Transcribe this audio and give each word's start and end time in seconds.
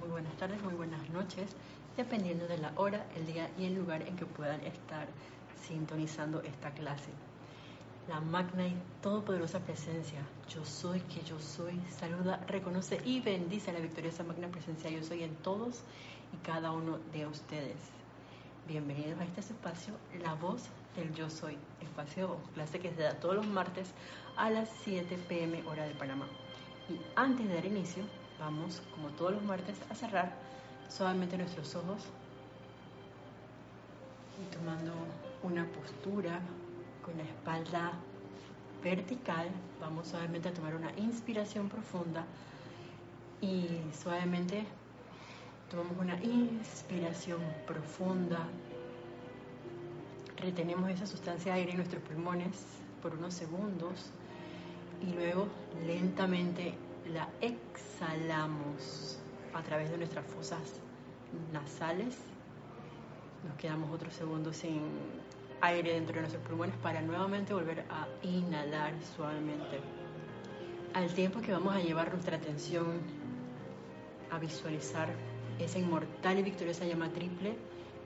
muy 0.00 0.08
buenas 0.08 0.34
tardes, 0.38 0.62
muy 0.62 0.72
buenas 0.72 1.06
noches, 1.10 1.54
dependiendo 1.94 2.46
de 2.48 2.56
la 2.56 2.72
hora, 2.76 3.04
el 3.14 3.26
día 3.26 3.50
y 3.58 3.66
el 3.66 3.74
lugar 3.74 4.00
en 4.08 4.16
que 4.16 4.24
puedan 4.24 4.58
estar 4.64 5.06
sintonizando 5.68 6.40
esta 6.40 6.70
clase. 6.70 7.10
La 8.08 8.20
magna 8.20 8.66
y 8.66 8.74
todopoderosa 9.02 9.58
presencia, 9.60 10.20
yo 10.48 10.64
soy 10.64 11.00
que 11.00 11.22
yo 11.24 11.38
soy, 11.38 11.78
saluda, 11.90 12.40
reconoce 12.48 13.02
y 13.04 13.20
bendice 13.20 13.70
a 13.70 13.74
la 13.74 13.80
victoriosa 13.80 14.24
magna 14.24 14.48
presencia 14.48 14.88
yo 14.88 15.02
soy 15.02 15.24
en 15.24 15.36
todos 15.36 15.82
y 16.32 16.38
cada 16.38 16.72
uno 16.72 16.98
de 17.12 17.26
ustedes. 17.26 17.76
Bienvenidos 18.66 19.20
a 19.20 19.24
este 19.24 19.40
espacio, 19.40 19.92
La 20.22 20.32
Voz 20.34 20.62
del 20.96 21.12
Yo 21.12 21.28
Soy, 21.28 21.58
espacio 21.82 22.32
o 22.32 22.36
clase 22.54 22.78
que 22.78 22.92
se 22.92 23.02
da 23.02 23.12
todos 23.12 23.34
los 23.34 23.46
martes 23.46 23.92
a 24.38 24.48
las 24.48 24.70
7 24.84 25.18
pm 25.28 25.62
hora 25.68 25.84
de 25.84 25.94
Panamá. 25.94 26.26
Y 26.88 26.98
antes 27.14 27.46
de 27.46 27.54
dar 27.54 27.66
inicio, 27.66 28.04
vamos, 28.40 28.82
como 28.94 29.08
todos 29.10 29.34
los 29.34 29.42
martes, 29.42 29.76
a 29.90 29.94
cerrar 29.94 30.32
suavemente 30.88 31.36
nuestros 31.36 31.74
ojos 31.76 32.02
y 34.40 34.54
tomando 34.56 34.92
una 35.42 35.66
postura 35.66 36.40
con 37.04 37.16
la 37.18 37.24
espalda 37.24 37.92
vertical, 38.82 39.48
vamos 39.80 40.08
suavemente 40.08 40.48
a 40.48 40.54
tomar 40.54 40.74
una 40.74 40.90
inspiración 40.96 41.68
profunda 41.68 42.24
y 43.42 43.68
suavemente 44.02 44.64
tomamos 45.70 45.98
una 45.98 46.16
inspiración 46.22 47.40
profunda, 47.66 48.40
retenemos 50.38 50.90
esa 50.90 51.06
sustancia 51.06 51.52
de 51.52 51.60
aire 51.60 51.70
en 51.72 51.76
nuestros 51.76 52.02
pulmones 52.02 52.56
por 53.02 53.14
unos 53.14 53.34
segundos 53.34 54.10
y 55.02 55.12
luego 55.12 55.46
lentamente 55.86 56.74
la 57.12 57.28
exhalamos 57.40 59.18
a 59.52 59.62
través 59.62 59.90
de 59.90 59.98
nuestras 59.98 60.24
fosas 60.26 60.60
nasales. 61.52 62.16
Nos 63.46 63.56
quedamos 63.56 63.90
otros 63.90 64.14
segundos 64.14 64.56
sin 64.56 64.82
aire 65.60 65.94
dentro 65.94 66.14
de 66.14 66.20
nuestros 66.22 66.42
pulmones 66.46 66.74
para 66.82 67.00
nuevamente 67.02 67.52
volver 67.52 67.84
a 67.90 68.06
inhalar 68.22 68.92
suavemente. 69.16 69.80
Al 70.94 71.12
tiempo 71.14 71.40
que 71.40 71.52
vamos 71.52 71.74
a 71.74 71.80
llevar 71.80 72.12
nuestra 72.12 72.36
atención 72.36 73.00
a 74.30 74.38
visualizar 74.38 75.08
esa 75.58 75.78
inmortal 75.78 76.38
y 76.38 76.42
victoriosa 76.42 76.84
llama 76.84 77.08
triple 77.10 77.56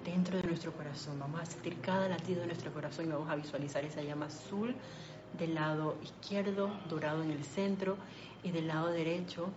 dentro 0.04 0.36
de 0.36 0.44
nuestro 0.44 0.72
corazón. 0.72 1.18
Vamos 1.18 1.40
a 1.40 1.46
sentir 1.46 1.80
cada 1.80 2.08
latido 2.08 2.40
de 2.40 2.46
nuestro 2.46 2.72
corazón 2.72 3.06
y 3.06 3.08
vamos 3.08 3.30
a 3.30 3.36
visualizar 3.36 3.84
esa 3.84 4.02
llama 4.02 4.26
azul 4.26 4.74
del 5.38 5.54
lado 5.54 5.96
izquierdo, 6.02 6.70
dorado 6.88 7.22
en 7.22 7.30
el 7.30 7.44
centro, 7.44 7.96
y 8.44 8.50
del 8.50 8.68
lado 8.68 8.88
derecho 8.88 9.48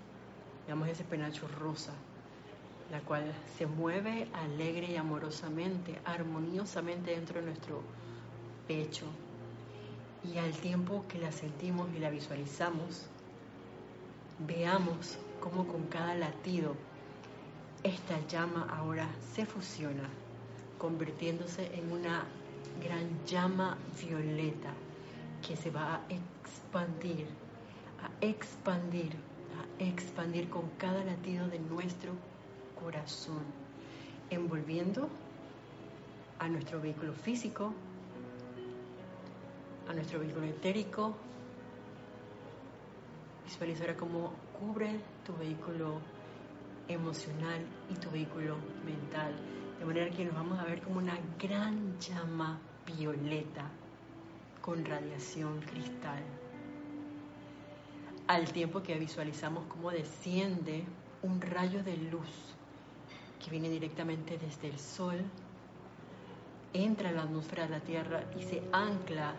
veamos 0.65 0.87
ese 0.87 1.03
penacho 1.03 1.47
rosa, 1.47 1.93
la 2.91 3.01
cual 3.01 3.33
se 3.57 3.67
mueve 3.67 4.27
alegre 4.33 4.91
y 4.91 4.95
amorosamente, 4.95 5.99
armoniosamente 6.05 7.11
dentro 7.11 7.39
de 7.39 7.45
nuestro 7.45 7.81
pecho. 8.67 9.05
Y 10.33 10.37
al 10.39 10.51
tiempo 10.53 11.05
que 11.07 11.19
la 11.19 11.31
sentimos 11.31 11.87
y 11.95 11.99
la 11.99 12.09
visualizamos, 12.09 13.05
veamos 14.39 15.17
cómo 15.39 15.67
con 15.67 15.83
cada 15.87 16.15
latido 16.15 16.75
esta 17.83 18.19
llama 18.27 18.67
ahora 18.77 19.07
se 19.33 19.45
fusiona, 19.45 20.09
convirtiéndose 20.77 21.73
en 21.75 21.91
una 21.91 22.25
gran 22.83 23.25
llama 23.25 23.77
violeta 24.01 24.73
que 25.45 25.55
se 25.55 25.69
va 25.69 25.95
a 25.95 26.01
expandir, 26.09 27.27
a 28.01 28.25
expandir, 28.25 29.13
a 29.57 29.83
expandir 29.83 30.49
con 30.49 30.69
cada 30.77 31.03
latido 31.03 31.47
de 31.47 31.59
nuestro 31.59 32.13
corazón, 32.79 33.43
envolviendo 34.29 35.09
a 36.39 36.47
nuestro 36.47 36.79
vehículo 36.81 37.13
físico, 37.13 37.73
a 39.87 39.93
nuestro 39.93 40.19
vehículo 40.19 40.45
etérico. 40.45 41.15
Visualizará 43.45 43.95
cómo 43.95 44.33
cubre 44.59 44.99
tu 45.25 45.35
vehículo 45.37 45.99
emocional 46.87 47.65
y 47.89 47.95
tu 47.95 48.09
vehículo 48.11 48.57
mental. 48.85 49.33
De 49.79 49.85
manera 49.85 50.09
que 50.09 50.25
nos 50.25 50.33
vamos 50.33 50.59
a 50.59 50.65
ver 50.65 50.81
como 50.81 50.97
una 50.99 51.17
gran 51.39 51.97
llama 51.99 52.59
violeta 52.85 53.69
con 54.61 54.83
radiación 54.83 55.61
cristal. 55.61 56.23
Al 58.27 58.51
tiempo 58.51 58.83
que 58.83 58.99
visualizamos 58.99 59.63
cómo 59.69 59.89
desciende 59.89 60.83
un 61.21 61.39
rayo 61.39 61.81
de 61.81 61.95
luz 61.95 62.27
que 63.41 63.49
viene 63.49 63.69
directamente 63.69 64.37
desde 64.37 64.67
el 64.67 64.77
sol, 64.77 65.15
entra 66.73 67.09
en 67.09 67.15
la 67.15 67.21
atmósfera 67.21 67.63
de 67.63 67.69
la 67.69 67.79
Tierra 67.79 68.23
y 68.37 68.43
se 68.43 68.61
ancla 68.73 69.33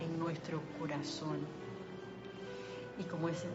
en 0.00 0.18
nuestro 0.18 0.62
corazón. 0.78 1.40
Y 2.98 3.02
como 3.02 3.28
ese, 3.28 3.48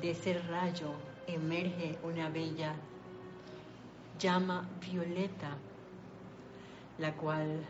de 0.00 0.10
ese 0.10 0.40
rayo 0.48 0.92
emerge 1.26 1.98
una 2.02 2.30
bella 2.30 2.74
llama 4.18 4.66
violeta, 4.80 5.58
la 6.96 7.12
cual 7.12 7.66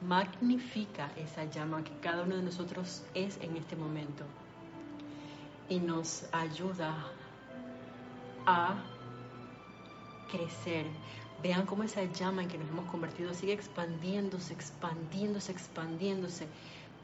magnifica 0.00 1.10
esa 1.16 1.44
llama 1.44 1.84
que 1.84 1.92
cada 2.00 2.22
uno 2.22 2.36
de 2.36 2.42
nosotros 2.42 3.04
es 3.12 3.38
en 3.42 3.54
este 3.58 3.76
momento 3.76 4.24
y 5.68 5.78
nos 5.78 6.26
ayuda 6.32 6.94
a 8.46 8.82
crecer. 10.30 10.86
Vean 11.42 11.66
cómo 11.66 11.82
esa 11.82 12.04
llama 12.04 12.42
en 12.42 12.48
que 12.48 12.58
nos 12.58 12.68
hemos 12.68 12.90
convertido 12.90 13.34
sigue 13.34 13.52
expandiéndose, 13.52 14.52
expandiéndose, 14.52 15.52
expandiéndose, 15.52 16.46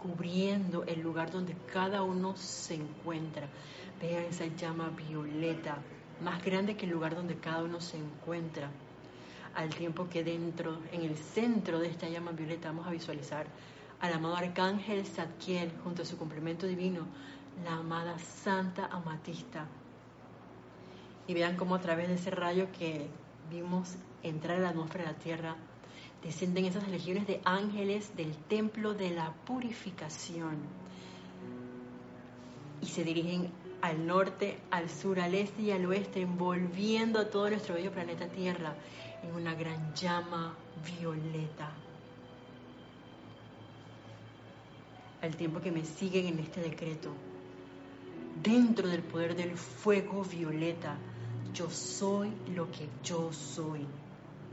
cubriendo 0.02 0.84
el 0.84 1.00
lugar 1.00 1.30
donde 1.30 1.54
cada 1.72 2.02
uno 2.02 2.36
se 2.36 2.74
encuentra. 2.74 3.48
Vean 4.00 4.24
esa 4.24 4.46
llama 4.46 4.90
violeta, 4.90 5.78
más 6.22 6.42
grande 6.44 6.76
que 6.76 6.86
el 6.86 6.92
lugar 6.92 7.14
donde 7.14 7.36
cada 7.36 7.62
uno 7.62 7.80
se 7.80 7.98
encuentra 7.98 8.70
al 9.54 9.68
tiempo 9.70 10.08
que 10.08 10.22
dentro, 10.22 10.78
en 10.92 11.02
el 11.02 11.16
centro 11.16 11.78
de 11.80 11.88
esta 11.88 12.08
llama 12.08 12.32
violeta, 12.32 12.68
vamos 12.68 12.86
a 12.86 12.90
visualizar 12.90 13.46
al 14.00 14.12
amado 14.12 14.36
arcángel 14.36 15.04
Zadkiel 15.04 15.72
junto 15.84 16.02
a 16.02 16.04
su 16.06 16.16
complemento 16.16 16.66
divino, 16.66 17.06
la 17.64 17.76
amada 17.76 18.18
Santa 18.18 18.86
Amatista. 18.86 19.66
Y 21.26 21.34
vean 21.34 21.56
cómo 21.56 21.74
a 21.74 21.80
través 21.80 22.08
de 22.08 22.14
ese 22.14 22.30
rayo 22.30 22.68
que 22.78 23.08
vimos 23.50 23.96
entrar 24.22 24.58
a 24.58 24.60
la 24.60 24.68
atmósfera 24.70 25.04
de 25.04 25.12
la 25.12 25.18
Tierra, 25.18 25.56
descienden 26.22 26.66
esas 26.66 26.88
legiones 26.88 27.26
de 27.26 27.40
ángeles 27.44 28.16
del 28.16 28.36
templo 28.36 28.94
de 28.94 29.10
la 29.10 29.32
purificación 29.46 30.58
y 32.80 32.86
se 32.86 33.04
dirigen 33.04 33.50
al 33.82 34.06
norte, 34.06 34.58
al 34.70 34.90
sur, 34.90 35.20
al 35.20 35.34
este 35.34 35.62
y 35.62 35.70
al 35.70 35.86
oeste, 35.86 36.20
envolviendo 36.20 37.18
a 37.18 37.30
todo 37.30 37.48
nuestro 37.48 37.74
bello 37.74 37.90
planeta 37.90 38.26
Tierra 38.28 38.74
en 39.22 39.34
una 39.34 39.54
gran 39.54 39.94
llama 39.94 40.54
violeta. 40.98 41.70
Al 45.22 45.36
tiempo 45.36 45.60
que 45.60 45.70
me 45.70 45.84
siguen 45.84 46.26
en 46.26 46.38
este 46.38 46.60
decreto, 46.60 47.10
dentro 48.42 48.88
del 48.88 49.02
poder 49.02 49.36
del 49.36 49.56
fuego 49.56 50.24
violeta, 50.24 50.96
yo 51.52 51.70
soy 51.70 52.32
lo 52.54 52.70
que 52.70 52.88
yo 53.02 53.32
soy. 53.32 53.86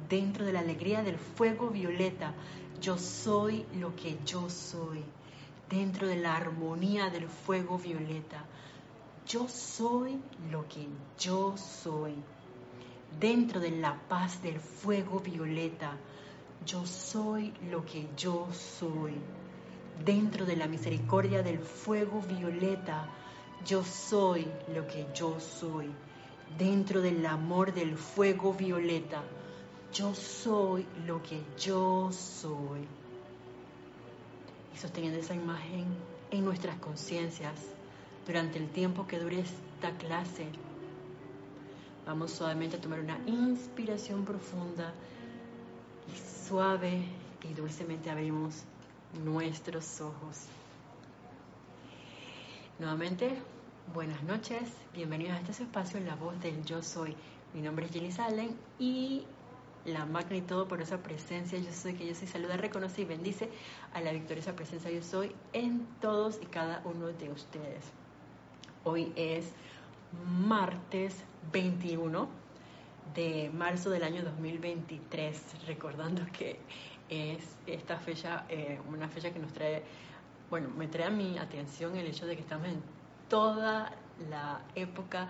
Dentro 0.10 0.46
de 0.46 0.54
la 0.54 0.60
alegría 0.60 1.04
del 1.04 1.18
fuego 1.18 1.70
violeta, 1.70 2.34
yo 2.82 2.98
soy 2.98 3.66
lo 3.80 3.96
que 3.96 4.18
yo 4.26 4.50
soy. 4.50 5.04
Dentro 5.70 6.08
de 6.08 6.18
la 6.18 6.36
armonía 6.36 7.10
del 7.10 7.28
fuego 7.28 7.78
violeta, 7.78 8.46
yo 9.26 9.48
soy 9.50 10.18
lo 10.50 10.68
que 10.68 10.88
yo 11.18 11.56
soy 11.58 12.16
dentro 13.20 13.60
de 13.60 13.72
la 13.72 13.96
paz 14.08 14.42
del 14.44 14.60
fuego 14.60 15.20
violeta, 15.20 15.98
yo 16.66 16.86
soy 16.86 17.54
lo 17.72 17.86
que 17.86 18.08
yo 18.16 18.48
soy. 18.54 19.14
Dentro 20.04 20.46
de 20.46 20.56
la 20.56 20.68
misericordia 20.68 21.42
del 21.42 21.60
fuego 21.60 22.22
violeta, 22.22 23.10
yo 23.66 23.84
soy 23.84 24.48
lo 24.74 24.88
que 24.88 25.08
yo 25.14 25.40
soy. 25.40 25.92
Dentro 26.58 27.02
del 27.02 27.26
amor 27.26 27.74
del 27.74 27.98
fuego 27.98 28.54
violeta, 28.54 29.24
yo 29.94 30.14
soy 30.16 30.86
lo 31.06 31.22
que 31.22 31.42
yo 31.60 32.12
soy. 32.12 32.88
Y 34.74 34.78
sosteniendo 34.78 35.20
esa 35.20 35.36
imagen 35.36 35.86
en 36.32 36.46
nuestras 36.46 36.78
conciencias 36.78 37.56
durante 38.26 38.58
el 38.58 38.70
tiempo 38.70 39.08
que 39.08 39.20
dure 39.20 39.40
esta 39.40 39.92
clase, 39.98 40.48
Vamos 42.08 42.32
suavemente 42.32 42.78
a 42.78 42.80
tomar 42.80 43.02
una 43.02 43.20
inspiración 43.26 44.24
profunda 44.24 44.94
y 46.08 46.48
suave 46.48 47.04
y 47.44 47.54
dulcemente 47.54 48.10
abrimos 48.10 48.64
nuestros 49.26 50.00
ojos. 50.00 50.46
Nuevamente, 52.80 53.32
buenas 53.92 54.22
noches, 54.22 54.62
bienvenidos 54.94 55.34
a 55.36 55.40
este 55.40 55.64
espacio 55.64 56.00
la 56.00 56.14
voz 56.16 56.40
del 56.42 56.64
yo 56.64 56.84
soy. 56.84 57.16
Mi 57.56 57.62
nombre 57.64 57.88
es 57.88 57.92
Jenny 57.92 58.12
Salen 58.12 58.56
y 58.78 59.26
la 59.84 60.06
magna 60.06 60.38
y 60.38 60.42
todo 60.42 60.68
por 60.68 60.80
esa 60.80 61.02
presencia 61.02 61.58
yo 61.58 61.74
soy, 61.74 61.96
que 61.96 62.06
yo 62.06 62.14
soy, 62.14 62.28
saluda, 62.28 62.56
reconoce 62.56 63.02
y 63.02 63.06
bendice 63.06 63.50
a 63.96 64.02
la 64.02 64.12
victoriosa 64.12 64.56
presencia 64.56 64.92
yo 64.92 65.02
soy 65.02 65.32
en 65.54 65.88
todos 66.02 66.40
y 66.40 66.46
cada 66.46 66.84
uno 66.86 67.08
de 67.08 67.32
ustedes. 67.32 67.84
Hoy 68.84 69.12
es 69.16 69.54
martes 70.28 71.16
21 71.52 72.30
de 73.16 73.50
marzo 73.56 73.90
del 73.90 74.04
año 74.04 74.22
2023, 74.22 75.66
recordando 75.66 76.22
que 76.32 76.60
es 77.10 77.44
esta 77.66 77.98
fecha, 77.98 78.46
eh, 78.50 78.80
una 78.88 79.08
fecha 79.10 79.34
que 79.34 79.40
nos 79.40 79.52
trae, 79.52 79.82
bueno, 80.50 80.70
me 80.78 80.88
trae 80.88 81.08
a 81.08 81.10
mi 81.10 81.38
atención 81.38 81.96
el 81.96 82.08
hecho 82.08 82.26
de 82.26 82.36
que 82.36 82.42
estamos 82.42 82.68
en 82.68 82.82
toda 83.30 83.92
la 84.30 84.62
época 84.76 85.30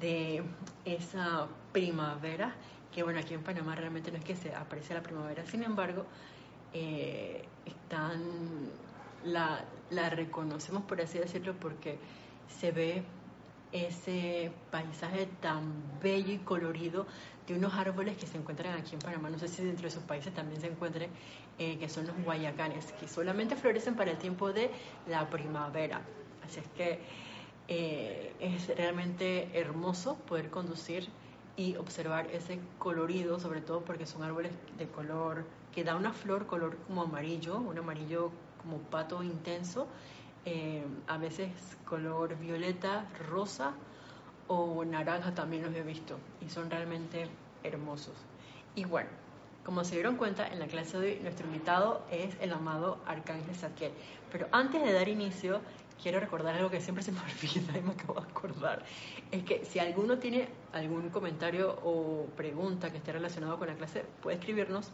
de 0.00 0.42
esa 0.84 1.46
primavera, 1.72 2.54
que 2.92 3.02
bueno, 3.02 3.20
aquí 3.20 3.34
en 3.34 3.42
Panamá 3.42 3.74
realmente 3.74 4.10
no 4.10 4.18
es 4.18 4.24
que 4.24 4.34
se 4.34 4.54
aprecie 4.54 4.94
la 4.94 5.02
primavera, 5.02 5.44
sin 5.46 5.62
embargo, 5.62 6.04
eh, 6.72 7.44
están, 7.64 8.22
la, 9.24 9.64
la 9.90 10.10
reconocemos 10.10 10.82
por 10.84 11.00
así 11.00 11.18
decirlo 11.18 11.54
porque 11.54 11.98
se 12.48 12.72
ve 12.72 13.04
ese 13.72 14.52
paisaje 14.70 15.26
tan 15.40 15.72
bello 16.02 16.32
y 16.32 16.38
colorido 16.38 17.06
de 17.46 17.54
unos 17.54 17.74
árboles 17.74 18.16
que 18.16 18.26
se 18.26 18.38
encuentran 18.38 18.78
aquí 18.78 18.94
en 18.94 19.00
Panamá, 19.00 19.30
no 19.30 19.38
sé 19.38 19.48
si 19.48 19.64
dentro 19.64 19.84
de 19.84 19.90
sus 19.90 20.02
países 20.02 20.32
también 20.34 20.60
se 20.60 20.68
encuentren, 20.68 21.10
eh, 21.58 21.78
que 21.78 21.88
son 21.88 22.06
los 22.06 22.16
guayacanes, 22.24 22.92
que 22.92 23.08
solamente 23.08 23.56
florecen 23.56 23.96
para 23.96 24.12
el 24.12 24.18
tiempo 24.18 24.52
de 24.52 24.70
la 25.08 25.28
primavera. 25.30 26.00
Así 26.44 26.60
es 26.60 26.68
que 26.76 27.00
eh, 27.68 28.34
es 28.40 28.68
realmente 28.76 29.48
hermoso 29.52 30.16
poder 30.16 30.50
conducir 30.50 31.08
y 31.56 31.76
observar 31.76 32.26
ese 32.32 32.58
colorido, 32.78 33.38
sobre 33.38 33.60
todo 33.60 33.84
porque 33.84 34.06
son 34.06 34.22
árboles 34.22 34.52
de 34.78 34.88
color, 34.88 35.44
que 35.72 35.84
da 35.84 35.94
una 35.94 36.12
flor 36.12 36.46
color 36.46 36.76
como 36.86 37.02
amarillo, 37.02 37.58
un 37.58 37.78
amarillo 37.78 38.30
como 38.62 38.78
pato 38.78 39.22
intenso, 39.22 39.86
eh, 40.44 40.84
a 41.06 41.18
veces 41.18 41.50
color 41.84 42.36
violeta, 42.38 43.06
rosa 43.28 43.74
o 44.48 44.84
naranja 44.84 45.34
también 45.34 45.62
los 45.62 45.74
he 45.74 45.82
visto 45.82 46.18
y 46.40 46.48
son 46.48 46.70
realmente 46.70 47.28
hermosos. 47.62 48.14
Y 48.74 48.84
bueno, 48.84 49.08
como 49.64 49.84
se 49.84 49.94
dieron 49.94 50.16
cuenta, 50.16 50.48
en 50.48 50.58
la 50.58 50.66
clase 50.66 50.98
de 50.98 51.06
hoy 51.06 51.20
nuestro 51.20 51.46
invitado 51.46 52.04
es 52.10 52.34
el 52.40 52.52
amado 52.52 52.98
Arcángel 53.06 53.54
Zadkiel. 53.54 53.92
Pero 54.32 54.48
antes 54.52 54.82
de 54.82 54.92
dar 54.92 55.08
inicio, 55.08 55.60
quiero 56.02 56.18
recordar 56.18 56.54
algo 56.54 56.70
que 56.70 56.80
siempre 56.80 57.04
se 57.04 57.12
me 57.12 57.20
olvida 57.20 57.78
y 57.78 57.82
me 57.82 57.92
acabo 57.92 58.20
de 58.20 58.28
acordar. 58.28 58.84
Es 59.30 59.44
que 59.44 59.64
si 59.64 59.78
alguno 59.78 60.18
tiene 60.18 60.48
algún 60.72 61.10
comentario 61.10 61.78
o 61.84 62.26
pregunta 62.36 62.90
que 62.90 62.98
esté 62.98 63.12
relacionado 63.12 63.58
con 63.58 63.68
la 63.68 63.74
clase, 63.74 64.04
puede 64.22 64.38
escribirnos 64.38 64.90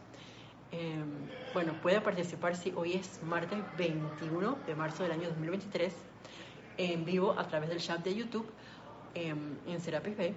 Em, 0.72 1.28
bueno, 1.54 1.74
puede 1.80 2.00
participar 2.00 2.56
si 2.56 2.72
hoy 2.74 2.94
es 2.94 3.22
martes 3.22 3.58
21 3.78 4.58
de 4.66 4.74
marzo 4.74 5.04
del 5.04 5.12
año 5.12 5.28
2023 5.28 5.94
en 6.78 7.04
vivo 7.04 7.38
a 7.38 7.46
través 7.46 7.68
del 7.68 7.78
chat 7.78 8.02
de 8.02 8.14
YouTube 8.14 8.46
em, 9.14 9.56
en 9.66 9.80
Serapis 9.80 10.16
Bay 10.16 10.34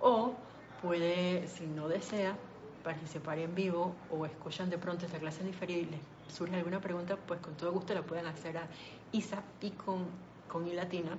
o 0.00 0.34
puede, 0.82 1.46
si 1.46 1.66
no 1.66 1.88
desea, 1.88 2.36
participar 2.82 3.38
en 3.38 3.54
vivo 3.54 3.94
o 4.10 4.26
escuchan 4.26 4.70
de 4.70 4.78
pronto 4.78 5.06
esta 5.06 5.18
clase 5.18 5.44
diferida 5.44 5.78
y 5.78 5.84
les 5.84 6.00
surge 6.34 6.56
alguna 6.56 6.80
pregunta, 6.80 7.16
pues 7.16 7.40
con 7.40 7.54
todo 7.54 7.72
gusto 7.72 7.94
la 7.94 8.02
pueden 8.02 8.26
hacer 8.26 8.58
a 8.58 8.66
isa 9.12 9.42
y 9.60 9.70
con, 9.70 10.06
con 10.48 10.74
latina, 10.74 11.16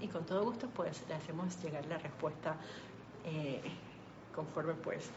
y 0.00 0.08
con 0.08 0.24
todo 0.26 0.44
gusto 0.44 0.68
pues 0.68 1.04
le 1.08 1.14
hacemos 1.14 1.62
llegar 1.62 1.84
la 1.86 1.98
respuesta 1.98 2.56
eh, 3.24 3.60
conforme 4.36 4.74
pues 4.74 5.10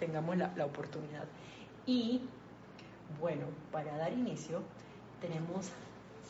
tengamos 0.00 0.36
la, 0.36 0.64
oportunidad. 0.64 1.24
Y 1.86 2.22
bueno, 3.20 3.46
para 3.70 3.96
dar 3.96 4.12
inicio 4.12 4.62
tenemos, 5.20 5.70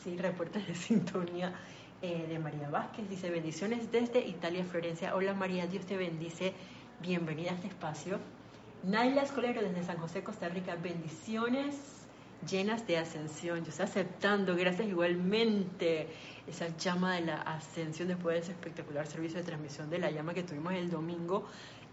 sí, 0.03 0.17
reportes 0.17 0.67
de 0.67 0.75
sintonía 0.89 1.53
eh, 2.01 2.27
de 2.27 2.37
María 2.37 2.69
Vázquez. 2.69 3.09
Dice, 3.09 3.29
bendiciones 3.31 3.91
desde 3.91 4.19
Italia, 4.19 4.63
Florencia. 4.65 5.15
Hola 5.15 5.33
María, 5.33 5.65
Dios 5.65 5.85
te 5.85 5.97
bendice. 5.97 6.53
Bienvenida 7.01 7.51
a 7.51 7.53
este 7.55 7.67
espacio. 7.67 8.19
Naila 8.83 9.23
Escolero 9.23 9.61
desde 9.61 9.83
San 9.83 9.97
José, 9.97 10.23
Costa 10.23 10.49
Rica. 10.49 10.75
Bendiciones 10.75 11.98
llenas 12.47 12.85
de 12.87 12.97
ascensión. 12.97 13.63
Yo 13.63 13.69
estoy 13.69 13.85
aceptando, 13.85 14.55
gracias 14.55 14.87
igualmente 14.87 16.07
esa 16.47 16.75
llama 16.77 17.15
de 17.15 17.21
la 17.21 17.41
ascensión 17.41 18.07
después 18.07 18.35
de 18.35 18.41
ese 18.41 18.51
espectacular 18.53 19.05
servicio 19.07 19.39
de 19.39 19.45
transmisión 19.45 19.89
de 19.89 19.99
la 19.99 20.09
llama 20.09 20.33
que 20.33 20.43
tuvimos 20.43 20.73
el 20.73 20.89
domingo 20.89 21.45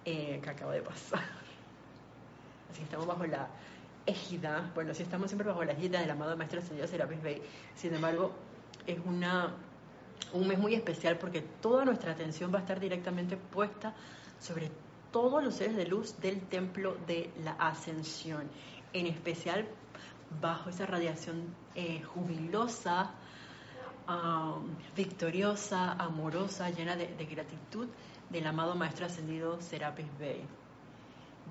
eh, 0.05 0.41
que 0.43 0.51
acaba 0.51 0.73
de 0.73 0.83
pasar. 0.83 1.21
Así 2.71 2.79
que 2.79 2.85
estamos 2.85 3.07
bajo 3.07 3.27
la 3.27 3.49
égida, 4.07 4.71
bueno, 4.75 4.95
sí 4.95 5.03
estamos 5.03 5.29
siempre 5.29 5.49
bajo 5.49 5.65
la 5.65 5.73
égida 5.73 6.01
del 6.01 6.11
amado 6.11 6.37
Maestro 6.37 6.63
Señor 6.63 6.89
Serapis 6.89 7.23
Bey, 7.23 7.43
sin 7.75 7.95
embargo, 7.95 8.33
es 8.87 8.99
una, 9.05 9.53
un 10.33 10.47
mes 10.47 10.59
muy 10.59 10.75
especial 10.75 11.19
porque 11.19 11.43
toda 11.61 11.85
nuestra 11.85 12.13
atención 12.13 12.53
va 12.55 12.59
a 12.59 12.61
estar 12.61 12.79
directamente 12.79 13.37
puesta 13.37 13.95
sobre 14.39 14.71
todos 15.11 15.43
los 15.43 15.55
seres 15.55 15.77
de 15.77 15.87
luz 15.87 16.19
del 16.21 16.41
templo 16.43 16.97
de 17.07 17.31
la 17.43 17.53
ascensión, 17.53 18.49
en 18.93 19.07
especial 19.07 19.67
bajo 20.41 20.71
esa 20.71 20.87
radiación 20.87 21.55
eh, 21.75 22.03
jubilosa, 22.03 23.11
victoriosa, 24.95 25.93
amorosa, 25.93 26.71
llena 26.71 26.97
de, 26.97 27.07
gratitud 27.27 27.89
del 28.31 28.47
amado 28.47 28.75
Maestro 28.75 29.07
Ascendido 29.07 29.61
Serapis 29.61 30.07
Bey. 30.19 30.45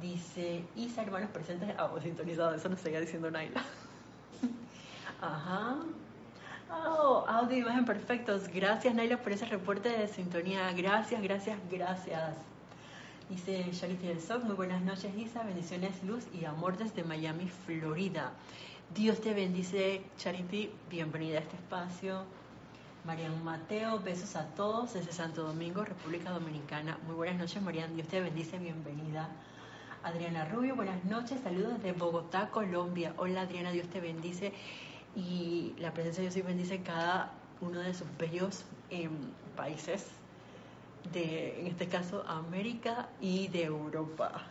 Dice, 0.01 0.63
Isa, 0.75 1.03
hermanos 1.03 1.29
presentes, 1.31 1.73
ah, 1.77 1.89
pues, 1.89 2.03
sintonizado, 2.03 2.53
eso 2.53 2.69
nos 2.69 2.79
seguía 2.79 2.99
diciendo 2.99 3.31
Naila. 3.31 3.61
Ajá. 5.21 5.77
Oh, 6.69 7.23
audio 7.27 7.57
imagen 7.59 7.85
perfectos. 7.85 8.47
Gracias, 8.49 8.93
Naila, 8.93 9.21
por 9.21 9.31
ese 9.31 9.45
reporte 9.45 9.89
de 9.89 10.07
sintonía. 10.07 10.71
Gracias, 10.73 11.21
gracias, 11.21 11.57
gracias. 11.69 12.54
Dice 13.29 13.65
Charity 13.71 14.05
del 14.05 14.21
Soc, 14.21 14.43
muy 14.43 14.53
buenas 14.53 14.83
noches, 14.83 15.11
Isa. 15.17 15.41
Bendiciones, 15.43 16.03
luz 16.03 16.25
y 16.31 16.45
amor 16.45 16.77
desde 16.77 17.03
Miami, 17.03 17.49
Florida. 17.65 18.31
Dios 18.93 19.19
te 19.19 19.33
bendice, 19.33 20.03
Charity. 20.17 20.69
Bienvenida 20.91 21.39
a 21.39 21.41
este 21.41 21.55
espacio. 21.55 22.23
Marian 23.03 23.43
Mateo, 23.43 23.99
besos 23.99 24.35
a 24.35 24.45
todos 24.49 24.93
desde 24.93 25.11
Santo 25.11 25.41
Domingo, 25.41 25.83
República 25.83 26.29
Dominicana. 26.29 26.99
Muy 27.07 27.15
buenas 27.15 27.37
noches, 27.37 27.63
Marian. 27.63 27.95
Dios 27.95 28.07
te 28.07 28.21
bendice, 28.21 28.59
bienvenida. 28.59 29.27
Adriana 30.03 30.45
Rubio, 30.45 30.75
buenas 30.75 31.03
noches. 31.05 31.41
Saludos 31.41 31.81
desde 31.81 31.93
Bogotá, 31.93 32.49
Colombia. 32.51 33.15
Hola, 33.17 33.41
Adriana, 33.41 33.71
Dios 33.71 33.87
te 33.87 34.01
bendice. 34.01 34.53
Y 35.15 35.73
la 35.79 35.91
presencia 35.95 36.21
de 36.21 36.29
Dios 36.29 36.35
te 36.35 36.43
bendice 36.43 36.83
cada 36.83 37.31
uno 37.59 37.79
de 37.79 37.91
sus 37.95 38.07
bellos 38.19 38.65
em, 38.91 39.09
países, 39.55 40.05
de, 41.11 41.59
en 41.59 41.67
este 41.67 41.87
caso, 41.87 42.23
América 42.27 43.09
y 43.21 43.47
de 43.47 43.63
Europa. 43.63 44.43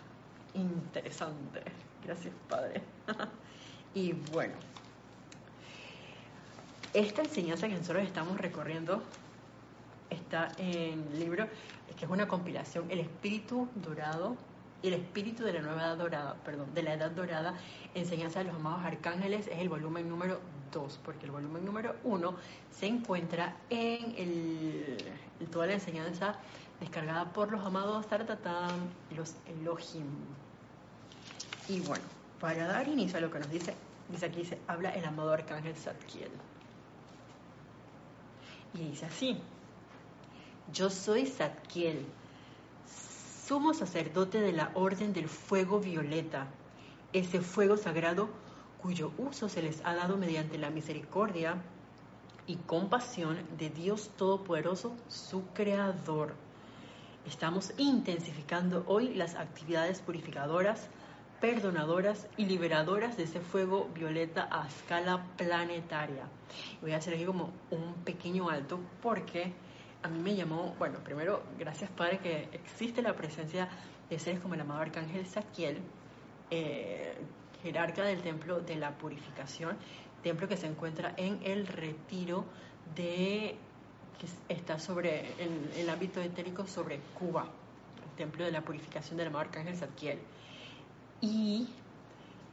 Interesante. 0.54 1.62
Gracias, 2.04 2.34
Padre. 2.48 2.82
y 3.94 4.12
bueno. 4.12 4.54
Esta 6.92 7.22
enseñanza 7.22 7.68
que 7.68 7.74
nosotros 7.74 8.04
estamos 8.04 8.38
recorriendo 8.38 9.02
está 10.10 10.52
en 10.58 11.06
el 11.12 11.18
libro, 11.18 11.48
que 11.96 12.04
es 12.04 12.10
una 12.10 12.28
compilación, 12.28 12.88
El 12.90 13.00
Espíritu 13.00 13.68
Dorado 13.74 14.36
el 14.88 14.94
Espíritu 14.94 15.44
de 15.44 15.54
la 15.54 15.60
Nueva 15.60 15.82
Edad 15.82 15.96
Dorada, 15.96 16.36
perdón, 16.44 16.74
de 16.74 16.82
la 16.82 16.94
Edad 16.94 17.10
Dorada, 17.10 17.54
Enseñanza 17.94 18.40
de 18.40 18.46
los 18.46 18.56
Amados 18.56 18.84
Arcángeles, 18.84 19.46
es 19.46 19.58
el 19.58 19.68
volumen 19.68 20.08
número 20.08 20.40
2, 20.72 21.00
porque 21.04 21.26
el 21.26 21.32
volumen 21.32 21.64
número 21.64 21.94
1 22.04 22.34
se 22.70 22.86
encuentra 22.86 23.56
en 23.70 24.98
toda 25.50 25.66
la 25.66 25.74
enseñanza 25.74 26.36
descargada 26.80 27.32
por 27.32 27.50
los 27.50 27.64
amados 27.64 28.06
Tartatán, 28.06 28.88
los 29.16 29.34
Elohim. 29.46 30.06
Y 31.68 31.80
bueno, 31.80 32.04
para 32.40 32.66
dar 32.66 32.88
inicio 32.88 33.18
a 33.18 33.20
lo 33.20 33.30
que 33.30 33.38
nos 33.38 33.50
dice, 33.50 33.74
dice 34.08 34.26
aquí, 34.26 34.44
se 34.44 34.58
habla 34.66 34.90
el 34.90 35.04
amado 35.04 35.32
Arcángel 35.32 35.74
Zadkiel. 35.76 36.30
Y 38.74 38.78
dice 38.90 39.06
así, 39.06 39.38
yo 40.72 40.90
soy 40.90 41.26
Zadkiel, 41.26 42.04
sumo 43.46 43.72
sacerdote 43.72 44.40
de 44.40 44.52
la 44.52 44.70
Orden 44.74 45.12
del 45.12 45.28
Fuego 45.28 45.78
Violeta, 45.78 46.48
ese 47.12 47.40
fuego 47.40 47.76
sagrado 47.76 48.28
cuyo 48.84 49.12
uso 49.16 49.48
se 49.48 49.62
les 49.62 49.80
ha 49.86 49.94
dado 49.94 50.18
mediante 50.18 50.58
la 50.58 50.68
misericordia 50.68 51.56
y 52.46 52.56
compasión 52.56 53.38
de 53.56 53.70
Dios 53.70 54.10
Todopoderoso, 54.18 54.94
su 55.08 55.46
Creador. 55.54 56.34
Estamos 57.26 57.72
intensificando 57.78 58.84
hoy 58.86 59.14
las 59.14 59.36
actividades 59.36 60.02
purificadoras, 60.02 60.90
perdonadoras 61.40 62.28
y 62.36 62.44
liberadoras 62.44 63.16
de 63.16 63.22
ese 63.22 63.40
fuego 63.40 63.88
violeta 63.94 64.50
a 64.50 64.68
escala 64.68 65.28
planetaria. 65.38 66.28
Voy 66.82 66.92
a 66.92 66.98
hacer 66.98 67.14
aquí 67.14 67.24
como 67.24 67.52
un 67.70 67.94
pequeño 68.04 68.50
alto 68.50 68.78
porque 69.00 69.54
a 70.02 70.08
mí 70.08 70.18
me 70.20 70.36
llamó, 70.36 70.74
bueno, 70.78 70.98
primero, 70.98 71.42
gracias 71.58 71.88
Padre 71.88 72.18
que 72.18 72.50
existe 72.52 73.00
la 73.00 73.16
presencia 73.16 73.66
de 74.10 74.18
seres 74.18 74.40
como 74.40 74.52
el 74.52 74.60
amado 74.60 74.82
Arcángel 74.82 75.24
Saquiel, 75.24 75.78
eh, 76.50 77.16
jerarca 77.64 78.04
del 78.04 78.20
Templo 78.20 78.60
de 78.60 78.76
la 78.76 78.90
Purificación, 78.92 79.76
templo 80.22 80.46
que 80.46 80.56
se 80.56 80.66
encuentra 80.66 81.14
en 81.16 81.40
el 81.42 81.66
retiro 81.66 82.44
de, 82.94 83.56
que 84.18 84.54
está 84.54 84.78
sobre, 84.78 85.32
en, 85.42 85.70
el 85.76 85.88
ámbito 85.88 86.20
etérico 86.20 86.66
sobre 86.66 87.00
Cuba, 87.18 87.46
el 88.04 88.16
Templo 88.16 88.44
de 88.44 88.52
la 88.52 88.60
Purificación 88.60 89.16
del 89.16 89.28
amado 89.28 89.46
Arcángel 89.46 89.76
Saquiel. 89.76 90.18
Y 91.22 91.68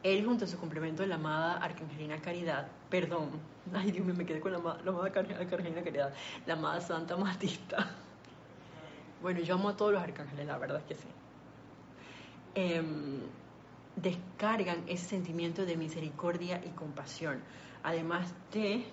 él 0.02 0.24
junto 0.24 0.46
a 0.46 0.48
su 0.48 0.58
complemento 0.58 1.02
de 1.02 1.08
la 1.08 1.16
amada 1.16 1.58
Arcangelina 1.58 2.18
Caridad, 2.20 2.68
perdón, 2.88 3.30
ay 3.74 3.92
Dios 3.92 4.06
mío, 4.06 4.14
me 4.14 4.24
quedé 4.24 4.40
con 4.40 4.52
la, 4.52 4.58
amada 4.58 5.06
Arcangelina 5.06 5.82
Caridad, 5.82 6.14
la 6.46 6.54
amada 6.54 6.80
Santa 6.80 7.16
Matista. 7.16 7.90
Bueno, 9.22 9.38
yo 9.38 9.54
amo 9.54 9.68
a 9.68 9.76
todos 9.76 9.92
los 9.92 10.02
arcángeles, 10.02 10.44
la 10.48 10.58
verdad 10.58 10.78
es 10.78 10.82
que 10.82 10.94
sí. 10.96 11.06
Em, 12.56 13.20
descargan 13.96 14.84
ese 14.86 15.06
sentimiento 15.06 15.66
de 15.66 15.76
misericordia 15.76 16.62
y 16.64 16.70
compasión, 16.70 17.42
además 17.82 18.32
de 18.52 18.84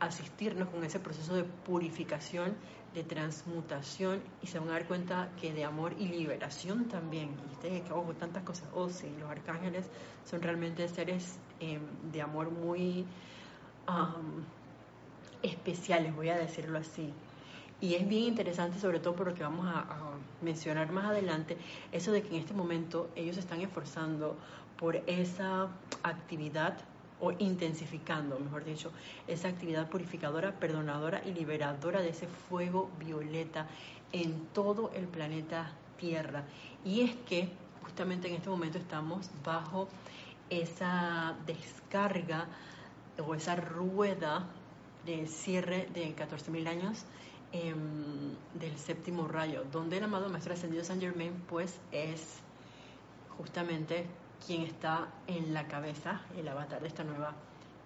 asistirnos 0.00 0.68
con 0.68 0.84
ese 0.84 1.00
proceso 1.00 1.34
de 1.34 1.44
purificación, 1.44 2.54
de 2.94 3.04
transmutación 3.04 4.22
y 4.42 4.46
se 4.46 4.58
van 4.58 4.68
a 4.68 4.72
dar 4.72 4.86
cuenta 4.86 5.30
que 5.40 5.52
de 5.52 5.64
amor 5.64 5.94
y 5.98 6.08
liberación 6.08 6.86
también. 6.88 7.36
Y 7.48 7.52
ustedes 7.52 7.82
que 7.82 7.92
ojo, 7.92 8.14
tantas 8.14 8.42
cosas. 8.42 8.68
Oh, 8.74 8.88
sí, 8.88 9.14
los 9.20 9.30
arcángeles 9.30 9.86
son 10.24 10.40
realmente 10.40 10.88
seres 10.88 11.38
em, 11.60 11.80
de 12.10 12.22
amor 12.22 12.50
muy 12.50 13.04
especiales, 15.42 16.14
voy 16.14 16.30
a 16.30 16.36
decirlo 16.36 16.78
así. 16.78 17.12
Y 17.80 17.94
es 17.94 18.08
bien 18.08 18.24
interesante, 18.24 18.78
sobre 18.78 19.00
todo 19.00 19.14
por 19.14 19.28
lo 19.28 19.34
que 19.34 19.42
vamos 19.42 19.66
a, 19.66 19.84
mencionar 20.42 20.92
más 20.92 21.06
adelante, 21.06 21.56
eso 21.92 22.12
de 22.12 22.22
que 22.22 22.28
en 22.28 22.34
este 22.36 22.52
momento 22.52 23.08
ellos 23.16 23.38
están 23.38 23.62
esforzando 23.62 24.36
por 24.78 24.96
esa 25.06 25.68
actividad 26.02 26.76
o 27.20 27.32
intensificando, 27.32 28.38
mejor 28.38 28.64
dicho, 28.64 28.92
esa 29.26 29.48
actividad 29.48 29.88
purificadora, 29.88 30.52
perdonadora 30.52 31.22
y 31.24 31.32
liberadora 31.32 32.02
de 32.02 32.10
ese 32.10 32.26
fuego 32.26 32.90
violeta 32.98 33.66
en 34.12 34.46
todo 34.52 34.90
el 34.94 35.06
planeta 35.06 35.72
Tierra. 35.98 36.44
Y 36.84 37.00
es 37.00 37.16
que 37.26 37.48
justamente 37.82 38.28
en 38.28 38.34
este 38.34 38.50
momento 38.50 38.76
estamos 38.76 39.30
bajo 39.42 39.88
esa 40.50 41.34
descarga 41.46 42.46
o 43.26 43.34
esa 43.34 43.56
rueda 43.56 44.44
de 45.06 45.26
cierre 45.26 45.88
de 45.94 46.14
14.000 46.14 46.68
años 46.68 47.06
em, 47.52 48.34
del 48.54 48.76
séptimo 48.78 49.28
rayo, 49.28 49.64
donde 49.72 49.98
el 49.98 50.04
amado 50.04 50.28
Maestro 50.28 50.54
Ascendido 50.54 50.84
San 50.84 51.00
Germain 51.00 51.32
pues 51.48 51.78
es 51.92 52.40
justamente 53.36 54.06
quien 54.46 54.62
está 54.62 55.08
en 55.26 55.54
la 55.54 55.66
cabeza, 55.66 56.22
el 56.36 56.48
avatar 56.48 56.80
de 56.80 56.88
esta 56.88 57.04
nueva 57.04 57.34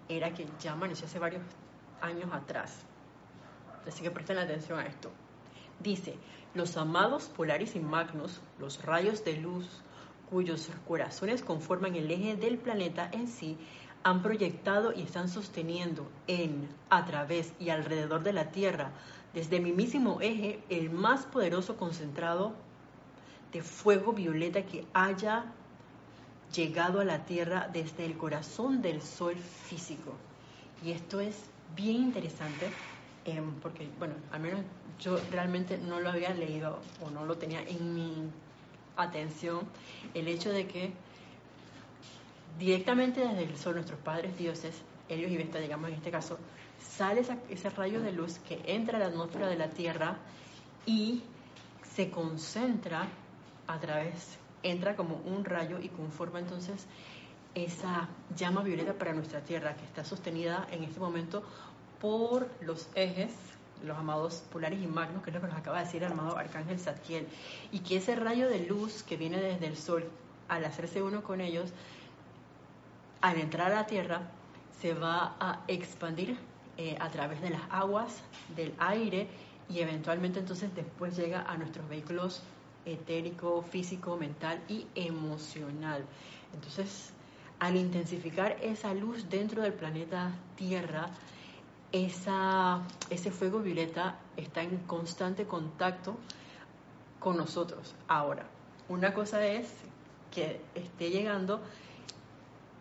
era 0.08 0.34
que 0.34 0.46
ya 0.60 0.72
amaneció 0.72 1.06
hace 1.06 1.18
varios 1.18 1.42
años 2.00 2.32
atrás. 2.32 2.80
Así 3.86 4.02
que 4.02 4.10
presten 4.10 4.38
atención 4.38 4.78
a 4.78 4.86
esto. 4.86 5.10
Dice, 5.78 6.16
los 6.54 6.76
amados 6.76 7.30
Polaris 7.34 7.76
y 7.76 7.80
Magnus, 7.80 8.40
los 8.58 8.82
rayos 8.84 9.24
de 9.24 9.36
luz 9.36 9.82
cuyos 10.30 10.70
corazones 10.86 11.42
conforman 11.42 11.96
el 11.96 12.10
eje 12.10 12.36
del 12.36 12.58
planeta 12.58 13.08
en 13.12 13.26
sí, 13.28 13.58
han 14.02 14.22
proyectado 14.22 14.92
y 14.92 15.02
están 15.02 15.28
sosteniendo 15.28 16.08
en, 16.26 16.68
a 16.88 17.04
través 17.04 17.52
y 17.58 17.70
alrededor 17.70 18.22
de 18.22 18.32
la 18.32 18.50
Tierra, 18.50 18.92
desde 19.34 19.60
mi 19.60 19.72
mismo 19.72 20.20
eje, 20.20 20.60
el 20.68 20.90
más 20.90 21.24
poderoso 21.26 21.76
concentrado 21.76 22.54
de 23.52 23.62
fuego 23.62 24.12
violeta 24.12 24.62
que 24.62 24.84
haya 24.92 25.44
llegado 26.54 27.00
a 27.00 27.04
la 27.04 27.24
Tierra 27.24 27.68
desde 27.72 28.04
el 28.04 28.16
corazón 28.16 28.82
del 28.82 29.02
Sol 29.02 29.36
físico. 29.36 30.14
Y 30.84 30.92
esto 30.92 31.20
es 31.20 31.36
bien 31.76 31.96
interesante 31.96 32.70
em, 33.24 33.52
porque, 33.60 33.88
bueno, 33.98 34.14
al 34.32 34.40
menos 34.40 34.60
yo 34.98 35.18
realmente 35.30 35.78
no 35.78 36.00
lo 36.00 36.10
había 36.10 36.34
leído 36.34 36.80
o 37.04 37.10
no 37.10 37.24
lo 37.24 37.36
tenía 37.36 37.62
en 37.62 37.94
mi 37.94 38.30
atención, 38.96 39.60
el 40.14 40.28
hecho 40.28 40.50
de 40.50 40.66
que 40.66 40.92
directamente 42.58 43.20
desde 43.20 43.44
el 43.44 43.56
Sol, 43.56 43.74
nuestros 43.74 44.00
padres 44.00 44.36
dioses, 44.36 44.82
Helios 45.08 45.30
y 45.30 45.36
Vesta, 45.36 45.58
digamos 45.58 45.88
en 45.88 45.96
este 45.96 46.10
caso, 46.10 46.38
sale 46.80 47.22
ese 47.48 47.70
rayo 47.70 48.00
de 48.00 48.12
luz 48.12 48.38
que 48.40 48.60
entra 48.66 48.96
a 48.96 49.00
la 49.00 49.06
atmósfera 49.06 49.48
de 49.48 49.56
la 49.56 49.68
Tierra 49.68 50.16
y 50.86 51.22
se 51.94 52.10
concentra 52.10 53.08
a 53.66 53.78
través 53.78 54.38
entra 54.62 54.96
como 54.96 55.16
un 55.24 55.44
rayo 55.44 55.78
y 55.80 55.88
conforma 55.88 56.38
entonces 56.38 56.86
esa 57.54 58.08
llama 58.36 58.62
violeta 58.62 58.94
para 58.94 59.12
nuestra 59.12 59.40
Tierra 59.40 59.74
que 59.74 59.84
está 59.84 60.04
sostenida 60.04 60.66
en 60.70 60.84
este 60.84 61.00
momento 61.00 61.42
por 62.00 62.48
los 62.60 62.88
ejes, 62.94 63.32
los 63.82 63.96
amados 63.98 64.44
polares 64.52 64.80
y 64.80 64.86
magnos, 64.86 65.22
que 65.22 65.30
es 65.30 65.34
lo 65.34 65.40
que 65.40 65.48
nos 65.48 65.56
acaba 65.56 65.78
de 65.78 65.84
decir 65.84 66.02
el 66.02 66.12
amado 66.12 66.36
Arcángel 66.36 66.78
Zadkiel, 66.78 67.26
y 67.72 67.80
que 67.80 67.96
ese 67.96 68.14
rayo 68.14 68.48
de 68.48 68.66
luz 68.66 69.02
que 69.02 69.16
viene 69.16 69.38
desde 69.38 69.66
el 69.66 69.76
Sol, 69.76 70.04
al 70.48 70.64
hacerse 70.64 71.02
uno 71.02 71.22
con 71.22 71.40
ellos, 71.40 71.72
al 73.20 73.38
entrar 73.38 73.72
a 73.72 73.76
la 73.76 73.86
Tierra, 73.86 74.22
se 74.80 74.94
va 74.94 75.36
a 75.40 75.60
expandir 75.68 76.38
eh, 76.82 76.96
a 76.98 77.10
través 77.10 77.42
de 77.42 77.50
las 77.50 77.60
aguas, 77.68 78.22
del 78.56 78.72
aire, 78.78 79.28
y 79.68 79.80
eventualmente 79.80 80.38
entonces 80.38 80.74
después 80.74 81.14
llega 81.14 81.42
a 81.42 81.58
nuestros 81.58 81.86
vehículos 81.90 82.42
etérico, 82.86 83.60
físico, 83.60 84.16
mental 84.16 84.62
y 84.66 84.86
emocional. 84.94 86.06
Entonces, 86.54 87.12
al 87.58 87.76
intensificar 87.76 88.56
esa 88.62 88.94
luz 88.94 89.28
dentro 89.28 89.60
del 89.60 89.74
planeta 89.74 90.32
Tierra, 90.56 91.10
esa, 91.92 92.80
ese 93.10 93.30
fuego 93.30 93.58
violeta 93.58 94.18
está 94.38 94.62
en 94.62 94.78
constante 94.86 95.44
contacto 95.44 96.16
con 97.18 97.36
nosotros. 97.36 97.94
Ahora, 98.08 98.46
una 98.88 99.12
cosa 99.12 99.44
es 99.44 99.70
que 100.30 100.62
esté 100.74 101.10
llegando 101.10 101.60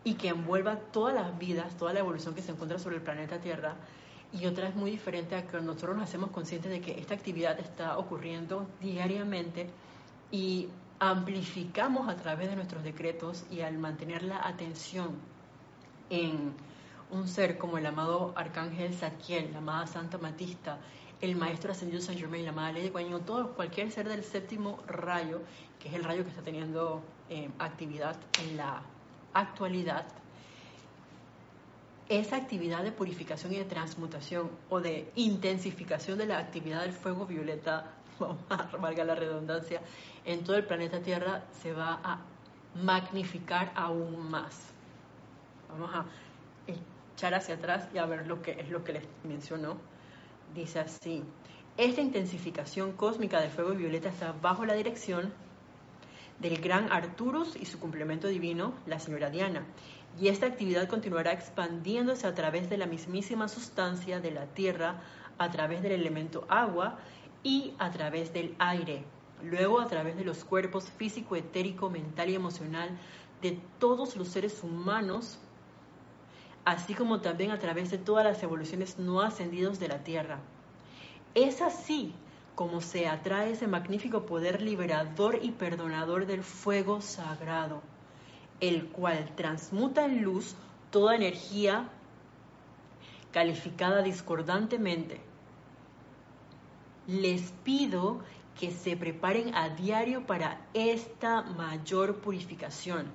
y 0.10 0.16
que 0.16 0.30
envuelva 0.30 0.78
todas 0.92 1.14
las 1.14 1.38
vidas, 1.38 1.78
toda 1.78 1.94
la 1.94 2.00
evolución 2.00 2.34
que 2.34 2.42
se 2.42 2.52
encuentra 2.52 2.80
sobre 2.80 2.96
el 2.96 3.04
planeta 3.04 3.40
Tierra, 3.40 3.76
y 4.34 4.48
otra 4.48 4.68
es 4.68 4.76
muy 4.76 4.90
diferente 4.90 5.36
a 5.36 5.46
que 5.46 5.62
nosotros 5.62 5.98
nos 5.98 6.06
hacemos 6.06 6.32
conscientes 6.32 6.72
de 6.72 6.82
que 6.82 7.00
esta 7.00 7.14
actividad 7.14 7.60
está 7.60 7.96
ocurriendo 7.96 8.68
diariamente 8.82 9.70
y 10.32 10.68
amplificamos 11.00 12.10
a 12.10 12.16
través 12.16 12.50
de 12.50 12.56
nuestros 12.56 12.84
decretos 12.84 13.46
y 13.52 13.62
al 13.62 13.78
mantener 13.78 14.24
la 14.24 14.48
atención 14.48 15.12
en 16.10 16.56
un 17.12 17.28
ser 17.28 17.60
como 17.60 17.78
el 17.78 17.86
amado 17.86 18.34
Arcángel 18.36 18.96
Zadkiel, 18.96 19.52
la 19.52 19.60
amada 19.60 19.86
Santa 19.86 20.18
Matista, 20.18 20.80
el 21.22 21.36
Maestro 21.36 21.72
Ascendido 21.72 22.02
San 22.02 22.18
Germain, 22.18 22.46
la 22.46 22.52
amada 22.52 22.72
Ley 22.72 22.90
de 22.90 23.20
todo 23.28 23.54
cualquier 23.54 23.92
ser 23.92 24.10
del 24.10 24.24
séptimo 24.24 24.80
rayo, 24.88 25.42
que 25.80 25.90
es 25.90 25.94
el 25.94 26.04
rayo 26.04 26.24
que 26.24 26.32
está 26.32 26.42
teniendo 26.42 27.04
eh, 27.30 27.52
actividad 27.60 28.18
en 28.42 28.58
la 28.58 28.82
actualidad, 29.34 30.06
esa 32.10 32.38
actividad 32.38 32.84
de 32.84 32.92
purificación 32.92 33.54
y 33.54 33.58
de 33.58 33.66
transmutación 33.66 34.50
o 34.70 34.82
de 34.82 35.12
intensificación 35.16 36.18
de 36.18 36.26
la 36.26 36.40
actividad 36.40 36.82
del 36.82 36.94
fuego 36.94 37.26
violeta, 37.26 37.92
valga 38.82 39.04
la 39.04 39.16
redundancia, 39.16 39.82
en 40.26 40.44
todo 40.44 40.58
el 40.58 40.66
planeta 40.66 41.02
Tierra 41.02 41.44
se 41.62 41.72
va 41.72 42.00
a 42.04 42.20
magnificar 42.84 43.72
aún 43.76 44.30
más. 44.30 44.72
Vamos 45.70 45.92
a 45.94 46.06
echar 47.16 47.34
hacia 47.36 47.56
atrás 47.56 47.88
y 47.94 48.00
a 48.00 48.06
ver 48.06 48.26
lo 48.28 48.42
que 48.42 48.52
es 48.52 48.70
lo 48.70 48.84
que 48.84 48.94
les 48.94 49.04
mencionó. 49.24 49.78
Dice 50.56 50.80
así, 50.80 51.24
esta 51.78 52.02
intensificación 52.02 52.94
cósmica 52.94 53.40
de 53.40 53.50
fuego 53.50 53.72
violeta 53.72 54.10
está 54.10 54.34
bajo 54.42 54.66
la 54.66 54.74
dirección 54.74 55.32
del 56.40 56.62
gran 56.62 56.92
Arturus 56.92 57.56
y 57.56 57.66
su 57.66 57.80
complemento 57.80 58.28
divino, 58.28 58.74
la 58.86 59.00
señora 59.00 59.30
Diana. 59.30 59.66
Y 60.20 60.30
esta 60.30 60.48
actividad 60.48 60.88
continuará 60.88 61.32
expandiéndose 61.32 62.28
a 62.28 62.34
través 62.34 62.70
de 62.70 62.78
la 62.78 62.86
mismísima 62.86 63.48
sustancia 63.48 64.20
de 64.20 64.32
la 64.32 64.46
Tierra, 64.48 65.02
a 65.38 65.52
través 65.52 65.82
del 65.82 65.94
elemento 65.94 66.46
agua 66.50 66.98
y 67.44 67.74
a 67.78 67.90
través 67.92 68.34
del 68.34 68.56
aire, 68.60 69.04
luego 69.44 69.80
a 69.80 69.88
través 69.88 70.18
de 70.18 70.26
los 70.26 70.44
cuerpos 70.44 70.90
físico, 70.90 71.36
etérico, 71.36 71.90
mental 71.90 72.30
y 72.30 72.36
emocional 72.36 72.90
de 73.42 73.58
todos 73.80 74.18
los 74.18 74.28
seres 74.28 74.62
humanos, 74.64 75.40
así 76.66 76.94
como 76.94 77.22
también 77.22 77.52
a 77.52 77.60
través 77.60 77.90
de 77.90 77.98
todas 77.98 78.26
las 78.26 78.44
evoluciones 78.44 79.00
no 79.00 79.22
ascendidos 79.22 79.80
de 79.80 79.88
la 79.88 80.04
Tierra. 80.04 80.40
Es 81.36 81.62
así 81.62 82.14
como 82.60 82.82
se 82.82 83.08
atrae 83.08 83.54
ese 83.54 83.68
magnífico 83.68 84.26
poder 84.26 84.62
liberador 84.62 85.40
y 85.42 85.52
perdonador 85.52 86.26
del 86.26 86.44
fuego 86.44 87.00
sagrado, 87.00 87.82
el 88.60 88.88
cual 88.88 89.34
transmuta 89.38 90.04
en 90.04 90.24
luz 90.24 90.58
toda 90.92 91.16
energía 91.16 91.88
calificada 93.32 94.02
discordantemente. 94.02 95.22
Les 97.08 97.54
pido 97.64 98.20
que 98.60 98.72
se 98.72 98.98
preparen 98.98 99.56
a 99.56 99.70
diario 99.70 100.28
para 100.28 100.60
esta 100.74 101.44
mayor 101.44 102.18
purificación, 102.18 103.06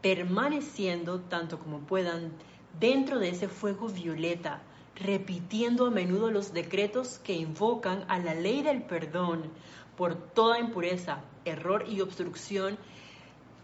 permaneciendo 0.00 1.20
tanto 1.20 1.58
como 1.58 1.80
puedan 1.80 2.32
dentro 2.80 3.18
de 3.18 3.28
ese 3.28 3.48
fuego 3.48 3.88
violeta, 3.88 4.62
repitiendo 5.00 5.86
a 5.86 5.90
menudo 5.90 6.30
los 6.30 6.52
decretos 6.52 7.18
que 7.18 7.34
invocan 7.34 8.04
a 8.08 8.18
la 8.18 8.34
ley 8.34 8.62
del 8.62 8.82
perdón 8.82 9.50
por 9.96 10.14
toda 10.14 10.58
impureza, 10.58 11.20
error 11.44 11.84
y 11.88 12.00
obstrucción 12.00 12.78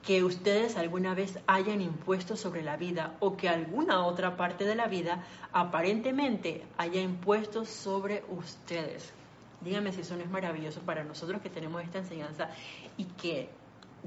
que 0.07 0.23
ustedes 0.23 0.77
alguna 0.77 1.15
vez 1.15 1.39
hayan 1.47 1.81
impuesto 1.81 2.37
sobre 2.37 2.63
la 2.63 2.77
vida 2.77 3.17
o 3.19 3.37
que 3.37 3.49
alguna 3.49 4.07
otra 4.07 4.37
parte 4.37 4.65
de 4.65 4.77
la 4.77 4.87
vida 4.87 5.25
aparentemente 5.53 6.65
haya 6.79 7.01
impuesto 7.01 7.65
sobre 7.65 8.23
ustedes. 8.29 9.13
Díganme 9.61 9.93
si 9.93 10.03
eso 10.03 10.17
no 10.17 10.23
es 10.23 10.31
maravilloso 10.31 10.81
para 10.83 11.03
nosotros 11.03 11.43
que 11.43 11.51
tenemos 11.51 11.83
esta 11.83 11.99
enseñanza 11.99 12.51
y 12.97 13.05
que 13.05 13.49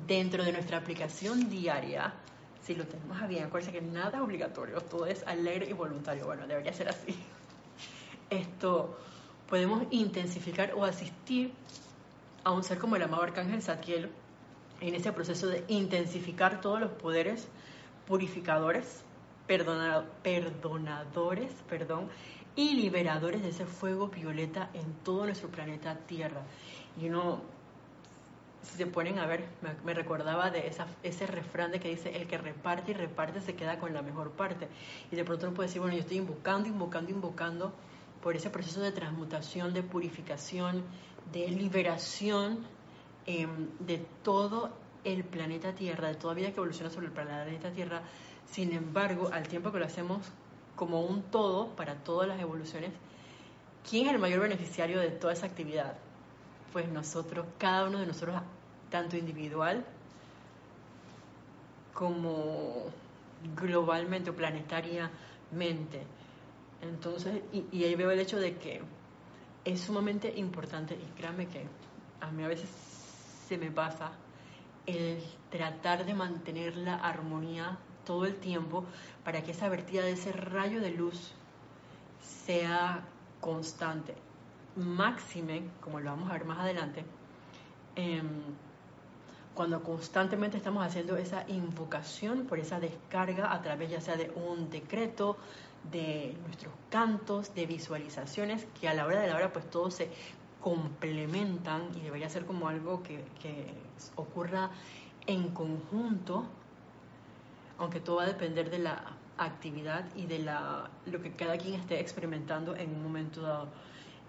dentro 0.07 0.43
de 0.43 0.53
nuestra 0.53 0.77
aplicación 0.77 1.49
diaria, 1.49 2.13
si 2.69 2.75
lo 2.75 2.85
tenemos 2.85 3.19
a 3.19 3.25
bien, 3.25 3.45
acuérdense 3.45 3.71
que 3.71 3.81
nada 3.81 4.19
es 4.19 4.21
obligatorio, 4.21 4.79
todo 4.81 5.07
es 5.07 5.25
alegre 5.25 5.67
y 5.67 5.73
voluntario. 5.73 6.27
Bueno, 6.27 6.45
debería 6.45 6.71
ser 6.71 6.87
así. 6.87 7.15
Esto 8.29 8.95
podemos 9.49 9.87
intensificar 9.89 10.75
o 10.75 10.85
asistir 10.85 11.51
a 12.43 12.51
un 12.51 12.63
ser 12.63 12.77
como 12.77 12.95
el 12.95 13.01
amado 13.01 13.23
Arcángel 13.23 13.63
Zadkiel 13.63 14.11
en 14.81 14.93
ese 14.93 15.11
proceso 15.11 15.47
de 15.47 15.63
intensificar 15.67 16.61
todos 16.61 16.79
los 16.79 16.91
poderes 16.91 17.47
purificadores, 18.05 19.01
perdonadores, 19.47 21.51
perdón, 21.67 22.07
y 22.55 22.75
liberadores 22.75 23.41
de 23.41 23.49
ese 23.49 23.65
fuego 23.65 24.09
violeta 24.09 24.69
en 24.75 24.93
todo 25.03 25.25
nuestro 25.25 25.49
planeta 25.49 25.95
Tierra. 26.05 26.43
Y 27.01 27.07
uno, 27.07 27.41
si 28.63 28.77
se 28.77 28.85
ponen 28.85 29.19
a 29.19 29.25
ver, 29.25 29.45
me, 29.83 29.93
recordaba 29.93 30.51
de 30.51 30.71
ese 31.03 31.27
refrán 31.27 31.71
de 31.71 31.79
que 31.79 31.89
dice, 31.89 32.15
el 32.15 32.27
que 32.27 32.37
reparte 32.37 32.91
y 32.91 32.93
reparte 32.93 33.41
se 33.41 33.55
queda 33.55 33.79
con 33.79 33.93
la 33.93 34.01
mejor 34.01 34.31
parte. 34.31 34.67
Y 35.11 35.15
de 35.15 35.23
pronto 35.23 35.47
uno 35.47 35.55
puede 35.55 35.67
decir, 35.67 35.81
bueno, 35.81 35.95
yo 35.95 36.01
estoy 36.01 36.17
invocando, 36.17 36.67
invocando, 36.67 37.11
invocando 37.11 37.73
por 38.21 38.35
ese 38.35 38.49
proceso 38.49 38.81
de 38.81 38.91
transmutación, 38.91 39.73
de 39.73 39.83
purificación, 39.83 40.83
de 41.31 41.47
liberación 41.47 42.65
Em, 43.31 43.69
de 43.79 44.03
todo 44.23 44.71
el 45.03 45.23
planeta 45.23 45.73
Tierra, 45.73 46.07
de 46.07 46.15
toda 46.15 46.33
vida 46.33 46.47
que 46.49 46.55
evoluciona 46.55 46.89
sobre 46.89 47.05
el 47.05 47.11
planeta 47.11 47.69
Tierra. 47.69 48.01
Sin 48.49 48.73
embargo, 48.73 49.29
al 49.31 49.47
tiempo 49.47 49.71
que 49.71 49.77
lo 49.77 49.85
hacemos 49.85 50.25
como 50.75 51.01
un 51.01 51.21
todo 51.21 51.67
para 51.75 51.93
todas 51.93 52.27
las 52.27 52.39
evoluciones, 52.39 52.91
¿quién 53.87 54.07
es 54.07 54.13
el 54.13 54.19
mayor 54.19 54.39
beneficiario 54.39 54.99
de 54.99 55.11
toda 55.11 55.33
esa 55.33 55.45
actividad? 55.45 55.93
Pues 56.71 56.87
nosotros, 56.89 57.45
cada 57.57 57.87
uno 57.87 57.99
de 57.99 58.05
nosotros, 58.05 58.41
tanto 58.89 59.17
individual 59.17 59.85
como 61.93 62.85
globalmente 63.55 64.29
o 64.29 64.35
planetariamente. 64.35 66.03
Entonces, 66.81 67.41
y, 67.51 67.65
y 67.71 67.83
ahí 67.83 67.95
veo 67.95 68.11
el 68.11 68.19
hecho 68.19 68.37
de 68.37 68.57
que 68.57 68.81
es 69.65 69.81
sumamente 69.81 70.33
importante, 70.37 70.95
y 70.95 71.19
créanme 71.19 71.47
que 71.47 71.65
a 72.21 72.31
mí 72.31 72.43
a 72.43 72.47
veces 72.47 72.69
se 73.47 73.57
me 73.57 73.71
pasa 73.71 74.11
el 74.85 75.21
tratar 75.49 76.05
de 76.05 76.13
mantener 76.13 76.77
la 76.77 76.95
armonía 76.95 77.77
todo 78.05 78.25
el 78.25 78.35
tiempo 78.35 78.85
para 79.23 79.43
que 79.43 79.51
esa 79.51 79.69
vertida 79.69 80.03
de 80.03 80.13
ese 80.13 80.31
rayo 80.31 80.81
de 80.81 80.91
luz 80.91 81.33
sea 82.21 83.03
constante. 83.39 84.15
Máxime, 84.75 85.63
como 85.81 85.99
lo 85.99 86.11
vamos 86.11 86.29
a 86.29 86.33
ver 86.33 86.45
más 86.45 86.59
adelante, 86.59 87.03
em, 87.95 88.27
cuando 89.53 89.83
constantemente 89.83 90.57
estamos 90.57 90.85
haciendo 90.85 91.17
esa 91.17 91.43
invocación 91.49 92.45
por 92.45 92.59
esa 92.59 92.79
descarga 92.79 93.51
a 93.51 93.61
través 93.61 93.89
ya 93.89 93.99
sea 93.99 94.15
de 94.15 94.31
un 94.35 94.69
decreto, 94.69 95.37
de 95.91 96.35
nuestros 96.45 96.73
cantos, 96.89 97.53
de 97.55 97.65
visualizaciones, 97.65 98.67
que 98.79 98.87
a 98.87 98.93
la 98.93 99.05
hora 99.05 99.21
de 99.21 99.27
la 99.27 99.35
hora 99.35 99.51
pues 99.51 99.69
todo 99.69 99.89
se 99.91 100.09
complementan 100.61 101.89
y 101.95 102.01
debería 102.01 102.29
ser 102.29 102.45
como 102.45 102.67
algo 102.67 103.01
que, 103.03 103.23
ocurra 104.15 104.69
en 105.25 105.49
conjunto, 105.49 106.45
aunque 107.77 107.99
todo 107.99 108.17
va 108.17 108.23
a 108.23 108.27
depender 108.27 108.69
de 108.69 108.79
la 108.79 109.03
actividad 109.37 110.05
y 110.15 110.25
de 110.25 110.39
lo 110.39 111.21
que 111.21 111.31
cada 111.33 111.57
quien 111.57 111.75
esté 111.75 111.99
experimentando 111.99 112.75
en 112.75 112.91
un 112.91 113.03
momento 113.03 113.41
dado. 113.41 113.67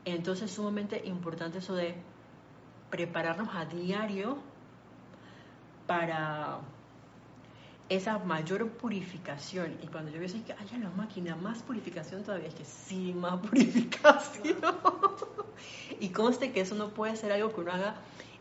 Entonces 0.04 0.50
es 0.50 0.56
sumamente 0.56 1.02
importante 1.06 1.58
eso 1.58 1.74
de 1.74 1.94
prepararnos 2.90 3.48
a 3.54 3.64
diario 3.66 4.38
para 5.86 6.60
esa 7.88 8.18
mayor 8.18 8.68
purificación. 8.70 9.76
Y 9.82 9.88
cuando 9.88 10.10
yo 10.10 10.20
veo 10.20 10.28
que 10.46 10.52
haya 10.52 10.78
la 10.78 10.90
máquina, 10.90 11.36
más 11.36 11.62
purificación 11.62 12.22
todavía, 12.22 12.48
es 12.48 12.54
que 12.54 12.64
sí, 12.64 13.12
más 13.12 13.40
purificación. 13.46 14.56
y 16.00 16.08
conste 16.10 16.52
que 16.52 16.60
eso 16.60 16.74
no 16.76 16.90
puede 16.90 17.16
ser 17.16 17.32
algo 17.32 17.52
que 17.52 17.60
uno 17.60 17.72
haga 17.72 17.96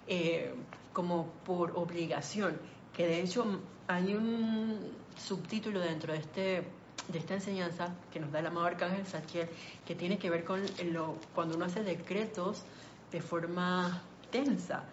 eh, 0.07 0.53
como 0.93 1.27
por 1.45 1.71
obligación, 1.75 2.57
que 2.93 3.05
de 3.05 3.21
hecho 3.21 3.45
hay 3.87 4.15
un 4.15 4.79
subtítulo 5.17 5.79
dentro 5.79 6.13
de 6.13 6.19
este 6.19 6.63
de 7.11 7.19
esta 7.19 7.33
enseñanza 7.33 7.89
que 8.11 8.19
nos 8.19 8.31
da 8.31 8.39
el 8.39 8.47
amado 8.47 8.65
Arcángel 8.65 9.05
Sachiel, 9.05 9.49
que 9.85 9.95
tiene 9.95 10.17
que 10.17 10.29
ver 10.29 10.43
con 10.43 10.61
lo, 10.91 11.15
cuando 11.35 11.55
uno 11.55 11.65
hace 11.65 11.83
decretos 11.83 12.63
de 13.11 13.21
forma 13.21 14.01
tensa. 14.31 14.83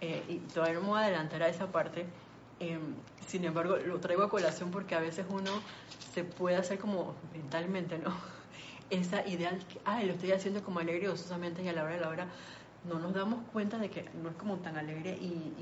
Eh, 0.00 0.22
y 0.28 0.36
todavía 0.38 0.74
no 0.74 0.80
me 0.82 0.88
voy 0.88 0.98
a 0.98 1.02
adelantar 1.04 1.42
a 1.42 1.48
esa 1.48 1.72
parte, 1.72 2.06
Em, 2.60 2.94
sin 3.26 3.44
embargo, 3.44 3.76
lo 3.76 3.98
traigo 4.00 4.22
a 4.22 4.28
colación 4.28 4.70
porque 4.70 4.94
a 4.94 5.00
veces 5.00 5.26
uno 5.28 5.50
se 6.12 6.24
puede 6.24 6.56
hacer 6.56 6.78
como 6.78 7.14
mentalmente, 7.32 7.98
¿no? 7.98 8.10
Esa 8.90 9.26
idea 9.26 9.50
de 9.50 9.58
que, 9.58 9.80
ah, 9.84 10.02
lo 10.02 10.12
estoy 10.12 10.32
haciendo 10.32 10.62
como 10.62 10.78
alegre 10.78 11.06
y 11.06 11.08
gozosamente 11.08 11.62
y 11.62 11.68
a 11.68 11.72
la 11.72 11.82
hora 11.82 11.94
de 11.94 12.00
la 12.00 12.08
hora 12.08 12.26
no 12.88 12.98
nos 12.98 13.14
damos 13.14 13.40
cuenta 13.52 13.78
de 13.78 13.90
que 13.90 14.08
no 14.22 14.28
es 14.28 14.36
como 14.36 14.56
tan 14.56 14.76
alegre 14.76 15.12
y, 15.20 15.52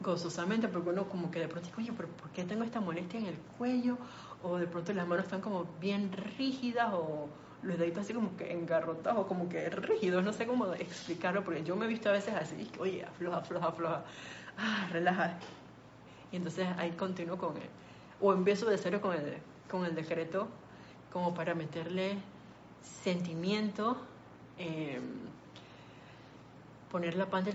gozosamente, 0.00 0.68
porque 0.68 0.90
uno 0.90 1.08
como 1.08 1.30
que 1.30 1.40
de 1.40 1.48
pronto 1.48 1.68
dice, 1.68 1.80
oye, 1.80 1.92
pero 1.96 2.08
¿por 2.08 2.30
qué 2.30 2.44
tengo 2.44 2.64
esta 2.64 2.80
molestia 2.80 3.18
en 3.18 3.26
el 3.26 3.36
cuello? 3.58 3.96
O 4.48 4.58
de 4.58 4.66
pronto 4.68 4.92
las 4.92 5.08
manos 5.08 5.24
están 5.24 5.40
como 5.40 5.66
bien 5.80 6.12
rígidas 6.38 6.92
o 6.92 7.28
los 7.62 7.78
deditos 7.78 8.04
así 8.04 8.14
como 8.14 8.36
que 8.36 8.52
engarrotados 8.52 9.18
o 9.18 9.26
como 9.26 9.48
que 9.48 9.68
rígidos, 9.68 10.22
no 10.22 10.32
sé 10.32 10.46
cómo 10.46 10.72
explicarlo, 10.74 11.42
porque 11.42 11.64
yo 11.64 11.74
me 11.74 11.86
he 11.86 11.88
visto 11.88 12.08
a 12.08 12.12
veces 12.12 12.32
así, 12.34 12.70
oye, 12.78 13.04
afloja, 13.04 13.38
afloja, 13.38 13.66
afloja, 13.66 14.04
ah, 14.56 14.88
relaja, 14.92 15.36
y 16.30 16.36
entonces 16.36 16.68
ahí 16.78 16.92
continúo 16.92 17.36
con 17.38 17.56
él. 17.56 17.68
O 18.20 18.32
empiezo 18.32 18.70
de 18.70 18.78
cero 18.78 19.00
con 19.00 19.14
el, 19.14 19.38
con 19.68 19.84
el 19.84 19.96
decreto, 19.96 20.46
como 21.12 21.34
para 21.34 21.54
meterle 21.56 22.16
sentimiento, 22.82 23.96
em, 24.58 25.02
poner 26.90 27.16
la 27.16 27.26
parte, 27.26 27.52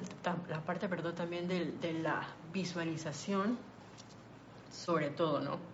la 0.49 0.59
parte 0.59 0.89
perdón, 0.89 1.15
también 1.15 1.47
de, 1.47 1.71
de 1.71 1.93
la 1.93 2.27
visualización, 2.51 3.57
sobre 4.69 5.09
todo, 5.09 5.39
¿no? 5.39 5.70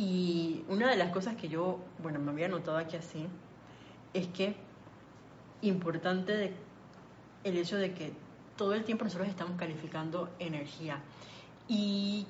Y 0.00 0.64
una 0.70 0.88
de 0.88 0.96
las 0.96 1.12
cosas 1.12 1.36
que 1.36 1.50
yo, 1.50 1.78
bueno, 2.02 2.18
me 2.20 2.30
había 2.30 2.48
notado 2.48 2.78
aquí 2.78 2.96
así, 2.96 3.26
es 4.14 4.28
que 4.28 4.56
importante 5.60 6.54
el 7.44 7.58
hecho 7.58 7.76
de 7.76 7.92
que 7.92 8.14
todo 8.56 8.72
el 8.72 8.84
tiempo 8.84 9.04
nosotros 9.04 9.28
estamos 9.28 9.58
calificando 9.58 10.30
energía 10.38 11.00
y 11.68 12.26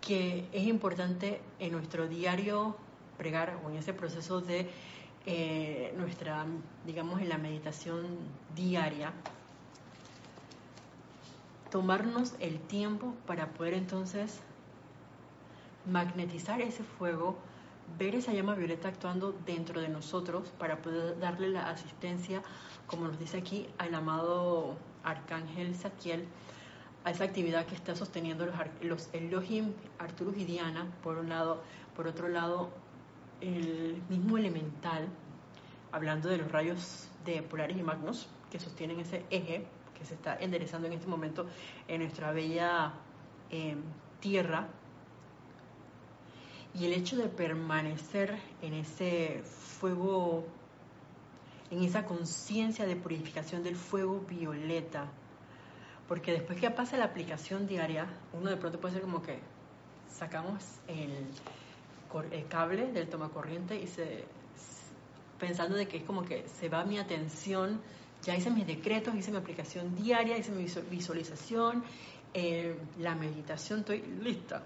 que 0.00 0.48
es 0.50 0.66
importante 0.66 1.40
en 1.60 1.70
nuestro 1.70 2.08
diario 2.08 2.76
pregar 3.16 3.60
o 3.64 3.70
en 3.70 3.76
ese 3.76 3.92
proceso 3.92 4.40
de 4.40 4.68
eh, 5.26 5.94
nuestra, 5.96 6.44
digamos, 6.84 7.20
en 7.20 7.28
la 7.28 7.38
meditación 7.38 8.04
diaria, 8.56 9.12
tomarnos 11.70 12.34
el 12.40 12.58
tiempo 12.58 13.14
para 13.28 13.46
poder 13.50 13.74
entonces 13.74 14.40
magnetizar 15.90 16.60
ese 16.60 16.82
fuego, 16.84 17.36
ver 17.98 18.14
esa 18.14 18.32
llama 18.32 18.54
violeta 18.54 18.88
actuando 18.88 19.32
dentro 19.44 19.80
de 19.80 19.88
nosotros 19.88 20.52
para 20.58 20.80
poder 20.80 21.18
darle 21.18 21.48
la 21.48 21.68
asistencia, 21.68 22.42
como 22.86 23.08
nos 23.08 23.18
dice 23.18 23.38
aquí, 23.38 23.66
al 23.78 23.94
amado 23.94 24.76
arcángel 25.04 25.74
Saquiel, 25.74 26.26
a 27.04 27.10
esa 27.10 27.24
actividad 27.24 27.66
que 27.66 27.74
está 27.74 27.94
sosteniendo 27.94 28.46
los, 28.46 28.54
los 28.82 29.08
Elohim, 29.12 29.72
Arturus 29.98 30.36
y 30.36 30.44
Diana, 30.44 30.86
por 31.02 31.18
un 31.18 31.28
lado, 31.28 31.62
por 31.96 32.06
otro 32.06 32.28
lado, 32.28 32.70
el 33.40 34.02
mismo 34.08 34.38
elemental, 34.38 35.08
hablando 35.92 36.28
de 36.28 36.38
los 36.38 36.52
rayos 36.52 37.08
de 37.24 37.42
Polaris 37.42 37.78
y 37.78 37.82
Magnus, 37.82 38.28
que 38.50 38.60
sostienen 38.60 39.00
ese 39.00 39.24
eje 39.30 39.66
que 39.98 40.04
se 40.04 40.14
está 40.14 40.36
enderezando 40.38 40.86
en 40.86 40.94
este 40.94 41.06
momento 41.06 41.46
en 41.88 42.00
nuestra 42.02 42.32
bella 42.32 42.92
em, 43.50 43.78
tierra, 44.20 44.68
y 46.74 46.86
el 46.86 46.92
hecho 46.92 47.16
de 47.16 47.28
permanecer 47.28 48.38
en 48.62 48.74
ese 48.74 49.42
fuego 49.78 50.44
en 51.70 51.84
esa 51.84 52.04
conciencia 52.04 52.84
de 52.84 52.96
purificación 52.96 53.62
del 53.62 53.76
fuego 53.76 54.20
violeta. 54.28 55.06
Porque 56.08 56.32
después 56.32 56.60
que 56.60 56.68
pasa 56.70 56.96
la 56.96 57.04
aplicación 57.04 57.68
diaria, 57.68 58.06
uno 58.32 58.50
de 58.50 58.56
pronto 58.56 58.80
puede 58.80 58.94
ser 58.94 59.02
como 59.02 59.22
que 59.22 59.38
sacamos 60.08 60.64
el, 60.88 61.26
el 62.32 62.46
cable 62.48 62.90
del 62.90 63.08
tomacorriente 63.08 63.80
y 63.80 63.86
se, 63.86 64.24
pensando 65.38 65.76
de 65.76 65.86
que 65.86 65.98
es 65.98 66.02
como 66.02 66.24
que 66.24 66.48
se 66.48 66.68
va 66.68 66.84
mi 66.84 66.98
atención, 66.98 67.80
ya 68.22 68.36
hice 68.36 68.50
mis 68.50 68.66
decretos, 68.66 69.14
hice 69.14 69.30
mi 69.30 69.36
aplicación 69.36 69.94
diaria, 69.94 70.36
hice 70.36 70.50
mi 70.50 70.66
visualización, 70.90 71.84
eh, 72.34 72.76
la 72.98 73.14
meditación, 73.14 73.80
estoy 73.80 74.02
lista. 74.02 74.64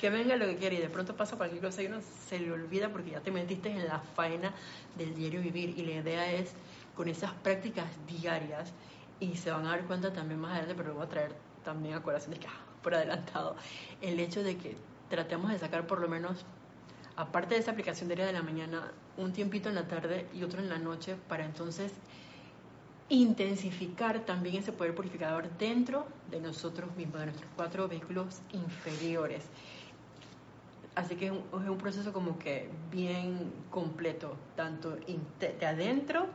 Que 0.00 0.10
venga 0.10 0.36
lo 0.36 0.46
que 0.46 0.56
quiera 0.56 0.74
y 0.74 0.78
de 0.78 0.88
pronto 0.88 1.16
pasa 1.16 1.36
cualquier 1.36 1.62
cosa 1.62 1.82
y 1.82 1.86
uno 1.86 2.00
se 2.28 2.38
le 2.38 2.52
olvida 2.52 2.90
porque 2.90 3.12
ya 3.12 3.20
te 3.20 3.30
metiste 3.30 3.70
en 3.70 3.86
la 3.86 4.00
faena 4.00 4.52
del 4.96 5.14
diario 5.14 5.40
vivir 5.40 5.78
y 5.78 5.84
la 5.86 5.92
idea 5.92 6.32
es 6.32 6.52
con 6.94 7.08
esas 7.08 7.32
prácticas 7.32 7.86
diarias 8.06 8.72
y 9.20 9.36
se 9.36 9.50
van 9.50 9.66
a 9.66 9.70
dar 9.70 9.84
cuenta 9.86 10.12
también 10.12 10.40
más 10.40 10.52
adelante, 10.52 10.74
pero 10.74 10.88
lo 10.90 10.94
voy 10.96 11.04
a 11.04 11.08
traer 11.08 11.32
también 11.64 11.94
a 11.94 12.02
corazón 12.02 12.32
de 12.32 12.40
que 12.40 12.46
ah, 12.46 12.64
por 12.82 12.94
adelantado, 12.94 13.56
el 14.00 14.20
hecho 14.20 14.42
de 14.42 14.56
que 14.56 14.76
tratemos 15.08 15.50
de 15.50 15.58
sacar 15.58 15.86
por 15.86 16.00
lo 16.00 16.08
menos, 16.08 16.44
aparte 17.16 17.54
de 17.54 17.60
esa 17.60 17.70
aplicación 17.70 18.08
diaria 18.08 18.26
de 18.26 18.32
la 18.32 18.42
mañana, 18.42 18.92
un 19.16 19.32
tiempito 19.32 19.68
en 19.68 19.74
la 19.74 19.88
tarde 19.88 20.26
y 20.34 20.42
otro 20.42 20.60
en 20.60 20.68
la 20.68 20.78
noche 20.78 21.16
para 21.28 21.44
entonces 21.44 21.92
intensificar 23.08 24.20
también 24.20 24.56
ese 24.56 24.72
poder 24.72 24.94
purificador 24.94 25.48
dentro 25.58 26.06
de 26.30 26.40
nosotros 26.40 26.94
mismos, 26.96 27.20
de 27.20 27.26
nuestros 27.26 27.50
cuatro 27.54 27.88
vehículos 27.88 28.40
inferiores. 28.52 29.44
Así 30.96 31.14
que 31.14 31.26
es 31.26 31.32
un, 31.32 31.78
proceso 31.78 32.10
como 32.10 32.38
que 32.38 32.70
bien 32.90 33.52
completo, 33.70 34.34
tanto 34.56 34.96
de 34.96 35.66
adentro, 35.66 36.26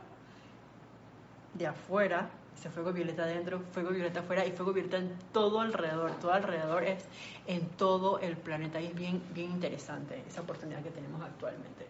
de 1.54 1.66
afuera, 1.66 2.30
ese 2.56 2.70
fuego 2.70 2.92
violeta 2.92 3.24
adentro, 3.24 3.60
fuego 3.72 3.90
violeta 3.90 4.20
afuera 4.20 4.46
y 4.46 4.52
fuego 4.52 4.72
violeta 4.72 4.98
en 4.98 5.18
todo 5.32 5.60
alrededor. 5.60 6.12
Todo 6.20 6.32
alrededor 6.32 6.84
es 6.84 7.04
en 7.48 7.66
todo 7.70 8.20
el 8.20 8.36
planeta 8.36 8.80
y 8.80 8.86
es 8.86 8.94
bien, 8.94 9.20
bien 9.34 9.50
interesante 9.50 10.22
esa 10.28 10.42
oportunidad 10.42 10.80
que 10.80 10.90
tenemos 10.90 11.20
actualmente. 11.20 11.88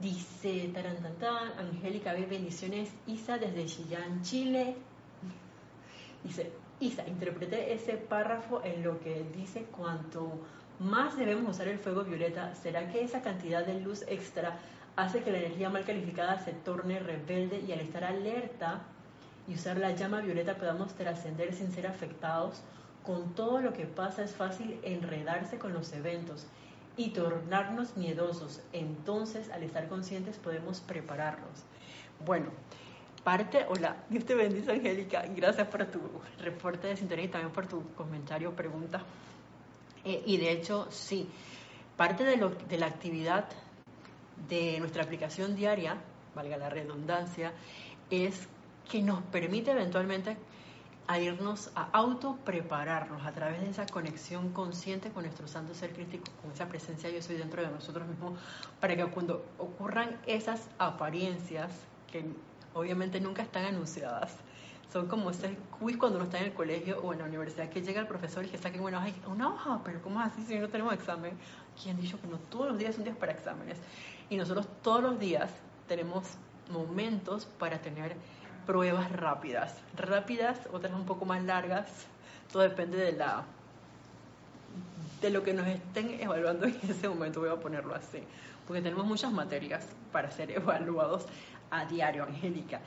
Dice 0.00 0.70
Tarantantán, 0.74 1.52
Angélica. 1.56 2.14
Bendiciones, 2.14 2.90
Isa 3.06 3.38
desde 3.38 3.66
Chillán, 3.66 4.22
Chile. 4.22 4.74
Dice, 6.24 6.50
Isa, 6.80 7.06
interprete 7.06 7.72
ese 7.72 7.92
párrafo 7.96 8.60
en 8.64 8.82
lo 8.82 8.98
que 8.98 9.24
dice 9.36 9.66
cuanto 9.66 10.40
más 10.80 11.16
debemos 11.16 11.54
usar 11.54 11.68
el 11.68 11.78
fuego 11.78 12.04
violeta, 12.04 12.54
¿será 12.54 12.90
que 12.90 13.02
esa 13.04 13.22
cantidad 13.22 13.64
de 13.64 13.80
luz 13.80 14.04
extra 14.08 14.58
hace 14.96 15.22
que 15.22 15.30
la 15.30 15.38
energía 15.38 15.70
mal 15.70 15.84
calificada 15.84 16.38
se 16.40 16.52
torne 16.52 16.98
rebelde 16.98 17.60
y 17.60 17.72
al 17.72 17.80
estar 17.80 18.04
alerta 18.04 18.80
y 19.46 19.54
usar 19.54 19.78
la 19.78 19.92
llama 19.92 20.20
violeta 20.20 20.56
podamos 20.56 20.94
trascender 20.94 21.54
sin 21.54 21.72
ser 21.72 21.86
afectados? 21.86 22.62
Con 23.04 23.34
todo 23.34 23.60
lo 23.60 23.72
que 23.72 23.84
pasa 23.84 24.24
es 24.24 24.34
fácil 24.34 24.78
enredarse 24.82 25.58
con 25.58 25.74
los 25.74 25.92
eventos 25.92 26.46
y 26.96 27.10
tornarnos 27.10 27.96
miedosos. 27.96 28.60
Entonces, 28.72 29.50
al 29.50 29.62
estar 29.62 29.88
conscientes, 29.88 30.38
podemos 30.38 30.80
prepararnos. 30.80 31.64
Bueno, 32.24 32.46
parte, 33.22 33.66
hola, 33.68 33.96
Dios 34.08 34.24
te 34.24 34.34
bendice, 34.34 34.72
Angélica. 34.72 35.24
Gracias 35.36 35.66
por 35.68 35.84
tu 35.86 36.00
reporte 36.40 36.86
de 36.86 36.96
sintonía 36.96 37.26
y 37.26 37.28
también 37.28 37.52
por 37.52 37.66
tu 37.66 37.82
comentario 37.94 38.50
o 38.50 38.52
pregunta. 38.52 39.02
Eh, 40.04 40.22
y 40.26 40.36
de 40.36 40.52
hecho, 40.52 40.86
sí, 40.90 41.28
parte 41.96 42.24
de, 42.24 42.36
lo, 42.36 42.50
de 42.50 42.78
la 42.78 42.86
actividad 42.86 43.46
de 44.48 44.78
nuestra 44.80 45.02
aplicación 45.02 45.56
diaria, 45.56 45.96
valga 46.34 46.56
la 46.56 46.68
redundancia, 46.68 47.52
es 48.10 48.48
que 48.90 49.02
nos 49.02 49.22
permite 49.24 49.70
eventualmente 49.70 50.36
a 51.06 51.18
irnos 51.18 51.70
a 51.74 51.90
auto 51.92 52.38
prepararnos 52.44 53.26
a 53.26 53.32
través 53.32 53.60
de 53.60 53.70
esa 53.70 53.86
conexión 53.86 54.52
consciente 54.52 55.10
con 55.10 55.24
nuestro 55.24 55.46
santo 55.46 55.74
ser 55.74 55.92
crítico, 55.92 56.24
con 56.40 56.50
esa 56.52 56.66
presencia 56.66 57.10
yo 57.10 57.20
soy 57.20 57.36
dentro 57.36 57.62
de 57.62 57.68
nosotros 57.68 58.06
mismos, 58.06 58.38
para 58.80 58.96
que 58.96 59.04
cuando 59.06 59.44
ocurran 59.58 60.18
esas 60.26 60.68
apariencias 60.78 61.70
que 62.10 62.24
obviamente 62.72 63.20
nunca 63.20 63.42
están 63.42 63.64
anunciadas, 63.64 64.34
son 64.94 65.08
como 65.08 65.30
ese 65.30 65.58
quiz 65.80 65.96
cuando 65.96 66.18
uno 66.18 66.26
está 66.26 66.38
en 66.38 66.44
el 66.44 66.52
colegio 66.52 67.00
o 67.02 67.12
en 67.12 67.18
la 67.18 67.24
universidad, 67.24 67.68
que 67.68 67.82
llega 67.82 68.00
el 68.00 68.06
profesor 68.06 68.44
y 68.44 68.48
que 68.48 68.58
saque 68.58 68.78
una 68.78 68.98
hoja, 68.98 69.10
una 69.26 69.48
hoja, 69.48 69.80
pero 69.84 70.00
¿cómo 70.00 70.20
es 70.20 70.28
así 70.28 70.44
si 70.46 70.56
no 70.56 70.68
tenemos 70.68 70.94
examen? 70.94 71.32
¿Quién 71.82 72.00
dijo 72.00 72.16
que 72.20 72.28
no 72.28 72.38
todos 72.38 72.68
los 72.68 72.78
días 72.78 72.94
son 72.94 73.02
días 73.02 73.16
para 73.16 73.32
exámenes? 73.32 73.76
Y 74.30 74.36
nosotros 74.36 74.68
todos 74.82 75.02
los 75.02 75.18
días 75.18 75.50
tenemos 75.88 76.36
momentos 76.70 77.44
para 77.44 77.78
tener 77.78 78.14
pruebas 78.68 79.10
rápidas. 79.10 79.74
Rápidas, 79.96 80.60
otras 80.72 80.92
un 80.92 81.06
poco 81.06 81.24
más 81.24 81.42
largas, 81.42 81.88
todo 82.52 82.62
depende 82.62 82.96
de 82.96 83.12
la 83.14 83.44
de 85.20 85.30
lo 85.30 85.42
que 85.42 85.54
nos 85.54 85.66
estén 85.66 86.20
evaluando 86.20 86.66
en 86.66 86.78
ese 86.88 87.08
momento, 87.08 87.40
voy 87.40 87.48
a 87.48 87.56
ponerlo 87.56 87.96
así, 87.96 88.22
porque 88.64 88.80
tenemos 88.80 89.06
muchas 89.06 89.32
materias 89.32 89.88
para 90.12 90.30
ser 90.30 90.50
evaluados 90.52 91.26
a 91.72 91.84
diario, 91.84 92.22
Angélica. 92.22 92.80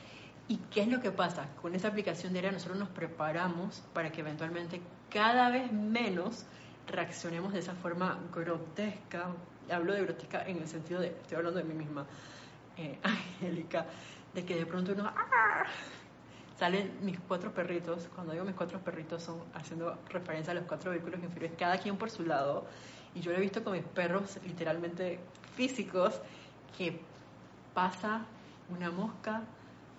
¿Y 0.49 0.57
qué 0.71 0.81
es 0.83 0.87
lo 0.87 1.01
que 1.01 1.11
pasa? 1.11 1.49
Con 1.61 1.75
esa 1.75 1.89
aplicación 1.89 2.31
diaria 2.31 2.51
nosotros 2.51 2.77
nos 2.77 2.89
preparamos 2.89 3.83
para 3.93 4.11
que 4.11 4.21
eventualmente 4.21 4.81
cada 5.09 5.49
vez 5.49 5.71
menos 5.71 6.45
reaccionemos 6.87 7.51
de 7.51 7.59
esa 7.59 7.73
forma 7.73 8.17
grotesca. 8.33 9.31
Hablo 9.69 9.93
de 9.93 10.03
grotesca 10.03 10.45
en 10.47 10.57
el 10.57 10.67
sentido 10.67 11.01
de, 11.01 11.07
estoy 11.07 11.37
hablando 11.37 11.59
de 11.59 11.65
mí 11.65 11.73
misma, 11.73 12.05
eh, 12.77 12.97
Angélica, 13.03 13.85
de 14.33 14.45
que 14.45 14.55
de 14.55 14.65
pronto 14.65 14.93
uno, 14.93 15.05
¡ah! 15.07 15.65
salen 16.57 16.97
mis 17.01 17.19
cuatro 17.19 17.53
perritos, 17.53 18.07
cuando 18.15 18.33
digo 18.33 18.45
mis 18.45 18.55
cuatro 18.55 18.79
perritos 18.79 19.23
son 19.23 19.43
haciendo 19.53 19.99
referencia 20.09 20.51
a 20.51 20.55
los 20.55 20.63
cuatro 20.63 20.91
vehículos 20.91 21.21
inferiores, 21.21 21.57
cada 21.57 21.77
quien 21.77 21.97
por 21.97 22.09
su 22.09 22.23
lado, 22.23 22.65
y 23.13 23.19
yo 23.19 23.31
lo 23.31 23.37
he 23.37 23.41
visto 23.41 23.63
con 23.63 23.73
mis 23.73 23.83
perros 23.83 24.39
literalmente 24.45 25.19
físicos, 25.55 26.21
que 26.77 27.01
pasa 27.73 28.25
una 28.69 28.91
mosca, 28.91 29.43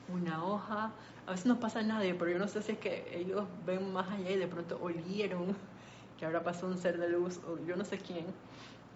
una 0.09 0.44
hoja, 0.44 0.92
a 1.27 1.31
veces 1.31 1.47
no 1.47 1.61
pasa 1.61 1.83
nada, 1.83 2.05
pero 2.18 2.31
yo 2.31 2.38
no 2.38 2.49
sé 2.49 2.62
si 2.62 2.73
es 2.73 2.79
que 2.79 3.07
ellos 3.14 3.44
ven 3.66 3.92
más 3.92 4.09
allá 4.11 4.31
y 4.31 4.37
de 4.37 4.47
pronto 4.47 4.79
olieron 4.81 5.57
que 6.18 6.27
ahora 6.27 6.42
pasó 6.42 6.66
un 6.66 6.79
ser 6.79 6.99
de 6.99 7.09
luz, 7.09 7.40
o 7.47 7.64
yo 7.64 7.77
no 7.77 7.85
sé 7.85 7.99
quién, 7.99 8.27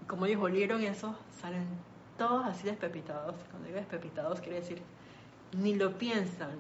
como 0.07 0.27
ellos 0.27 0.43
olieron 0.43 0.83
eso, 0.83 1.17
salen 1.41 1.67
todos 2.19 2.45
así 2.47 2.65
despepitados. 2.65 3.37
Cuando 3.51 3.69
digo 3.69 3.79
despepitados 3.79 4.41
quiere 4.41 4.61
decir 4.61 4.83
ni 5.53 5.75
lo 5.75 5.99
piensan, 5.99 6.51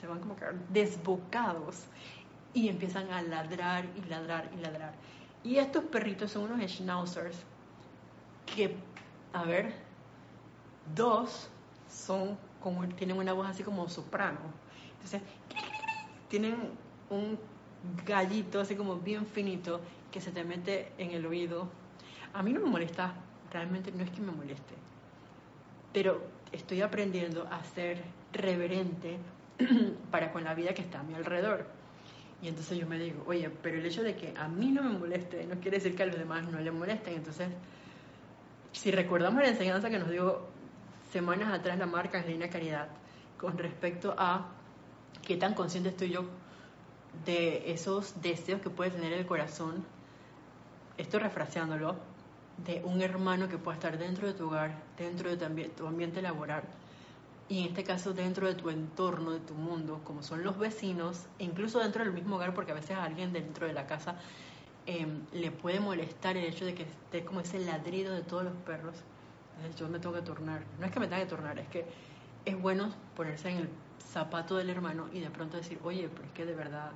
se 0.00 0.06
van 0.06 0.20
como 0.20 0.36
que 0.36 0.46
desbocados 0.70 1.86
y 2.54 2.68
empiezan 2.68 3.10
a 3.10 3.22
ladrar 3.22 3.84
y 3.96 4.08
ladrar 4.08 4.48
y 4.56 4.60
ladrar. 4.60 4.92
Y 5.44 5.56
estos 5.56 5.84
perritos 5.84 6.32
son 6.32 6.50
unos 6.50 6.70
schnauzers 6.70 7.36
que, 8.46 8.76
a 9.32 9.44
ver, 9.44 9.72
dos 10.94 11.48
son 11.88 12.38
como, 12.62 12.86
tienen 12.88 13.16
una 13.16 13.32
voz 13.32 13.48
así 13.48 13.62
como 13.62 13.88
soprano. 13.88 14.38
Entonces, 14.94 15.22
tienen 16.28 16.56
un 17.10 17.38
gallito 18.06 18.60
así 18.60 18.74
como 18.74 18.96
bien 18.96 19.26
finito 19.26 19.80
que 20.10 20.20
se 20.20 20.30
te 20.30 20.44
mete 20.44 20.92
en 20.98 21.12
el 21.12 21.24
oído. 21.26 21.68
A 22.32 22.42
mí 22.42 22.52
no 22.52 22.60
me 22.60 22.66
molesta, 22.66 23.14
realmente 23.52 23.92
no 23.92 24.02
es 24.02 24.10
que 24.10 24.20
me 24.20 24.32
moleste, 24.32 24.74
pero 25.92 26.22
estoy 26.52 26.82
aprendiendo 26.82 27.46
a 27.50 27.62
ser 27.64 28.02
reverente 28.32 29.18
para 30.10 30.32
con 30.32 30.44
la 30.44 30.54
vida 30.54 30.74
que 30.74 30.82
está 30.82 31.00
a 31.00 31.02
mi 31.02 31.14
alrededor. 31.14 31.66
Y 32.40 32.48
entonces 32.48 32.78
yo 32.78 32.86
me 32.86 32.98
digo, 32.98 33.24
oye, 33.26 33.50
pero 33.62 33.78
el 33.78 33.86
hecho 33.86 34.02
de 34.02 34.14
que 34.14 34.32
a 34.36 34.46
mí 34.48 34.70
no 34.70 34.82
me 34.82 34.96
moleste 34.96 35.44
no 35.46 35.56
quiere 35.60 35.78
decir 35.78 35.96
que 35.96 36.04
a 36.04 36.06
los 36.06 36.16
demás 36.16 36.44
no 36.50 36.60
le 36.60 36.70
molesten. 36.70 37.14
Entonces, 37.14 37.48
si 38.72 38.90
recordamos 38.92 39.42
la 39.42 39.48
enseñanza 39.48 39.90
que 39.90 39.98
nos 39.98 40.10
dio 40.10 40.46
semanas 41.12 41.52
atrás 41.52 41.78
la 41.78 41.86
marca 41.86 42.18
Angelina 42.18 42.48
Caridad 42.50 42.88
con 43.38 43.56
respecto 43.58 44.14
a 44.18 44.48
qué 45.22 45.36
tan 45.36 45.54
consciente 45.54 45.90
estoy 45.90 46.10
yo 46.10 46.24
de 47.24 47.72
esos 47.72 48.20
deseos 48.20 48.60
que 48.60 48.70
puede 48.70 48.90
tener 48.90 49.12
el 49.12 49.26
corazón, 49.26 49.84
estoy 50.96 51.20
refraseándolo, 51.20 51.96
de 52.64 52.82
un 52.84 53.00
hermano 53.02 53.48
que 53.48 53.56
pueda 53.56 53.76
estar 53.76 53.98
dentro 53.98 54.26
de 54.26 54.34
tu 54.34 54.46
hogar, 54.46 54.82
dentro 54.96 55.34
de 55.34 55.68
tu 55.68 55.86
ambiente 55.86 56.20
laboral, 56.22 56.64
y 57.48 57.60
en 57.60 57.66
este 57.66 57.84
caso 57.84 58.12
dentro 58.12 58.46
de 58.46 58.54
tu 58.54 58.68
entorno, 58.68 59.30
de 59.30 59.40
tu 59.40 59.54
mundo, 59.54 60.00
como 60.04 60.22
son 60.22 60.42
los 60.42 60.58
vecinos, 60.58 61.26
e 61.38 61.44
incluso 61.44 61.78
dentro 61.78 62.04
del 62.04 62.12
mismo 62.12 62.36
hogar, 62.36 62.54
porque 62.54 62.72
a 62.72 62.74
veces 62.74 62.92
a 62.92 63.04
alguien 63.04 63.32
dentro 63.32 63.66
de 63.66 63.72
la 63.72 63.86
casa 63.86 64.16
em, 64.86 65.22
le 65.32 65.50
puede 65.50 65.80
molestar 65.80 66.36
el 66.36 66.44
hecho 66.44 66.66
de 66.66 66.74
que 66.74 66.82
esté 66.82 67.24
como 67.24 67.40
ese 67.40 67.58
ladrido 67.60 68.12
de 68.14 68.22
todos 68.22 68.44
los 68.44 68.54
perros. 68.66 68.96
Yo 69.78 69.88
me 69.88 69.98
tengo 69.98 70.14
que 70.14 70.22
tornar. 70.22 70.62
No 70.78 70.86
es 70.86 70.92
que 70.92 71.00
me 71.00 71.06
tenga 71.08 71.22
que 71.22 71.28
tornar, 71.28 71.58
es 71.58 71.68
que 71.68 71.84
es 72.44 72.60
bueno 72.60 72.92
ponerse 73.16 73.50
en 73.50 73.58
el 73.58 73.68
zapato 74.12 74.56
del 74.56 74.70
hermano 74.70 75.08
y 75.12 75.20
de 75.20 75.30
pronto 75.30 75.56
decir, 75.56 75.78
oye, 75.84 76.08
pero 76.08 76.24
es 76.26 76.32
que 76.32 76.46
de 76.46 76.54
verdad, 76.54 76.92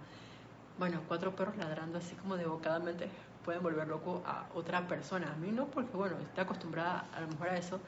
bueno, 0.79 1.03
cuatro 1.09 1.35
perros 1.37 1.57
ladrando 1.57 1.99
así 1.99 2.15
como 2.17 2.37
devocadamente 2.37 3.09
pueden 3.45 3.63
volver 3.63 3.89
loco 3.89 4.23
a 4.27 4.47
otra 4.55 4.87
persona. 4.87 5.33
A 5.33 5.37
mí 5.37 5.51
no, 5.53 5.67
porque 5.67 5.97
bueno, 5.97 6.17
estoy 6.19 6.45
acostumbrada 6.45 7.07
a 7.15 7.21
lo 7.21 7.29
mejor 7.29 7.49
a 7.51 7.57
eso 7.59 7.81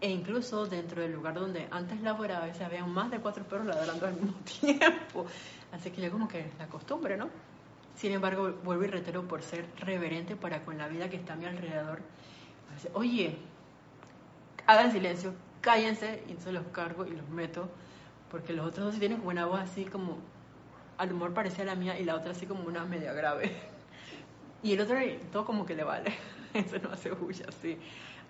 E 0.00 0.10
incluso 0.10 0.66
dentro 0.66 1.00
del 1.02 1.12
lugar 1.12 1.34
donde 1.34 1.68
antes 1.70 2.00
laboraba, 2.02 2.44
a 2.44 2.46
veces 2.48 2.62
había 2.62 2.84
más 2.84 3.10
de 3.10 3.20
cuatro 3.20 3.44
perros 3.44 3.66
ladrando 3.66 4.06
al 4.06 4.14
mismo 4.14 4.34
tiempo. 4.60 5.26
Así 5.72 5.90
que 5.90 6.02
yo 6.02 6.10
como 6.10 6.28
que 6.28 6.52
la 6.58 6.68
costumbre, 6.68 7.16
¿no? 7.16 7.30
Sin 7.94 8.12
embargo, 8.12 8.52
vuelvo 8.62 8.84
y 8.84 8.88
reitero 8.88 9.26
por 9.26 9.42
ser 9.42 9.66
reverente 9.78 10.36
para 10.36 10.64
con 10.64 10.76
la 10.78 10.88
vida 10.88 11.08
que 11.10 11.16
está 11.16 11.32
a 11.34 11.36
mi 11.36 11.46
alrededor. 11.46 12.00
Oye, 12.92 13.38
hagan 14.66 14.92
silencio, 14.92 15.34
cállense, 15.60 16.22
y 16.26 16.30
entonces 16.30 16.54
los 16.54 16.66
cargo 16.68 17.06
y 17.06 17.10
los 17.10 17.28
meto, 17.28 17.68
porque 18.30 18.52
los 18.52 18.66
otros 18.66 18.86
dos 18.86 18.98
tienen 18.98 19.18
como 19.18 19.30
una 19.30 19.46
voz 19.46 19.60
así 19.60 19.84
como, 19.84 20.18
al 20.98 21.12
humor 21.12 21.34
parecía 21.34 21.64
la 21.64 21.74
mía 21.74 21.98
y 21.98 22.04
la 22.04 22.14
otra 22.14 22.32
así 22.32 22.46
como 22.46 22.64
una 22.64 22.84
media 22.84 23.12
grave. 23.12 23.52
Y 24.62 24.72
el 24.72 24.80
otro 24.80 24.96
todo 25.30 25.44
como 25.44 25.64
que 25.66 25.74
le 25.74 25.84
vale, 25.84 26.12
eso 26.54 26.78
no 26.78 26.90
hace 26.90 27.10
bulla 27.10 27.44
así, 27.48 27.78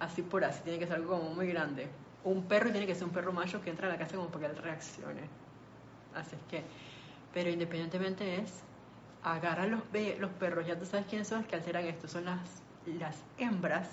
así 0.01 0.23
por 0.23 0.45
así, 0.45 0.61
tiene 0.65 0.79
que 0.79 0.87
ser 0.87 0.97
algo 0.97 1.19
como 1.19 1.35
muy 1.35 1.47
grande. 1.47 1.89
Un 2.25 2.45
perro 2.45 2.71
tiene 2.71 2.87
que 2.87 2.95
ser 2.95 3.05
un 3.05 3.11
perro 3.11 3.33
macho 3.33 3.63
que 3.63 3.71
entra 3.71 3.89
a 3.89 3.91
la 3.93 3.99
casa 3.99 4.17
como 4.17 4.29
para 4.29 4.49
que 4.49 4.53
él 4.53 4.63
reaccione. 4.63 5.23
Así 6.15 6.35
es 6.35 6.43
que, 6.49 6.65
pero 7.33 7.49
independientemente 7.49 8.37
es 8.37 8.65
agarra 9.23 9.67
los, 9.67 9.81
los 10.19 10.31
perros, 10.33 10.67
ya 10.67 10.79
tú 10.79 10.87
sabes 10.87 11.07
quiénes 11.07 11.29
son 11.29 11.39
las 11.39 11.49
que 11.49 11.57
alteran 11.57 11.85
esto, 11.85 12.07
son 12.09 12.25
las, 12.27 12.63
las 12.87 13.25
hembras. 13.39 13.89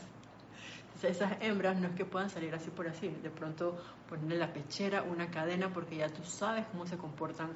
Esas 1.08 1.34
hembras 1.42 1.80
no 1.80 1.88
es 1.88 1.96
que 1.96 2.06
puedan 2.06 2.30
salir 2.30 2.54
así 2.54 2.70
por 2.70 2.88
así, 2.88 3.10
de 3.10 3.30
pronto 3.30 3.78
ponerle 4.10 4.38
la 4.38 4.54
pechera, 4.54 5.04
una 5.04 5.30
cadena, 5.30 5.72
porque 5.72 5.98
ya 5.98 6.10
tú 6.10 6.24
sabes 6.24 6.66
cómo 6.72 6.86
se 6.86 6.98
comportan 6.98 7.52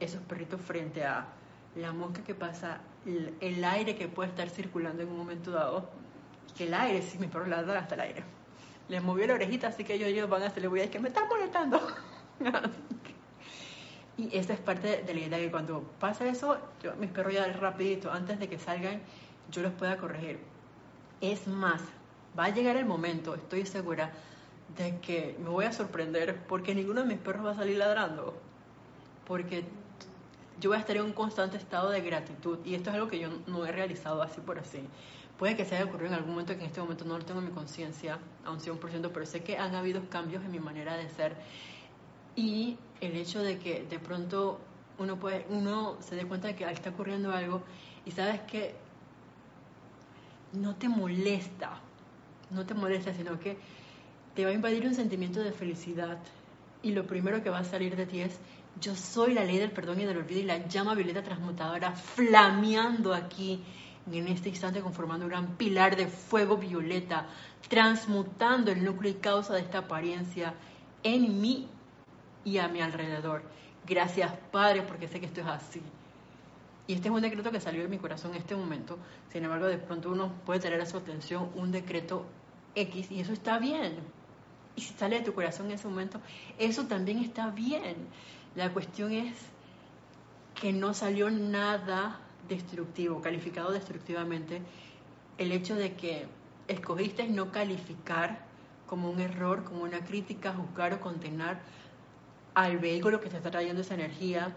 esos 0.00 0.22
perritos 0.22 0.60
frente 0.60 1.04
a 1.04 1.26
la 1.76 1.92
mosca 1.92 2.22
que 2.22 2.34
pasa, 2.34 2.80
el, 3.06 3.64
aire 3.64 3.96
que 3.96 4.08
puede 4.08 4.30
estar 4.30 4.48
circulando 4.50 5.02
en 5.02 5.08
un 5.08 5.16
momento 5.16 5.50
dado, 5.50 5.90
que 6.56 6.64
el 6.64 6.74
aire, 6.74 7.02
si 7.02 7.18
mis 7.18 7.30
perros 7.30 7.48
ladran 7.48 7.78
hasta 7.78 7.94
el 7.94 8.00
aire. 8.02 8.24
Les 8.88 9.02
movió 9.02 9.26
la 9.26 9.34
orejita, 9.34 9.68
así 9.68 9.84
que 9.84 9.94
ellos, 9.94 10.08
ellos 10.08 10.28
van 10.28 10.42
a 10.42 10.46
hacerle 10.46 10.68
voy 10.68 10.80
a 10.80 10.82
decir 10.82 10.92
que 10.92 11.00
me 11.00 11.08
están 11.08 11.28
molestando. 11.28 11.80
Y 14.18 14.36
esa 14.36 14.52
es 14.52 14.60
parte 14.60 15.02
de 15.02 15.14
la 15.14 15.20
idea 15.20 15.38
que 15.38 15.50
cuando 15.50 15.82
pasa 15.98 16.28
eso, 16.28 16.58
mis 16.98 17.10
perros 17.10 17.32
ya 17.32 17.46
rapidito, 17.46 18.12
antes 18.12 18.38
de 18.38 18.46
que 18.46 18.58
salgan, 18.58 19.00
yo 19.50 19.62
los 19.62 19.72
pueda 19.72 19.96
corregir. 19.96 20.38
Es 21.20 21.46
más, 21.48 21.80
va 22.38 22.44
a 22.44 22.48
llegar 22.50 22.76
el 22.76 22.86
momento, 22.86 23.34
estoy 23.34 23.66
segura, 23.66 24.12
de 24.76 24.98
que 25.00 25.36
me 25.38 25.50
voy 25.50 25.64
a 25.64 25.72
sorprender 25.72 26.44
porque 26.46 26.74
ninguno 26.74 27.02
de 27.02 27.06
mis 27.06 27.18
perros 27.18 27.44
va 27.44 27.50
a 27.50 27.54
salir 27.54 27.76
ladrando. 27.76 28.34
Porque 29.26 29.64
yo 30.60 30.70
voy 30.70 30.76
a 30.76 30.80
estar 30.80 30.96
en 30.96 31.04
un 31.04 31.12
constante 31.12 31.56
estado 31.56 31.90
de 31.90 32.00
gratitud 32.00 32.58
y 32.64 32.74
esto 32.74 32.90
es 32.90 32.96
algo 32.96 33.08
que 33.08 33.18
yo 33.18 33.28
no 33.46 33.66
he 33.66 33.72
realizado 33.72 34.22
así 34.22 34.40
por 34.40 34.58
así. 34.58 34.80
Puede 35.38 35.56
que 35.56 35.64
se 35.64 35.74
haya 35.74 35.86
ocurrido 35.86 36.08
en 36.08 36.14
algún 36.14 36.30
momento 36.32 36.54
que 36.54 36.60
en 36.60 36.66
este 36.66 36.80
momento 36.80 37.04
no 37.04 37.18
lo 37.18 37.24
tengo 37.24 37.40
en 37.40 37.46
mi 37.46 37.52
conciencia 37.52 38.18
a 38.44 38.50
un 38.50 38.60
100%, 38.60 39.10
pero 39.12 39.26
sé 39.26 39.42
que 39.42 39.58
han 39.58 39.74
habido 39.74 40.08
cambios 40.08 40.44
en 40.44 40.52
mi 40.52 40.60
manera 40.60 40.96
de 40.96 41.08
ser 41.08 41.34
y 42.36 42.78
el 43.00 43.16
hecho 43.16 43.42
de 43.42 43.58
que 43.58 43.84
de 43.84 43.98
pronto 43.98 44.60
uno 44.98 45.18
puede 45.18 45.44
uno 45.50 45.96
se 46.00 46.14
dé 46.14 46.24
cuenta 46.26 46.48
de 46.48 46.54
que 46.54 46.64
está 46.70 46.90
ocurriendo 46.90 47.32
algo 47.32 47.62
y 48.06 48.12
sabes 48.12 48.40
que 48.42 48.74
no 50.52 50.76
te 50.76 50.88
molesta 50.88 51.80
no 52.52 52.66
te 52.66 52.74
molesta 52.74 53.12
sino 53.14 53.38
que 53.38 53.56
te 54.34 54.44
va 54.44 54.50
a 54.50 54.54
invadir 54.54 54.86
un 54.86 54.94
sentimiento 54.94 55.40
de 55.40 55.52
felicidad 55.52 56.18
y 56.82 56.92
lo 56.92 57.06
primero 57.06 57.42
que 57.42 57.50
va 57.50 57.58
a 57.58 57.64
salir 57.64 57.96
de 57.96 58.06
ti 58.06 58.20
es 58.20 58.38
yo 58.80 58.94
soy 58.94 59.34
la 59.34 59.44
ley 59.44 59.58
del 59.58 59.70
perdón 59.70 60.00
y 60.00 60.04
del 60.04 60.18
olvido 60.18 60.40
y 60.40 60.44
la 60.44 60.66
llama 60.66 60.94
violeta 60.94 61.22
transmutadora 61.22 61.92
flameando 61.92 63.14
aquí 63.14 63.62
en 64.10 64.26
este 64.28 64.48
instante 64.48 64.80
conformando 64.80 65.26
un 65.26 65.30
gran 65.30 65.56
pilar 65.56 65.96
de 65.96 66.08
fuego 66.08 66.56
violeta 66.56 67.26
transmutando 67.68 68.70
el 68.70 68.84
núcleo 68.84 69.12
y 69.12 69.14
causa 69.16 69.54
de 69.54 69.60
esta 69.60 69.78
apariencia 69.78 70.54
en 71.02 71.40
mí 71.40 71.68
y 72.44 72.58
a 72.58 72.68
mi 72.68 72.80
alrededor. 72.80 73.42
Gracias, 73.86 74.32
Padre, 74.50 74.82
porque 74.82 75.08
sé 75.08 75.20
que 75.20 75.26
esto 75.26 75.40
es 75.40 75.46
así. 75.46 75.82
Y 76.86 76.94
este 76.94 77.08
es 77.08 77.14
un 77.14 77.22
decreto 77.22 77.50
que 77.50 77.60
salió 77.60 77.82
de 77.82 77.88
mi 77.88 77.98
corazón 77.98 78.32
en 78.32 78.38
este 78.38 78.56
momento. 78.56 78.98
Sin 79.30 79.44
embargo, 79.44 79.66
de 79.66 79.78
pronto 79.78 80.10
uno 80.10 80.32
puede 80.44 80.60
tener 80.60 80.80
a 80.80 80.86
su 80.86 80.96
atención 80.96 81.50
un 81.54 81.70
decreto 81.72 82.26
X 82.74 83.10
y 83.10 83.20
eso 83.20 83.32
está 83.32 83.58
bien. 83.58 83.96
Y 84.76 84.80
si 84.80 84.94
sale 84.94 85.18
de 85.18 85.24
tu 85.24 85.34
corazón 85.34 85.66
en 85.66 85.72
ese 85.72 85.88
momento, 85.88 86.20
eso 86.58 86.86
también 86.86 87.18
está 87.18 87.50
bien. 87.50 87.96
La 88.54 88.72
cuestión 88.72 89.12
es 89.12 89.36
que 90.54 90.72
no 90.72 90.94
salió 90.94 91.30
nada 91.30 92.20
destructivo, 92.48 93.20
calificado 93.20 93.72
destructivamente. 93.72 94.62
El 95.38 95.52
hecho 95.52 95.74
de 95.74 95.94
que 95.94 96.26
escogiste 96.68 97.28
no 97.28 97.50
calificar 97.52 98.44
como 98.86 99.10
un 99.10 99.20
error, 99.20 99.64
como 99.64 99.82
una 99.82 100.04
crítica, 100.04 100.54
juzgar 100.54 100.94
o 100.94 101.00
condenar 101.00 101.60
al 102.54 102.78
vehículo 102.78 103.20
que 103.20 103.30
te 103.30 103.36
está 103.36 103.50
trayendo 103.50 103.80
esa 103.80 103.94
energía 103.94 104.54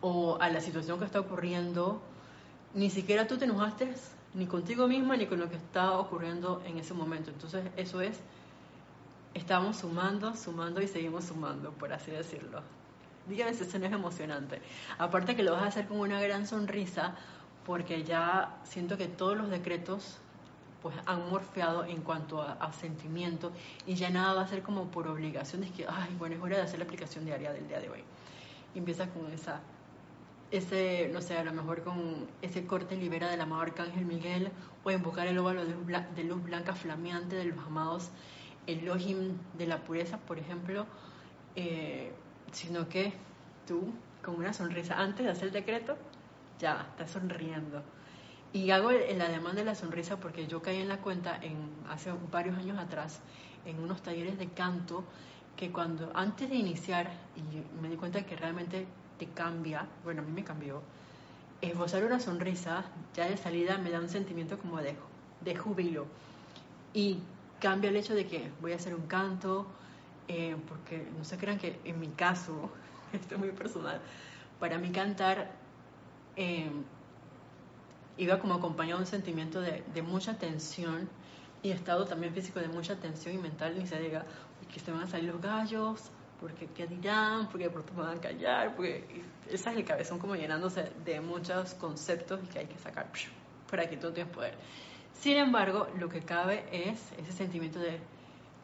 o 0.00 0.38
a 0.40 0.50
la 0.50 0.60
situación 0.60 0.98
que 0.98 1.06
está 1.06 1.20
ocurriendo, 1.20 2.00
ni 2.74 2.90
siquiera 2.90 3.26
tú 3.26 3.38
te 3.38 3.46
enojaste 3.46 3.94
ni 4.38 4.46
contigo 4.46 4.86
misma 4.86 5.16
ni 5.16 5.26
con 5.26 5.40
lo 5.40 5.50
que 5.50 5.56
está 5.56 5.98
ocurriendo 5.98 6.62
en 6.64 6.78
ese 6.78 6.94
momento. 6.94 7.30
Entonces 7.30 7.64
eso 7.76 8.00
es, 8.00 8.20
estamos 9.34 9.78
sumando, 9.78 10.36
sumando 10.36 10.80
y 10.80 10.86
seguimos 10.86 11.24
sumando, 11.24 11.72
por 11.72 11.92
así 11.92 12.12
decirlo. 12.12 12.62
Dígame 13.28 13.52
si 13.52 13.64
eso 13.64 13.78
no 13.80 13.86
es 13.86 13.92
emocionante. 13.92 14.62
Aparte 14.96 15.34
que 15.34 15.42
lo 15.42 15.52
vas 15.52 15.64
a 15.64 15.66
hacer 15.66 15.88
con 15.88 15.98
una 15.98 16.20
gran 16.20 16.46
sonrisa, 16.46 17.16
porque 17.66 18.04
ya 18.04 18.56
siento 18.62 18.96
que 18.96 19.08
todos 19.08 19.36
los 19.36 19.50
decretos 19.50 20.18
pues 20.82 20.94
han 21.06 21.28
morfeado 21.28 21.84
en 21.84 22.02
cuanto 22.02 22.40
a, 22.40 22.72
sentimiento 22.72 23.50
y 23.84 23.96
ya 23.96 24.10
nada 24.10 24.34
va 24.34 24.42
a 24.42 24.46
ser 24.46 24.62
como 24.62 24.84
por 24.84 25.08
obligación, 25.08 25.64
es 25.64 25.72
que, 25.72 25.84
ay, 25.88 26.14
bueno, 26.16 26.36
es 26.36 26.42
hora 26.42 26.56
de 26.58 26.62
hacer 26.62 26.78
la 26.78 26.84
aplicación 26.84 27.24
diaria 27.24 27.52
del 27.52 27.66
día 27.66 27.80
de 27.80 27.90
hoy. 27.90 28.04
Y 28.76 28.78
empieza 28.78 29.08
con 29.08 29.30
esa, 29.32 29.60
ese, 30.50 31.10
no 31.12 31.20
sé, 31.20 31.36
a 31.36 31.44
lo 31.44 31.52
mejor 31.52 31.82
con 31.82 32.26
ese 32.42 32.66
corte 32.66 32.96
libera 32.96 33.30
del 33.30 33.40
amado 33.40 33.62
Arcángel 33.62 34.06
Miguel 34.06 34.50
o 34.84 34.90
invocar 34.90 35.26
el 35.26 35.38
óvalo 35.38 35.64
de 35.64 36.24
luz, 36.24 36.42
blanca 36.42 36.74
flameante 36.74 37.36
de 37.36 37.44
los 37.46 37.58
amados 37.58 38.10
Elohim 38.66 39.36
de 39.56 39.66
la 39.66 39.78
pureza, 39.78 40.18
por 40.18 40.38
ejemplo, 40.38 40.86
eh, 41.56 42.12
sino 42.52 42.88
que 42.88 43.12
tú, 43.66 43.92
con 44.22 44.36
una 44.36 44.52
sonrisa, 44.52 44.98
antes 44.98 45.24
de 45.24 45.32
hacer 45.32 45.48
el 45.48 45.52
decreto, 45.54 45.96
ya 46.58 46.86
estás 46.90 47.10
sonriendo. 47.10 47.82
Y 48.52 48.70
hago 48.70 48.90
el, 48.90 49.20
ademán 49.20 49.56
de 49.56 49.64
la 49.64 49.74
sonrisa 49.74 50.18
porque 50.18 50.46
yo 50.46 50.62
caí 50.62 50.80
en 50.80 50.88
la 50.88 50.98
cuenta 50.98 51.38
en, 51.42 51.56
hace 51.90 52.12
varios 52.30 52.56
años 52.56 52.78
atrás 52.78 53.20
en 53.66 53.78
unos 53.80 54.02
talleres 54.02 54.38
de 54.38 54.48
canto 54.48 55.04
que 55.56 55.70
cuando 55.70 56.10
antes 56.14 56.48
de 56.48 56.56
iniciar 56.56 57.10
y 57.36 57.82
me 57.82 57.88
di 57.88 57.96
cuenta 57.96 58.24
que 58.24 58.36
realmente 58.36 58.86
te 59.18 59.26
cambia, 59.26 59.86
bueno 60.04 60.22
a 60.22 60.24
mí 60.24 60.32
me 60.32 60.44
cambió, 60.44 60.82
esbozar 61.60 62.04
una 62.04 62.20
sonrisa 62.20 62.84
ya 63.14 63.28
de 63.28 63.36
salida 63.36 63.78
me 63.78 63.90
da 63.90 64.00
un 64.00 64.08
sentimiento 64.08 64.58
como 64.58 64.78
de, 64.78 64.96
de 65.40 65.56
júbilo. 65.56 66.06
Y 66.94 67.18
cambia 67.60 67.90
el 67.90 67.96
hecho 67.96 68.14
de 68.14 68.26
que 68.26 68.50
voy 68.60 68.72
a 68.72 68.76
hacer 68.76 68.94
un 68.94 69.06
canto, 69.06 69.66
eh, 70.28 70.56
porque 70.68 71.06
no 71.16 71.24
se 71.24 71.36
crean 71.38 71.58
que 71.58 71.78
en 71.84 72.00
mi 72.00 72.08
caso, 72.08 72.70
esto 73.12 73.34
es 73.34 73.40
muy 73.40 73.50
personal, 73.50 74.00
para 74.60 74.78
mí 74.78 74.90
cantar 74.90 75.50
eh, 76.36 76.70
iba 78.16 78.38
como 78.38 78.54
acompañado 78.54 78.98
de 78.98 79.04
un 79.04 79.10
sentimiento 79.10 79.60
de, 79.60 80.02
mucha 80.02 80.38
tensión 80.38 81.08
y 81.62 81.70
estado 81.70 82.04
también 82.04 82.34
físico 82.34 82.60
de 82.60 82.68
mucha 82.68 82.96
tensión 82.96 83.34
y 83.34 83.38
mental, 83.38 83.76
ni 83.78 83.86
se 83.86 83.98
diga 83.98 84.24
que 84.72 84.80
se 84.80 84.92
van 84.92 85.02
a 85.02 85.06
salir 85.06 85.32
los 85.32 85.40
gallos, 85.40 86.10
porque 86.40 86.68
qué 86.68 86.86
dirán, 86.86 87.48
porque 87.48 87.64
de 87.64 87.70
pronto 87.70 87.92
me 87.94 88.02
van 88.02 88.18
a 88.18 88.20
callar, 88.20 88.74
porque 88.76 89.04
ese 89.46 89.70
es 89.70 89.76
el 89.76 89.84
cabezón 89.84 90.18
como 90.18 90.36
llenándose 90.36 90.92
de 91.04 91.20
muchos 91.20 91.74
conceptos 91.74 92.40
y 92.44 92.46
que 92.46 92.58
hay 92.60 92.66
que 92.66 92.78
sacar 92.78 93.06
para 93.70 93.88
que 93.88 93.96
tú 93.96 94.12
tienes 94.12 94.32
poder. 94.32 94.54
Sin 95.12 95.36
embargo, 95.36 95.88
lo 95.98 96.08
que 96.08 96.20
cabe 96.20 96.64
es 96.70 97.12
ese 97.18 97.32
sentimiento 97.32 97.80
de, 97.80 97.98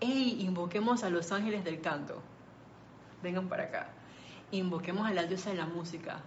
hey, 0.01 0.37
invoquemos 0.41 1.03
a 1.03 1.11
los 1.11 1.33
ángeles 1.33 1.65
del 1.65 1.81
canto, 1.81 2.23
vengan 3.23 3.49
para 3.49 3.65
acá, 3.65 3.89
invoquemos 4.53 5.07
a 5.07 5.13
la 5.13 5.25
diosa 5.25 5.51
de 5.51 5.57
la 5.57 5.67
música, 5.67 6.21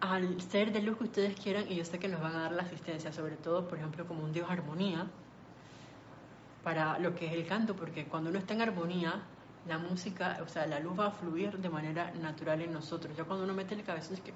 al 0.00 0.40
ser 0.42 0.72
de 0.72 0.82
luz 0.82 0.98
que 0.98 1.04
ustedes 1.04 1.40
quieran, 1.40 1.64
y 1.70 1.76
yo 1.76 1.84
sé 1.86 1.98
que 1.98 2.08
nos 2.08 2.20
van 2.20 2.36
a 2.36 2.42
dar 2.42 2.52
la 2.52 2.64
asistencia, 2.64 3.12
sobre 3.12 3.36
todo, 3.36 3.66
por 3.66 3.78
ejemplo, 3.78 4.06
como 4.06 4.22
un 4.22 4.32
Dios 4.32 4.50
armonía, 4.50 5.06
para 6.64 6.98
lo 6.98 7.14
que 7.14 7.26
es 7.26 7.32
el 7.32 7.46
canto, 7.46 7.76
porque 7.76 8.06
cuando 8.06 8.30
uno 8.30 8.38
está 8.38 8.54
en 8.54 8.62
armonía, 8.62 9.22
la 9.68 9.78
música, 9.78 10.38
o 10.42 10.48
sea, 10.48 10.66
la 10.66 10.80
luz 10.80 10.98
va 10.98 11.06
a 11.06 11.10
fluir 11.10 11.58
de 11.58 11.68
manera 11.68 12.10
natural 12.20 12.60
en 12.62 12.72
nosotros. 12.72 13.16
Ya 13.16 13.24
cuando 13.24 13.44
uno 13.44 13.54
mete 13.54 13.74
el 13.74 13.84
cabeza 13.84 14.14
es 14.14 14.20
que 14.20 14.32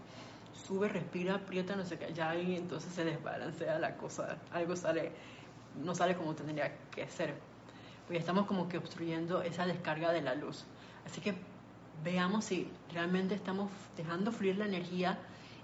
sube, 0.67 0.89
respira, 0.89 1.35
aprieta, 1.37 1.77
no 1.77 1.85
sé 1.85 1.99
qué, 1.99 2.13
ya 2.13 2.31
ahí 2.31 2.57
entonces 2.57 2.93
se 2.93 3.05
desbalancea 3.05 3.79
la 3.79 3.97
cosa, 3.97 4.39
algo 4.53 4.77
sale, 4.77 5.13
no 5.83 5.95
sale 5.95 6.17
como 6.17 6.35
tendría 6.35 6.77
que 6.91 7.09
ser. 7.09 7.35
Porque 8.07 8.19
estamos 8.19 8.47
como 8.47 8.69
que 8.69 8.79
obstruyendo 8.79 9.43
esa 9.43 9.67
descarga 9.67 10.13
de 10.13 10.23
la 10.23 10.35
luz. 10.35 10.65
Así 11.07 11.21
que 11.21 11.35
veamos 12.05 12.47
si 12.47 12.71
realmente 12.93 13.35
estamos 13.35 13.71
dejando 13.97 14.33
fluir 14.33 14.57
la 14.57 14.67
energía 14.67 15.19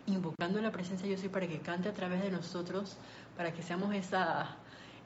invocando 0.07 0.61
la 0.61 0.71
presencia 0.71 1.09
yo 1.09 1.17
soy 1.17 1.31
para 1.31 1.47
que 1.47 1.61
cante 1.61 1.89
a 1.89 1.95
través 1.95 2.23
de 2.23 2.31
nosotros, 2.31 2.99
para 3.37 3.53
que 3.53 3.63
seamos 3.63 3.95
esa, 3.95 4.57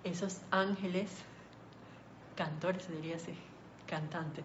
esos 0.03 0.41
ángeles 0.51 1.25
cantores, 2.39 2.85
se 2.85 2.93
diría 2.93 3.17
así, 3.17 3.35
cantantes, 3.89 4.45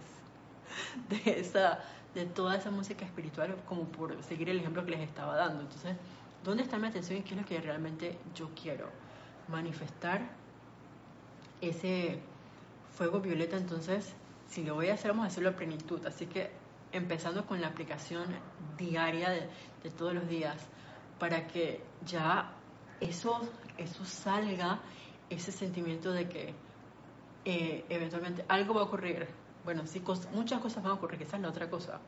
de, 1.10 1.40
esa, 1.40 1.80
de 2.16 2.26
toda 2.26 2.58
esa 2.58 2.72
música 2.72 3.06
espiritual, 3.06 3.56
como 3.68 3.84
por 3.84 4.22
seguir 4.24 4.50
el 4.50 4.60
ejemplo 4.60 4.84
que 4.84 4.92
les 4.92 5.02
estaba 5.02 5.36
dando. 5.36 5.62
Entonces, 5.62 5.96
¿dónde 6.44 6.64
está 6.64 6.80
mi 6.80 6.88
atención 6.88 7.20
y 7.20 7.22
qué 7.22 7.36
es 7.36 7.42
lo 7.42 7.46
que 7.46 7.62
realmente 7.62 8.18
yo 8.34 8.50
quiero? 8.60 8.90
Manifestar 9.48 10.28
ese 11.62 12.20
fuego 12.98 13.20
violeta, 13.20 13.58
entonces, 13.58 14.16
si 14.48 14.64
lo 14.64 14.74
voy 14.74 14.90
a 14.90 14.96
hacer, 14.96 15.12
vamos 15.12 15.26
a 15.26 15.28
hacerlo 15.28 15.50
a 15.50 15.56
plenitud. 15.56 16.04
Así 16.08 16.26
que 16.26 16.50
empezando 16.92 17.46
con 17.46 17.62
la 17.62 17.68
aplicación 17.68 18.26
diaria 18.76 19.30
de, 19.30 19.48
de 19.84 19.92
todos 19.92 20.16
los 20.16 20.28
días, 20.28 20.58
para 21.20 21.46
que 21.46 21.84
ya 22.08 22.54
eso, 23.00 23.40
eso 23.78 24.04
salga, 24.04 24.80
ese 25.30 25.52
sentimiento 25.52 26.12
de 26.12 26.28
que 26.28 26.56
eh, 27.46 27.86
eventualmente 27.90 28.46
algo 28.48 28.74
va 28.74 28.82
a 28.82 28.84
ocurrir. 28.86 29.28
Bueno, 29.66 29.86
sí, 29.86 30.02
muchas 30.34 30.62
cosas 30.62 30.84
van 30.84 30.92
a 30.92 30.96
ocurrir, 30.96 31.22
esa 31.22 31.38
es 31.38 31.42
la 31.42 31.50
otra 31.50 31.70
cosa. 31.70 32.00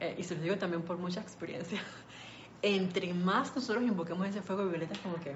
Eh, 0.00 0.16
y 0.18 0.24
se 0.24 0.34
los 0.34 0.42
digo 0.42 0.56
también 0.56 0.82
por 0.82 0.98
mucha 0.98 1.20
experiencia. 1.20 1.80
Entre 2.62 3.12
más 3.14 3.54
nosotros 3.54 3.84
invoquemos 3.84 4.26
ese 4.26 4.42
fuego 4.42 4.66
violeta, 4.66 4.94
es 4.94 5.00
como 5.00 5.16
que, 5.16 5.34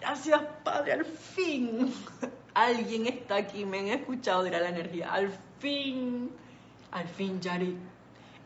gracias 0.00 0.40
Padre, 0.64 0.92
al 0.92 1.04
fin 1.04 1.92
alguien 2.54 3.06
está 3.06 3.36
aquí, 3.36 3.64
me 3.64 3.78
han 3.80 3.86
escuchado, 3.88 4.42
dirá 4.42 4.60
la 4.60 4.68
energía, 4.68 5.12
al 5.12 5.30
fin, 5.58 6.30
al 6.90 7.08
fin, 7.08 7.40
Yari, 7.40 7.76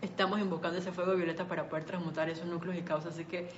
estamos 0.02 0.38
invocando 0.38 0.78
ese 0.78 0.92
fuego 0.92 1.14
violeta 1.16 1.46
para 1.46 1.68
poder 1.68 1.84
transmutar 1.84 2.28
esos 2.28 2.46
núcleos 2.46 2.76
y 2.76 2.82
causas. 2.82 3.14
Así 3.14 3.24
que 3.24 3.48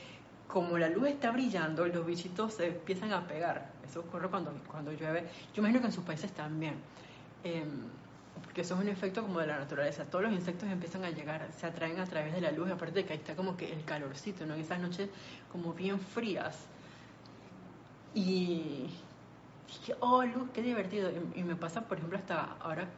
como 0.46 0.78
la 0.78 0.88
luz 0.88 1.08
está 1.08 1.30
brillando, 1.32 1.86
los 1.86 2.06
bichitos 2.06 2.54
se 2.54 2.68
empiezan 2.68 3.12
a 3.12 3.26
pegar. 3.26 3.70
Eso 3.88 4.01
ocurre 4.01 4.29
cuando, 4.29 4.53
cuando 4.70 4.92
llueve. 4.92 5.29
Yo 5.55 5.61
imagino 5.61 5.81
que 5.81 5.87
en 5.87 5.92
sus 5.92 6.05
países 6.05 6.33
también. 6.33 6.75
Em, 7.44 7.68
porque 8.42 8.61
eso 8.61 8.75
es 8.75 8.81
un 8.81 8.88
efecto 8.88 9.22
como 9.22 9.40
de 9.40 9.46
la 9.46 9.59
naturaleza. 9.59 10.05
Todos 10.05 10.25
los 10.25 10.33
insectos 10.33 10.68
empiezan 10.68 11.05
a 11.05 11.11
llegar, 11.11 11.49
se 11.57 11.66
atraen 11.66 11.99
a 12.01 12.05
través 12.05 12.35
de 12.35 12.40
la 12.40 12.53
luz, 12.53 12.70
aparte 12.70 13.01
de 13.01 13.05
que 13.07 13.12
ahí 13.14 13.18
está 13.18 13.35
como 13.35 13.57
que 13.57 13.72
el 13.72 13.85
calorcito, 13.85 14.44
¿no? 14.46 14.55
En 14.55 14.61
esas 14.61 14.79
noches 14.81 15.09
como 15.51 15.72
bien 15.72 16.01
frías. 16.01 16.66
Y 18.14 18.88
dije, 19.66 19.94
oh, 20.01 20.22
luz, 20.22 20.49
qué 20.53 20.62
divertido. 20.62 21.11
Y, 21.11 21.40
y 21.40 21.44
me 21.44 21.57
pasa, 21.57 21.83
por 21.83 21.99
ejemplo, 21.99 22.18
hasta 22.18 22.57
ahora 22.61 22.88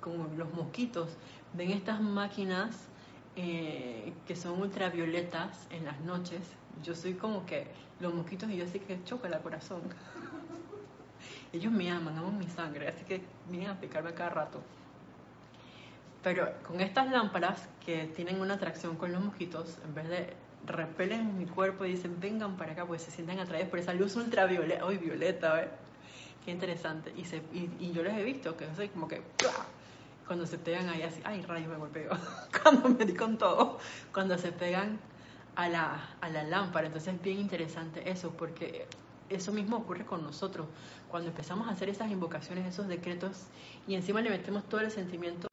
como 0.00 0.28
los 0.36 0.52
mosquitos. 0.52 1.08
Ven 1.54 1.70
estas 1.70 2.00
máquinas 2.00 2.88
eh, 3.36 4.12
que 4.28 4.36
son 4.36 4.60
ultravioletas 4.60 5.66
en 5.70 5.84
las 5.84 6.00
noches, 6.02 6.40
yo 6.84 6.94
soy 6.94 7.14
como 7.14 7.44
que 7.46 7.66
los 7.98 8.14
mosquitos 8.14 8.48
y 8.48 8.56
yo 8.56 8.66
sí 8.68 8.78
que 8.78 9.02
choca 9.02 9.26
el 9.26 9.36
corazón. 9.40 9.80
Ellos 11.54 11.72
me 11.72 11.88
aman, 11.88 12.18
aman 12.18 12.36
mi 12.36 12.48
sangre, 12.48 12.88
así 12.88 13.04
que 13.04 13.22
vienen 13.48 13.70
a 13.70 13.80
picarme 13.80 14.12
cada 14.12 14.30
rato. 14.30 14.60
Pero 16.22 16.52
con 16.66 16.80
estas 16.80 17.10
lámparas 17.10 17.68
que 17.84 18.06
tienen 18.08 18.40
una 18.40 18.54
atracción 18.54 18.96
con 18.96 19.12
los 19.12 19.22
mosquitos, 19.22 19.78
en 19.84 19.94
vez 19.94 20.08
de 20.08 20.32
repelen 20.66 21.38
mi 21.38 21.46
cuerpo 21.46 21.84
y 21.84 21.90
dicen 21.92 22.18
vengan 22.18 22.56
para 22.56 22.72
acá, 22.72 22.86
pues 22.86 23.02
se 23.02 23.10
sienten 23.10 23.38
atraídos 23.38 23.68
por 23.68 23.78
esa 23.78 23.94
luz 23.94 24.16
ultravioleta, 24.16 24.84
hoy 24.84 24.98
violeta, 24.98 25.54
¿ves? 25.54 25.68
Qué 26.44 26.50
interesante. 26.50 27.12
Y, 27.16 27.24
se, 27.24 27.42
y, 27.52 27.92
yo 27.92 28.02
les 28.02 28.16
he 28.18 28.24
visto 28.24 28.56
que 28.56 28.66
soy 28.74 28.88
como 28.88 29.06
que 29.06 29.22
cuando 30.26 30.46
se 30.46 30.58
pegan 30.58 30.88
ahí 30.88 31.02
así, 31.02 31.20
ay, 31.24 31.42
rayos 31.42 31.68
me 31.68 31.76
golpeo, 31.76 32.10
cuando 32.62 32.88
me 32.88 33.04
di 33.04 33.14
con 33.14 33.38
todo, 33.38 33.78
cuando 34.12 34.36
se 34.38 34.50
pegan 34.50 34.98
a 35.54 35.68
la, 35.68 36.16
a 36.20 36.28
la 36.30 36.42
lámpara. 36.42 36.86
Entonces 36.86 37.14
es 37.14 37.22
bien 37.22 37.38
interesante 37.38 38.10
eso, 38.10 38.32
porque 38.32 38.86
eso 39.36 39.52
mismo 39.52 39.76
ocurre 39.76 40.04
con 40.04 40.22
nosotros. 40.22 40.66
Cuando 41.10 41.30
empezamos 41.30 41.68
a 41.68 41.72
hacer 41.72 41.88
esas 41.88 42.10
invocaciones, 42.10 42.66
esos 42.66 42.88
decretos, 42.88 43.46
y 43.86 43.94
encima 43.94 44.20
le 44.20 44.30
metemos 44.30 44.64
todo 44.68 44.80
el 44.80 44.90
sentimiento, 44.90 45.48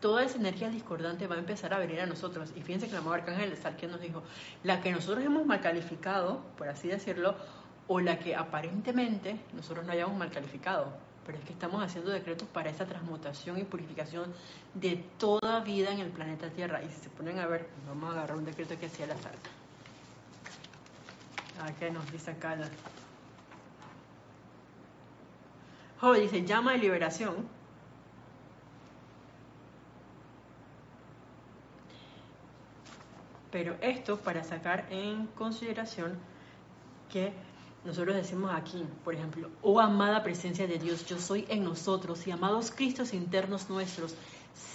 toda 0.00 0.24
esa 0.24 0.38
energía 0.38 0.68
discordante 0.68 1.26
va 1.26 1.36
a 1.36 1.38
empezar 1.38 1.74
a 1.74 1.78
venir 1.78 2.00
a 2.00 2.06
nosotros. 2.06 2.52
Y 2.56 2.62
fíjense 2.62 2.86
que 2.86 2.92
el 2.92 2.98
amado 2.98 3.14
Arcángel 3.14 3.56
Sarkiel 3.56 3.90
nos 3.90 4.00
dijo, 4.00 4.22
la 4.62 4.80
que 4.80 4.92
nosotros 4.92 5.24
hemos 5.24 5.46
mal 5.46 5.60
calificado, 5.60 6.40
por 6.56 6.68
así 6.68 6.88
decirlo, 6.88 7.34
o 7.86 8.00
la 8.00 8.18
que 8.18 8.36
aparentemente 8.36 9.40
nosotros 9.54 9.86
no 9.86 9.92
hayamos 9.92 10.16
mal 10.16 10.30
calificado 10.30 11.08
pero 11.28 11.40
es 11.40 11.44
que 11.44 11.52
estamos 11.52 11.84
haciendo 11.84 12.10
decretos 12.10 12.48
para 12.48 12.70
esa 12.70 12.86
transmutación 12.86 13.58
y 13.58 13.64
purificación 13.64 14.32
de 14.72 14.96
toda 15.18 15.60
vida 15.60 15.92
en 15.92 16.00
el 16.00 16.08
planeta 16.08 16.48
Tierra. 16.48 16.82
Y 16.82 16.88
si 16.88 17.02
se 17.02 17.10
ponen 17.10 17.38
a 17.38 17.46
ver, 17.46 17.68
vamos 17.86 18.08
a 18.08 18.12
agarrar 18.12 18.38
un 18.38 18.46
decreto 18.46 18.78
que 18.80 18.86
hacía 18.86 19.06
la 19.06 19.16
salta. 19.18 19.50
A 21.58 21.64
ver 21.64 21.74
qué 21.74 21.90
nos 21.90 22.10
dice 22.12 22.30
acá. 22.30 22.56
Oh, 26.00 26.12
dice, 26.12 26.44
llama 26.44 26.72
de 26.72 26.78
liberación. 26.78 27.48
Pero 33.50 33.76
esto 33.80 34.18
para 34.18 34.44
sacar 34.44 34.86
en 34.90 35.26
consideración 35.28 36.18
que 37.10 37.32
nosotros 37.84 38.16
decimos 38.16 38.52
aquí, 38.54 38.84
por 39.04 39.14
ejemplo, 39.14 39.50
oh 39.62 39.80
amada 39.80 40.22
presencia 40.22 40.66
de 40.66 40.78
Dios, 40.78 41.06
yo 41.06 41.18
soy 41.18 41.46
en 41.48 41.64
nosotros 41.64 42.26
y 42.26 42.30
amados 42.30 42.70
Cristos 42.70 43.14
internos 43.14 43.70
nuestros, 43.70 44.14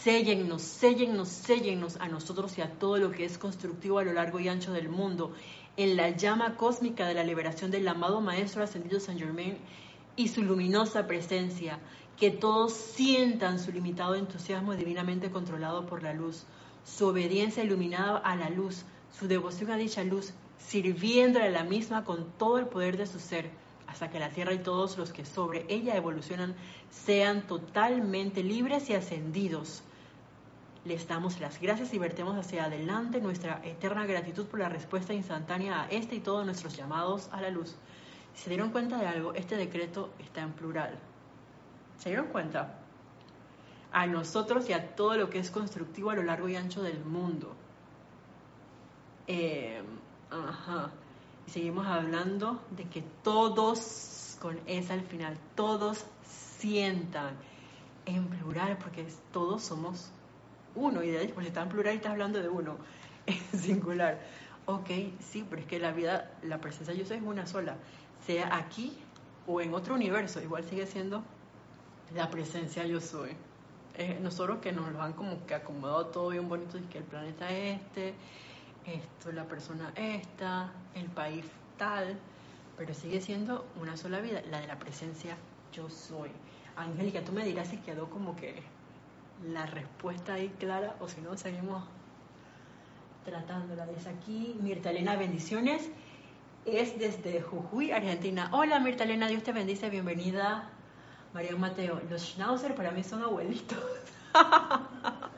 séllennos, 0.03 0.61
séllennos, 0.61 1.29
séllennos 1.29 1.97
a 1.97 2.07
nosotros 2.07 2.57
y 2.57 2.61
a 2.61 2.71
todo 2.71 2.97
lo 2.97 3.11
que 3.11 3.25
es 3.25 3.37
constructivo 3.37 3.99
a 3.99 4.03
lo 4.03 4.13
largo 4.13 4.39
y 4.39 4.47
ancho 4.47 4.73
del 4.73 4.89
mundo, 4.89 5.33
en 5.75 5.95
la 5.97 6.09
llama 6.09 6.55
cósmica 6.55 7.07
de 7.07 7.15
la 7.15 7.23
liberación 7.23 7.71
del 7.71 7.87
amado 7.87 8.21
Maestro 8.21 8.63
Ascendido 8.63 8.99
San 8.99 9.17
Germain 9.17 9.57
y 10.15 10.27
su 10.27 10.43
luminosa 10.43 11.07
presencia, 11.07 11.79
que 12.17 12.29
todos 12.29 12.73
sientan 12.73 13.59
su 13.59 13.71
limitado 13.71 14.13
entusiasmo 14.13 14.75
divinamente 14.75 15.31
controlado 15.31 15.87
por 15.87 16.03
la 16.03 16.13
luz, 16.13 16.45
su 16.85 17.07
obediencia 17.07 17.63
iluminada 17.63 18.17
a 18.17 18.35
la 18.35 18.49
luz, 18.49 18.85
su 19.17 19.27
devoción 19.27 19.71
a 19.71 19.77
dicha 19.77 20.03
luz, 20.03 20.33
sirviéndole 20.59 21.47
a 21.47 21.51
la 21.51 21.63
misma 21.63 22.03
con 22.03 22.31
todo 22.37 22.59
el 22.59 22.67
poder 22.67 22.97
de 22.97 23.07
su 23.07 23.19
ser, 23.19 23.49
hasta 23.87 24.11
que 24.11 24.19
la 24.19 24.29
tierra 24.29 24.53
y 24.53 24.59
todos 24.59 24.97
los 24.97 25.11
que 25.11 25.25
sobre 25.25 25.65
ella 25.69 25.95
evolucionan 25.95 26.55
sean 26.91 27.47
totalmente 27.47 28.43
libres 28.43 28.89
y 28.89 28.93
ascendidos. 28.93 29.83
Les 30.85 31.07
damos 31.07 31.39
las 31.39 31.61
gracias 31.61 31.93
y 31.93 31.99
vertemos 31.99 32.37
hacia 32.37 32.65
adelante 32.65 33.21
nuestra 33.21 33.61
eterna 33.63 34.05
gratitud 34.05 34.45
por 34.45 34.59
la 34.59 34.69
respuesta 34.69 35.13
instantánea 35.13 35.83
a 35.83 35.87
este 35.87 36.15
y 36.15 36.19
todos 36.19 36.45
nuestros 36.45 36.75
llamados 36.75 37.29
a 37.31 37.41
la 37.41 37.49
luz. 37.49 37.75
¿Se 38.35 38.49
dieron 38.49 38.71
cuenta 38.71 38.97
de 38.97 39.07
algo? 39.07 39.33
Este 39.33 39.55
decreto 39.55 40.11
está 40.19 40.41
en 40.41 40.51
plural. 40.51 40.99
¿Se 41.99 42.09
dieron 42.09 42.27
cuenta? 42.27 42.79
A 43.91 44.07
nosotros 44.07 44.67
y 44.69 44.73
a 44.73 44.95
todo 44.95 45.15
lo 45.15 45.29
que 45.29 45.39
es 45.39 45.51
constructivo 45.51 46.09
a 46.09 46.15
lo 46.15 46.23
largo 46.23 46.49
y 46.49 46.55
ancho 46.55 46.81
del 46.81 47.03
mundo. 47.05 47.55
Eh, 49.27 49.81
Ajá. 50.33 50.89
Y 51.47 51.51
seguimos 51.51 51.85
hablando 51.85 52.61
de 52.71 52.85
que 52.85 53.03
todos, 53.23 54.37
con 54.41 54.59
esa 54.65 54.93
al 54.93 55.01
final, 55.01 55.37
todos 55.55 56.05
sientan 56.25 57.35
en 58.05 58.27
plural, 58.27 58.77
porque 58.77 59.05
todos 59.31 59.63
somos 59.63 60.09
uno. 60.75 61.03
Y 61.03 61.09
de 61.09 61.23
hecho, 61.23 61.35
pues 61.35 61.47
está 61.47 61.61
en 61.61 61.69
plural 61.69 61.93
y 61.93 61.97
está 61.97 62.11
hablando 62.11 62.41
de 62.41 62.49
uno, 62.49 62.77
en 63.25 63.59
singular. 63.59 64.19
Ok, 64.65 64.89
sí, 65.19 65.45
pero 65.49 65.61
es 65.61 65.67
que 65.67 65.79
la 65.79 65.91
vida, 65.91 66.31
la 66.41 66.59
presencia 66.59 66.93
yo 66.93 67.05
soy 67.05 67.17
es 67.17 67.23
una 67.23 67.45
sola. 67.45 67.75
Sea 68.25 68.55
aquí 68.55 68.97
o 69.47 69.59
en 69.61 69.73
otro 69.73 69.95
universo, 69.95 70.41
igual 70.41 70.63
sigue 70.63 70.85
siendo 70.85 71.23
la 72.15 72.29
presencia 72.29 72.85
yo 72.85 73.01
soy. 73.01 73.31
nosotros 74.21 74.59
que 74.59 74.71
nos 74.71 74.91
lo 74.91 75.01
han 75.01 75.13
como 75.13 75.45
que 75.45 75.55
acomodado 75.55 76.07
todo 76.07 76.29
bien 76.29 76.47
bonito, 76.47 76.77
y 76.77 76.81
que 76.83 76.99
el 76.99 77.03
planeta 77.03 77.49
este, 77.51 78.13
esto, 78.85 79.31
la 79.31 79.45
persona 79.45 79.91
esta, 79.95 80.71
el 80.95 81.07
país 81.07 81.45
tal, 81.77 82.17
pero 82.77 82.93
sigue 82.93 83.21
siendo 83.21 83.65
una 83.81 83.97
sola 83.97 84.21
vida, 84.21 84.41
la 84.49 84.61
de 84.61 84.67
la 84.67 84.79
presencia 84.79 85.37
yo 85.73 85.89
soy. 85.89 86.31
Angélica, 86.75 87.23
tú 87.23 87.31
me 87.31 87.45
dirás 87.45 87.67
si 87.67 87.77
quedó 87.77 88.09
como 88.09 88.35
que 88.35 88.63
la 89.51 89.65
respuesta 89.65 90.33
ahí 90.33 90.49
clara 90.59 90.95
o 90.99 91.07
si 91.07 91.21
no, 91.21 91.37
seguimos 91.37 91.83
tratándola. 93.25 93.85
Dice 93.87 94.09
aquí, 94.09 94.57
Mirta 94.61 94.91
Elena, 94.91 95.15
bendiciones. 95.15 95.89
Es 96.65 96.97
desde 96.97 97.41
Jujuy, 97.41 97.91
Argentina. 97.91 98.49
Hola 98.53 98.79
Mirta 98.79 99.03
Elena, 99.03 99.27
Dios 99.27 99.43
te 99.43 99.51
bendice, 99.51 99.89
bienvenida. 99.89 100.69
María 101.33 101.55
Mateo, 101.55 101.99
los 102.09 102.21
Schnauzer 102.21 102.75
para 102.75 102.91
mí 102.91 103.03
son 103.03 103.23
abuelitos. 103.23 103.77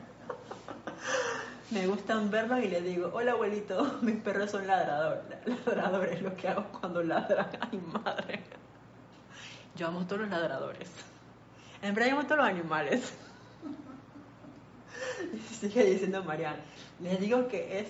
me 1.70 1.86
gustan 1.86 2.30
verlos 2.30 2.60
y 2.62 2.68
les 2.68 2.84
digo, 2.84 3.10
hola 3.12 3.32
abuelito, 3.32 3.98
mis 4.02 4.16
perros 4.16 4.50
son 4.50 4.66
ladradores, 4.66 5.24
ladradores, 5.66 6.22
lo 6.22 6.36
que 6.36 6.48
hago 6.48 6.64
cuando 6.80 7.02
ladran, 7.02 7.48
ay 7.60 7.78
madre. 7.78 8.42
Yo 9.74 9.88
amo 9.88 10.06
todos 10.06 10.22
los 10.22 10.30
ladradores. 10.30 10.90
En 11.82 11.94
verdad 11.94 12.12
amo 12.12 12.24
todos 12.24 12.38
los 12.38 12.46
animales. 12.46 13.14
sigue 15.60 15.84
diciendo 15.84 16.22
Mariana, 16.24 16.60
les 17.00 17.20
digo 17.20 17.48
que 17.48 17.80
es 17.80 17.88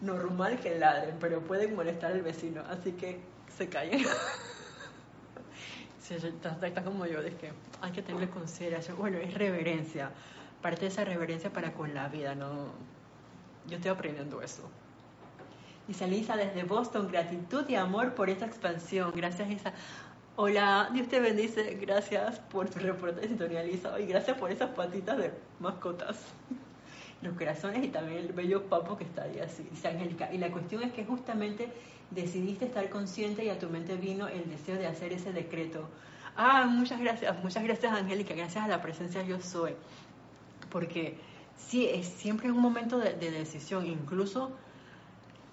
normal 0.00 0.58
que 0.60 0.78
ladren, 0.78 1.16
pero 1.20 1.40
pueden 1.40 1.74
molestar 1.74 2.12
al 2.12 2.22
vecino, 2.22 2.62
así 2.68 2.92
que 2.92 3.20
se 3.56 3.68
callen. 3.68 4.04
Sí, 5.98 6.14
está, 6.14 6.84
como 6.84 7.04
yo, 7.04 7.20
es 7.20 7.34
que 7.34 7.50
hay 7.80 7.90
que 7.90 8.00
tener 8.00 8.30
consideración. 8.30 8.96
Bueno, 8.96 9.18
es 9.18 9.34
reverencia. 9.34 10.12
Parte 10.62 10.82
de 10.82 10.86
esa 10.86 11.04
reverencia 11.04 11.52
para 11.52 11.72
con 11.72 11.94
la 11.94 12.06
vida, 12.06 12.36
¿no? 12.36 12.68
Yo 13.66 13.74
estoy 13.74 13.90
aprendiendo 13.90 14.40
eso. 14.40 14.70
Dice 15.88 16.06
Lisa 16.06 16.36
desde 16.36 16.62
Boston, 16.62 17.08
gratitud 17.10 17.68
y 17.68 17.74
amor 17.74 18.14
por 18.14 18.30
esta 18.30 18.46
expansión. 18.46 19.12
Gracias, 19.16 19.48
Lisa. 19.48 19.72
Hola, 20.38 20.90
Dios 20.92 21.08
te 21.08 21.18
bendice. 21.18 21.78
Gracias 21.80 22.38
por 22.38 22.68
tu 22.68 22.78
reporte 22.78 23.22
de 23.22 23.28
sintonía, 23.28 23.62
Lisa. 23.62 23.98
Y 23.98 24.06
gracias 24.06 24.36
por 24.36 24.50
esas 24.50 24.68
patitas 24.70 25.16
de 25.16 25.32
mascotas. 25.60 26.18
Los 27.22 27.34
corazones 27.38 27.82
y 27.82 27.88
también 27.88 28.18
el 28.18 28.32
bello 28.34 28.64
papo 28.64 28.98
que 28.98 29.04
está 29.04 29.22
ahí 29.22 29.38
así. 29.38 29.66
Dice 29.70 29.88
Angélica. 29.88 30.30
Y 30.32 30.36
la 30.36 30.52
cuestión 30.52 30.82
es 30.82 30.92
que 30.92 31.06
justamente 31.06 31.70
decidiste 32.10 32.66
estar 32.66 32.88
consciente 32.90 33.44
y 33.46 33.48
a 33.48 33.58
tu 33.58 33.70
mente 33.70 33.96
vino 33.96 34.28
el 34.28 34.48
deseo 34.50 34.76
de 34.76 34.86
hacer 34.86 35.14
ese 35.14 35.32
decreto. 35.32 35.88
Ah, 36.36 36.66
muchas 36.66 37.00
gracias, 37.00 37.42
muchas 37.42 37.64
gracias 37.64 37.90
Angélica, 37.94 38.34
gracias 38.34 38.62
a 38.62 38.68
la 38.68 38.82
presencia 38.82 39.22
yo 39.22 39.40
soy. 39.40 39.72
Porque 40.70 41.16
sí, 41.56 41.86
es 41.86 42.06
siempre 42.06 42.50
un 42.50 42.60
momento 42.60 42.98
de, 42.98 43.14
decisión, 43.14 43.86
incluso 43.86 44.50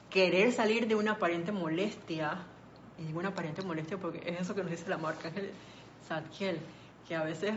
querer 0.10 0.52
salir 0.52 0.88
de 0.88 0.96
una 0.96 1.14
aparente 1.14 1.54
molestia, 1.54 2.38
y 2.98 3.04
digo 3.04 3.20
una 3.20 3.30
aparente 3.30 3.62
molestia 3.62 3.98
porque 3.98 4.22
es 4.26 4.42
eso 4.42 4.56
que 4.56 4.62
nos 4.62 4.72
dice 4.72 4.90
la 4.90 4.98
marca 4.98 5.32
Ángel 6.10 6.60
que 7.08 7.16
a 7.16 7.24
veces, 7.24 7.54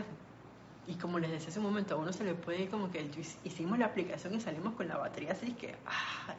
y 0.87 0.95
como 0.95 1.19
les 1.19 1.31
decía 1.31 1.49
hace 1.49 1.59
un 1.59 1.65
momento, 1.65 1.95
a 1.95 1.97
uno 1.97 2.11
se 2.11 2.23
le 2.23 2.33
puede 2.33 2.63
ir 2.63 2.69
como 2.69 2.91
que 2.91 3.09
hicimos 3.43 3.77
la 3.79 3.85
aplicación 3.85 4.33
y 4.35 4.41
salimos 4.41 4.73
con 4.73 4.87
la 4.87 4.97
batería 4.97 5.31
así 5.31 5.53
que, 5.53 5.75
ah, 5.85 6.35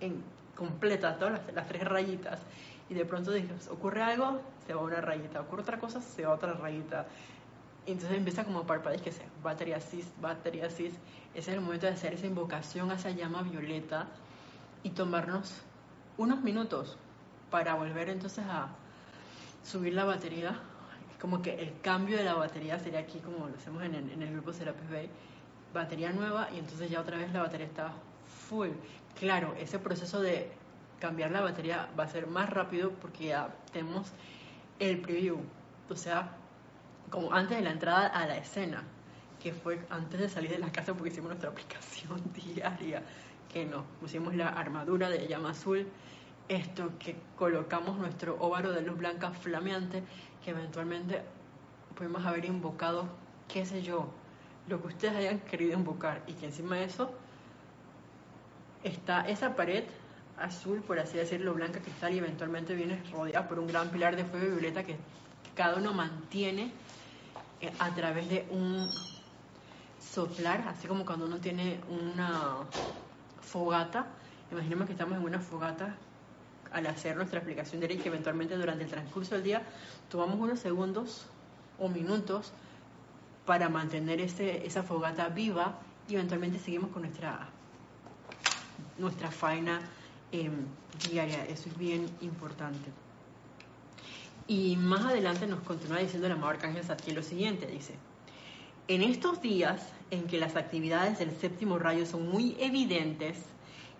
en 0.00 0.22
completa, 0.54 1.16
todas 1.18 1.40
las, 1.52 1.66
tres 1.66 1.84
rayitas. 1.84 2.40
Y 2.88 2.94
de 2.94 3.04
pronto 3.04 3.32
dices, 3.32 3.68
ocurre 3.68 4.02
algo, 4.02 4.40
se 4.66 4.74
va 4.74 4.82
una 4.82 5.00
rayita, 5.00 5.40
ocurre 5.40 5.62
otra 5.62 5.78
cosa, 5.78 6.00
se 6.00 6.26
va 6.26 6.34
otra 6.34 6.52
rayita. 6.52 7.06
Y 7.86 7.92
entonces 7.92 8.16
empieza 8.16 8.44
como 8.44 8.64
parpadear, 8.64 9.02
que 9.02 9.12
sea 9.12 9.26
batería 9.42 9.80
cis, 9.80 10.06
batería 10.20 10.70
cis. 10.70 10.94
Ese 11.34 11.50
es 11.50 11.56
el 11.56 11.60
momento 11.60 11.86
de 11.86 11.92
hacer 11.92 12.14
esa 12.14 12.26
invocación 12.26 12.90
a 12.90 12.94
esa 12.94 13.10
llama 13.10 13.42
violeta 13.42 14.06
y 14.82 14.90
tomarnos 14.90 15.62
unos 16.18 16.42
minutos 16.42 16.98
para 17.54 17.76
volver 17.76 18.08
entonces 18.08 18.44
a 18.48 18.66
subir 19.62 19.94
la 19.94 20.04
batería. 20.04 20.58
Como 21.20 21.40
que 21.40 21.54
el 21.54 21.80
cambio 21.82 22.16
de 22.16 22.24
la 22.24 22.34
batería 22.34 22.80
sería 22.80 22.98
aquí 22.98 23.20
como 23.20 23.46
lo 23.46 23.54
hacemos 23.54 23.80
en 23.84 23.94
el, 23.94 24.32
grupo 24.32 24.52
Serapis 24.52 24.90
Bay. 24.90 25.08
Batería 25.72 26.12
nueva 26.12 26.48
y 26.52 26.58
entonces 26.58 26.90
ya 26.90 27.00
otra 27.00 27.16
vez 27.16 27.32
la 27.32 27.42
batería 27.42 27.66
está 27.66 27.92
full. 28.48 28.70
Claro, 29.20 29.54
ese 29.56 29.78
proceso 29.78 30.20
de 30.20 30.50
cambiar 30.98 31.30
la 31.30 31.42
batería 31.42 31.88
va 31.96 32.02
a 32.02 32.08
ser 32.08 32.26
más 32.26 32.50
rápido 32.50 32.90
porque 32.90 33.26
ya 33.26 33.54
tenemos 33.72 34.10
el 34.80 35.00
preview, 35.00 35.38
o 35.88 35.94
sea, 35.94 36.32
como 37.08 37.32
antes 37.32 37.56
de 37.56 37.62
la 37.62 37.70
entrada 37.70 38.08
a 38.08 38.26
la 38.26 38.36
escena, 38.36 38.82
que 39.40 39.52
fue 39.52 39.78
antes 39.90 40.18
de 40.18 40.28
salir 40.28 40.50
de 40.50 40.58
la 40.58 40.72
casa 40.72 40.92
porque 40.92 41.10
hicimos 41.10 41.28
nuestra 41.28 41.50
aplicación 41.54 42.20
diaria, 42.34 43.00
que 43.52 43.64
nos 43.64 43.84
pusimos 44.00 44.34
la 44.34 44.48
armadura 44.48 45.08
de 45.08 45.28
llama 45.28 45.50
azul, 45.50 45.86
esto 46.48 46.92
que 46.98 47.16
colocamos 47.36 47.98
nuestro 47.98 48.36
óvaro 48.40 48.72
de 48.72 48.82
luz 48.82 48.98
blanca 48.98 49.30
flameante, 49.30 50.02
que 50.44 50.50
eventualmente 50.50 51.22
pudimos 51.94 52.24
haber 52.24 52.44
invocado, 52.44 53.06
qué 53.48 53.64
sé 53.64 53.82
yo, 53.82 54.08
lo 54.68 54.80
que 54.80 54.88
ustedes 54.88 55.16
hayan 55.16 55.40
querido 55.40 55.72
invocar 55.74 56.22
y 56.26 56.32
que 56.34 56.46
encima 56.46 56.76
de 56.76 56.84
eso 56.84 57.12
está 58.82 59.28
esa 59.28 59.56
pared 59.56 59.84
azul, 60.38 60.82
por 60.82 60.98
así 60.98 61.16
decirlo, 61.16 61.54
blanca 61.54 61.80
cristal 61.80 62.14
y 62.14 62.18
eventualmente 62.18 62.74
viene 62.74 63.02
rodeada 63.12 63.48
por 63.48 63.58
un 63.58 63.66
gran 63.66 63.90
pilar 63.90 64.16
de 64.16 64.24
fuego 64.24 64.52
violeta 64.52 64.84
que 64.84 64.96
cada 65.54 65.76
uno 65.76 65.92
mantiene 65.92 66.72
eh, 67.60 67.72
a 67.78 67.94
través 67.94 68.28
de 68.28 68.46
un 68.50 68.88
soplar, 70.00 70.64
así 70.68 70.88
como 70.88 71.06
cuando 71.06 71.26
uno 71.26 71.38
tiene 71.38 71.80
una 71.88 72.56
fogata. 73.40 74.06
Imaginemos 74.50 74.86
que 74.86 74.92
estamos 74.92 75.18
en 75.18 75.24
una 75.24 75.38
fogata 75.38 75.94
al 76.74 76.86
hacer 76.86 77.16
nuestra 77.16 77.38
explicación 77.38 77.80
de 77.80 77.88
ley 77.88 77.98
que 77.98 78.08
eventualmente 78.08 78.56
durante 78.56 78.84
el 78.84 78.90
transcurso 78.90 79.34
del 79.34 79.44
día 79.44 79.62
tomamos 80.10 80.38
unos 80.38 80.60
segundos 80.60 81.26
o 81.78 81.88
minutos 81.88 82.52
para 83.46 83.68
mantener 83.68 84.20
ese, 84.20 84.66
esa 84.66 84.82
fogata 84.82 85.28
viva 85.28 85.78
y 86.08 86.14
eventualmente 86.14 86.58
seguimos 86.58 86.90
con 86.90 87.02
nuestra 87.02 87.48
nuestra 88.98 89.30
faena 89.30 89.80
em, 90.32 90.66
diaria. 91.08 91.44
Eso 91.46 91.68
es 91.68 91.78
bien 91.78 92.06
importante. 92.20 92.90
Y 94.46 94.76
más 94.76 95.04
adelante 95.06 95.46
nos 95.46 95.60
continúa 95.60 95.98
diciendo 95.98 96.26
el 96.26 96.34
amado 96.34 96.50
Arcángel 96.50 96.84
Satkiel 96.84 97.16
lo 97.16 97.22
siguiente, 97.22 97.66
dice, 97.66 97.94
en 98.88 99.02
estos 99.02 99.40
días 99.40 99.88
en 100.10 100.26
que 100.26 100.38
las 100.38 100.54
actividades 100.56 101.18
del 101.18 101.30
séptimo 101.32 101.78
rayo 101.78 102.04
son 102.04 102.28
muy 102.28 102.56
evidentes 102.60 103.38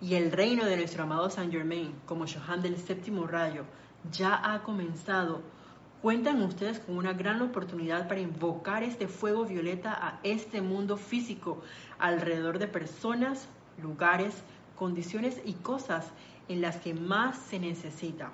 y 0.01 0.15
el 0.15 0.31
reino 0.31 0.65
de 0.65 0.77
nuestro 0.77 1.03
amado 1.03 1.29
Saint 1.29 1.51
Germain, 1.51 1.93
como 2.05 2.25
Johan 2.27 2.61
del 2.61 2.77
séptimo 2.77 3.27
rayo, 3.27 3.63
ya 4.11 4.53
ha 4.53 4.61
comenzado, 4.61 5.41
cuentan 6.01 6.41
ustedes 6.43 6.79
con 6.79 6.97
una 6.97 7.13
gran 7.13 7.41
oportunidad 7.41 8.07
para 8.07 8.19
invocar 8.19 8.83
este 8.83 9.07
fuego 9.07 9.45
violeta 9.45 9.93
a 9.93 10.19
este 10.23 10.61
mundo 10.61 10.97
físico 10.97 11.61
alrededor 11.97 12.59
de 12.59 12.67
personas, 12.67 13.47
lugares, 13.81 14.43
condiciones 14.75 15.41
y 15.45 15.53
cosas 15.53 16.07
en 16.49 16.61
las 16.61 16.77
que 16.77 16.93
más 16.93 17.37
se 17.37 17.59
necesita. 17.59 18.31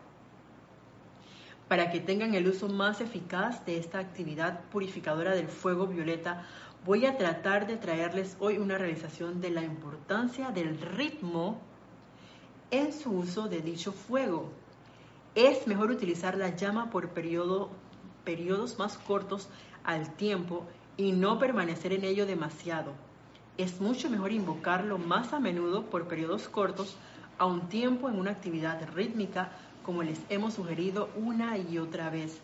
Para 1.67 1.89
que 1.89 2.01
tengan 2.01 2.33
el 2.33 2.47
uso 2.47 2.67
más 2.67 2.99
eficaz 2.99 3.65
de 3.65 3.77
esta 3.77 3.99
actividad 3.99 4.59
purificadora 4.71 5.31
del 5.31 5.47
fuego 5.47 5.87
violeta, 5.87 6.45
voy 6.85 7.05
a 7.05 7.17
tratar 7.17 7.67
de 7.67 7.77
traerles 7.77 8.35
hoy 8.39 8.57
una 8.57 8.77
realización 8.77 9.41
de 9.41 9.49
la 9.49 9.63
importancia 9.63 10.51
del 10.51 10.79
ritmo 10.79 11.59
en 12.71 12.93
su 12.93 13.11
uso 13.11 13.47
de 13.47 13.61
dicho 13.61 13.91
fuego. 13.91 14.49
Es 15.35 15.67
mejor 15.67 15.91
utilizar 15.91 16.37
la 16.37 16.55
llama 16.55 16.89
por 16.89 17.09
periodo, 17.09 17.69
periodos 18.23 18.77
más 18.79 18.97
cortos 18.97 19.49
al 19.83 20.13
tiempo 20.15 20.65
y 20.97 21.11
no 21.11 21.39
permanecer 21.39 21.93
en 21.93 22.03
ello 22.03 22.25
demasiado 22.25 22.93
es 23.57 23.79
mucho 23.79 24.09
mejor 24.09 24.31
invocarlo 24.31 24.97
más 24.97 25.33
a 25.33 25.39
menudo 25.39 25.85
por 25.85 26.07
periodos 26.07 26.47
cortos 26.47 26.95
a 27.37 27.45
un 27.45 27.69
tiempo 27.69 28.09
en 28.09 28.17
una 28.17 28.31
actividad 28.31 28.81
rítmica 28.93 29.51
como 29.83 30.03
les 30.03 30.19
hemos 30.29 30.55
sugerido 30.55 31.09
una 31.15 31.57
y 31.57 31.77
otra 31.77 32.09
vez. 32.09 32.39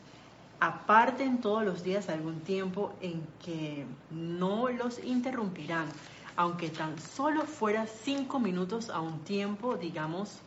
Aparten 0.59 1.39
todos 1.39 1.63
los 1.63 1.83
días 1.83 2.09
algún 2.09 2.39
tiempo 2.39 2.93
en 3.01 3.21
que 3.43 3.85
no 4.09 4.69
los 4.69 5.03
interrumpirán, 5.03 5.87
aunque 6.35 6.69
tan 6.69 6.99
solo 6.99 7.43
fuera 7.43 7.85
cinco 7.85 8.39
minutos 8.39 8.89
a 8.89 8.99
un 8.99 9.19
tiempo, 9.19 9.77
digamos, 9.77 10.39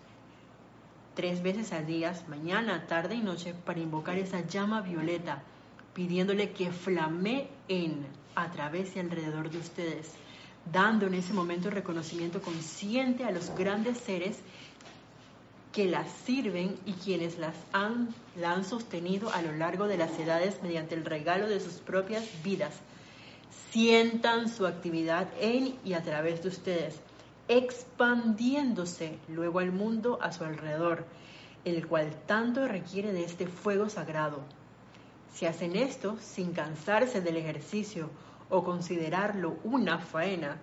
tres 1.15 1.43
veces 1.43 1.73
al 1.73 1.87
día, 1.87 2.15
mañana, 2.29 2.87
tarde 2.89 3.15
y 3.15 3.21
noche, 3.21 3.55
para 3.55 3.79
invocar 3.79 4.19
esa 4.19 4.41
llama 4.47 4.81
violeta, 4.81 5.43
pidiéndole 5.95 6.53
que 6.53 6.73
flameen 6.73 8.07
a 8.35 8.51
través 8.51 8.97
y 8.97 8.99
alrededor 8.99 9.51
de 9.51 9.59
ustedes 9.59 10.15
dando 10.73 11.07
en 11.07 11.15
ese 11.15 11.33
momento 11.33 11.71
reconocimiento 11.71 12.41
consciente 12.43 13.25
a 13.25 13.31
los 13.31 13.51
grandes 13.57 13.99
seres 13.99 14.41
que 15.73 15.87
las 15.87 16.11
sirven 16.25 16.77
y 16.85 16.95
quienes 16.95 17.39
las 17.39 17.55
han, 17.73 18.13
la 18.37 18.53
han 18.53 18.65
sostenido 18.65 19.33
a 19.33 19.43
lo 19.43 19.53
largo 19.53 19.87
de 19.87 19.97
las 19.97 20.19
edades 20.19 20.63
mediante 20.63 20.95
el 20.95 21.05
regalo 21.05 21.49
de 21.49 21.61
sus 21.61 21.75
propias 21.75 22.25
vidas. 22.43 22.75
Sientan 23.71 24.49
su 24.49 24.67
actividad 24.67 25.29
en 25.39 25.77
y 25.85 25.93
a 25.93 26.03
través 26.03 26.43
de 26.43 26.49
ustedes, 26.49 27.01
expandiéndose 27.47 29.19
luego 29.29 29.61
al 29.61 29.71
mundo 29.71 30.19
a 30.21 30.33
su 30.33 30.45
alrededor, 30.45 31.07
el 31.65 31.87
cual 31.87 32.17
tanto 32.27 32.67
requiere 32.67 33.13
de 33.13 33.25
este 33.25 33.47
fuego 33.47 33.89
sagrado. 33.89 34.41
Si 35.33 35.47
hacen 35.47 35.77
esto 35.77 36.17
sin 36.21 36.53
cansarse 36.53 37.21
del 37.21 37.37
ejercicio 37.37 38.11
o 38.49 38.65
considerarlo 38.65 39.57
una 39.63 39.99
faena, 40.01 40.59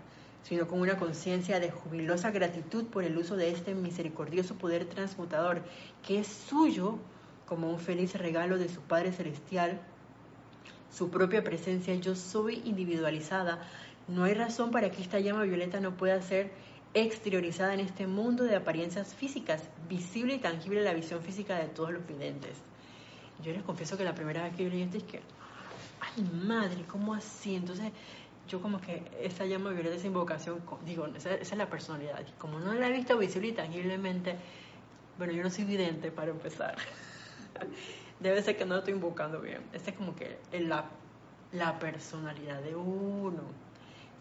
sino 0.47 0.67
con 0.67 0.79
una 0.79 0.97
conciencia 0.97 1.59
de 1.59 1.71
jubilosa 1.71 2.31
gratitud 2.31 2.85
por 2.85 3.03
el 3.03 3.17
uso 3.17 3.35
de 3.35 3.51
este 3.51 3.75
misericordioso 3.75 4.55
poder 4.55 4.85
transmutador 4.85 5.61
que 6.05 6.19
es 6.19 6.27
suyo 6.27 6.99
como 7.45 7.69
un 7.69 7.79
feliz 7.79 8.13
regalo 8.13 8.57
de 8.57 8.69
su 8.69 8.79
Padre 8.81 9.11
Celestial, 9.11 9.81
su 10.91 11.09
propia 11.09 11.43
presencia 11.43 11.95
yo 11.95 12.15
soy 12.15 12.61
individualizada. 12.65 13.59
No 14.07 14.23
hay 14.23 14.33
razón 14.33 14.71
para 14.71 14.89
que 14.89 15.01
esta 15.01 15.19
llama 15.19 15.43
violeta 15.43 15.79
no 15.79 15.95
pueda 15.97 16.21
ser 16.21 16.51
exteriorizada 16.93 17.73
en 17.73 17.81
este 17.81 18.07
mundo 18.07 18.43
de 18.43 18.55
apariencias 18.55 19.13
físicas, 19.15 19.63
visible 19.89 20.35
y 20.35 20.39
tangible 20.39 20.81
la 20.81 20.93
visión 20.93 21.21
física 21.21 21.57
de 21.57 21.67
todos 21.67 21.91
los 21.91 22.07
videntes. 22.07 22.57
Yo 23.43 23.51
les 23.51 23.63
confieso 23.63 23.97
que 23.97 24.05
la 24.05 24.15
primera 24.15 24.43
vez 24.43 24.55
que 24.55 24.63
yo 24.63 24.69
leí 24.69 24.81
esto 24.81 24.97
es 24.97 25.03
que 25.03 25.21
ay 25.99 26.23
madre, 26.23 26.83
¿cómo 26.87 27.13
así? 27.13 27.55
Entonces 27.55 27.91
yo 28.47 28.61
como 28.61 28.79
que 28.79 29.03
esa 29.21 29.45
llama 29.45 29.71
violeta, 29.71 29.95
esa 29.95 30.07
invocación, 30.07 30.61
digo, 30.85 31.05
esa, 31.07 31.35
es 31.35 31.55
la 31.55 31.69
personalidad. 31.69 32.25
Como 32.37 32.59
no 32.59 32.73
la 32.73 32.87
he 32.87 32.91
visto 32.91 33.17
visible 33.17 33.49
y 33.49 33.51
tangiblemente, 33.53 34.35
bueno, 35.17 35.33
yo 35.33 35.43
no 35.43 35.49
soy 35.49 35.65
vidente 35.65 36.11
para 36.11 36.31
empezar. 36.31 36.77
debe 38.19 38.41
ser 38.41 38.57
que 38.57 38.65
no 38.65 38.75
lo 38.75 38.79
estoy 38.79 38.93
invocando 38.93 39.41
bien. 39.41 39.61
Esa 39.73 39.91
es 39.91 39.97
como 39.97 40.15
que 40.15 40.39
la, 40.51 40.85
la 41.51 41.77
personalidad 41.79 42.61
de 42.61 42.75
uno. 42.75 43.43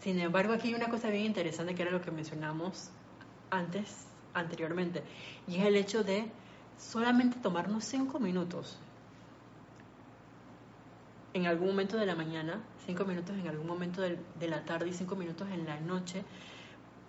Sin 0.00 0.18
embargo, 0.20 0.52
aquí 0.52 0.68
hay 0.68 0.74
una 0.74 0.88
cosa 0.88 1.08
bien 1.10 1.24
interesante 1.24 1.74
que 1.74 1.82
era 1.82 1.90
lo 1.90 2.02
que 2.02 2.10
mencionamos 2.10 2.90
antes, 3.50 4.06
anteriormente, 4.34 5.02
y 5.46 5.56
es 5.56 5.66
el 5.66 5.76
hecho 5.76 6.04
de 6.04 6.30
solamente 6.76 7.38
tomarnos 7.40 7.84
cinco 7.84 8.18
minutos 8.18 8.78
en 11.36 11.46
algún 11.46 11.68
momento 11.68 11.98
de 11.98 12.06
la 12.06 12.14
mañana, 12.14 12.62
cinco 12.86 13.04
minutos 13.04 13.36
en 13.36 13.46
algún 13.46 13.66
momento 13.66 14.00
de, 14.00 14.48
la 14.48 14.64
tarde 14.64 14.88
y 14.88 14.94
cinco 14.94 15.16
minutos 15.16 15.46
en 15.50 15.66
la 15.66 15.78
noche 15.78 16.24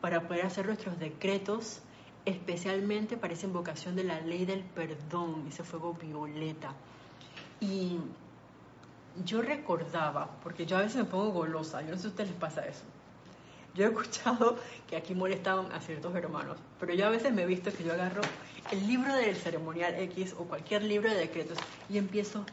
para 0.02 0.28
poder 0.28 0.46
hacer 0.46 0.66
nuestros 0.66 1.00
decretos, 1.00 1.80
especialmente 2.26 3.16
para 3.16 3.34
esa 3.34 3.46
invocación 3.46 3.96
de 3.96 4.04
la 4.04 4.20
ley 4.20 4.46
del 4.46 4.64
perdón, 4.64 5.46
ese 5.48 5.64
fuego 5.64 5.94
violeta. 5.94 6.74
Y 7.62 8.00
yo 9.24 9.42
recordaba, 9.42 10.30
porque 10.44 10.66
yo 10.66 10.76
a 10.76 10.82
veces 10.82 10.98
me 10.98 11.06
pongo 11.06 11.32
golosa, 11.32 11.82
yo 11.82 11.92
no 11.92 11.96
sé 11.96 12.02
si 12.02 12.08
a 12.08 12.10
ustedes 12.10 12.30
les 12.32 12.40
pasa 12.40 12.68
eso. 12.68 12.84
Yo 13.76 13.86
he 13.86 13.88
escuchado 13.88 14.58
que 14.88 14.98
aquí 14.98 15.16
molestaban 15.16 15.72
a 15.72 15.80
ciertos 15.80 16.14
hermanos, 16.16 16.58
pero 16.82 16.94
yo 16.94 17.08
a 17.08 17.10
veces 17.10 17.34
me 17.34 17.44
he 17.44 17.46
visto 17.46 17.72
que 17.72 17.86
yo 17.86 17.94
agarro 17.94 18.22
el 18.72 18.86
libro 18.88 19.16
del 19.16 19.38
ceremonial 19.38 19.96
X 19.96 20.36
o 20.38 20.44
cualquier 20.44 20.84
libro 20.84 21.10
de 21.10 21.16
decretos 21.16 21.58
y 21.90 21.98
empiezo 21.98 22.44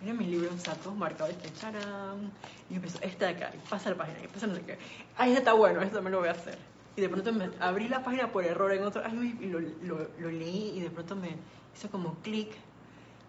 Mira 0.00 0.14
mis 0.14 0.28
libros 0.28 0.62
saco 0.62 0.92
marcados, 0.92 1.34
este 1.34 1.52
charán, 1.52 2.32
y 2.70 2.76
empiezo, 2.76 2.98
esta 3.02 3.26
de 3.26 3.32
acá, 3.32 3.52
y 3.54 3.68
pasa 3.68 3.90
la 3.90 3.96
página, 3.96 4.18
y 4.24 4.28
pasa 4.28 4.46
no 4.46 4.54
sé 4.54 4.62
qué. 4.62 4.78
Ay, 5.16 5.30
este 5.30 5.40
está 5.40 5.52
bueno, 5.52 5.82
esto 5.82 6.00
me 6.00 6.08
lo 6.08 6.20
voy 6.20 6.28
a 6.28 6.32
hacer. 6.32 6.58
Y 6.96 7.02
de 7.02 7.08
pronto 7.10 7.32
me 7.32 7.50
abrí 7.60 7.86
la 7.86 8.02
página 8.02 8.32
por 8.32 8.44
error 8.44 8.72
en 8.72 8.82
otro, 8.82 9.02
ay, 9.04 9.36
y 9.40 9.46
lo, 9.46 9.60
lo, 9.60 10.30
leí, 10.30 10.72
y 10.76 10.80
de 10.80 10.90
pronto 10.90 11.16
me 11.16 11.36
hizo 11.76 11.90
como 11.90 12.14
clic. 12.22 12.48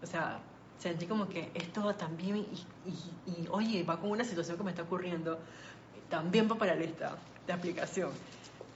O 0.01 0.05
sea, 0.05 0.39
sentí 0.80 1.07
como 1.07 1.28
que 1.28 1.51
esto 1.53 1.93
también, 1.95 2.38
y, 2.38 2.65
y, 2.86 3.32
y, 3.32 3.47
oye, 3.49 3.84
va 3.84 3.99
con 3.99 4.09
una 4.09 4.24
situación 4.24 4.55
que 4.57 4.63
me 4.63 4.72
está 4.72 4.84
ocurriendo, 4.84 5.39
también 6.09 6.49
va 6.49 6.55
para 6.55 6.74
la 6.74 6.82
lista 6.82 7.17
de 7.45 7.51
aplicación. 7.51 8.11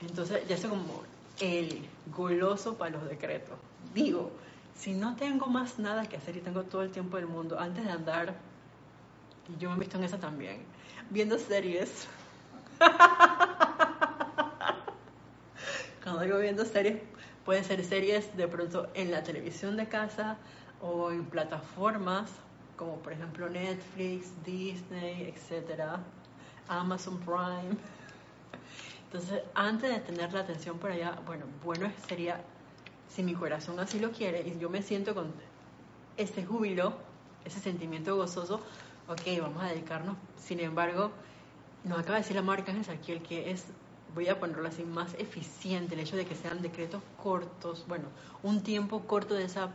Entonces, 0.02 0.46
ya 0.46 0.58
sé 0.58 0.68
como 0.68 1.02
el 1.40 1.88
goloso 2.14 2.76
para 2.76 2.90
los 2.90 3.08
decretos. 3.08 3.56
Digo, 3.94 4.32
si 4.76 4.94
no 4.94 5.16
tengo 5.16 5.46
más 5.46 5.78
nada 5.78 6.06
que 6.06 6.16
hacer 6.16 6.36
y 6.36 6.40
tengo 6.40 6.64
todo 6.64 6.82
el 6.82 6.90
tiempo 6.90 7.16
del 7.16 7.26
mundo, 7.26 7.58
antes 7.58 7.84
de 7.84 7.90
andar, 7.90 8.34
y 9.48 9.58
yo 9.58 9.70
me 9.70 9.76
he 9.76 9.80
visto 9.80 9.98
en 9.98 10.04
esa 10.04 10.18
también, 10.18 10.62
viendo 11.10 11.38
series. 11.38 12.06
Cuando 16.02 16.22
digo 16.22 16.38
viendo 16.38 16.64
series, 16.64 17.02
puede 17.44 17.64
ser 17.64 17.84
series 17.84 18.36
de 18.36 18.48
pronto 18.48 18.88
en 18.94 19.10
la 19.10 19.22
televisión 19.22 19.76
de 19.76 19.88
casa 19.88 20.36
o 20.80 21.10
en 21.10 21.24
plataformas 21.24 22.30
como 22.76 22.98
por 22.98 23.12
ejemplo 23.12 23.48
Netflix, 23.48 24.30
Disney, 24.44 25.32
etcétera, 25.34 25.98
Amazon 26.68 27.18
Prime. 27.20 27.74
Entonces, 29.04 29.42
antes 29.54 29.90
de 29.90 30.00
tener 30.00 30.32
la 30.32 30.40
atención 30.40 30.78
por 30.78 30.90
allá, 30.90 31.18
bueno, 31.26 31.46
bueno 31.64 31.90
sería 32.06 32.40
si 33.08 33.22
mi 33.22 33.34
corazón 33.34 33.78
así 33.80 33.98
lo 33.98 34.12
quiere 34.12 34.46
y 34.46 34.58
yo 34.58 34.70
me 34.70 34.82
siento 34.82 35.14
con 35.14 35.32
ese 36.16 36.44
júbilo, 36.44 36.94
ese 37.44 37.60
sentimiento 37.60 38.16
gozoso, 38.16 38.60
ok, 39.08 39.22
vamos 39.40 39.62
a 39.62 39.68
dedicarnos. 39.68 40.16
Sin 40.36 40.60
embargo, 40.60 41.10
nos 41.84 41.98
acaba 41.98 42.14
de 42.14 42.22
decir 42.22 42.36
la 42.36 42.42
marca 42.42 42.72
aquí 42.90 43.12
el 43.12 43.22
que 43.22 43.50
es, 43.50 43.66
voy 44.14 44.28
a 44.28 44.40
ponerlo 44.40 44.66
así, 44.68 44.84
más 44.84 45.14
eficiente 45.14 45.94
el 45.94 46.00
hecho 46.00 46.16
de 46.16 46.26
que 46.26 46.34
sean 46.34 46.62
decretos 46.62 47.02
cortos, 47.22 47.84
bueno, 47.86 48.06
un 48.42 48.62
tiempo 48.62 49.00
corto 49.06 49.34
de, 49.34 49.44
esa, 49.44 49.70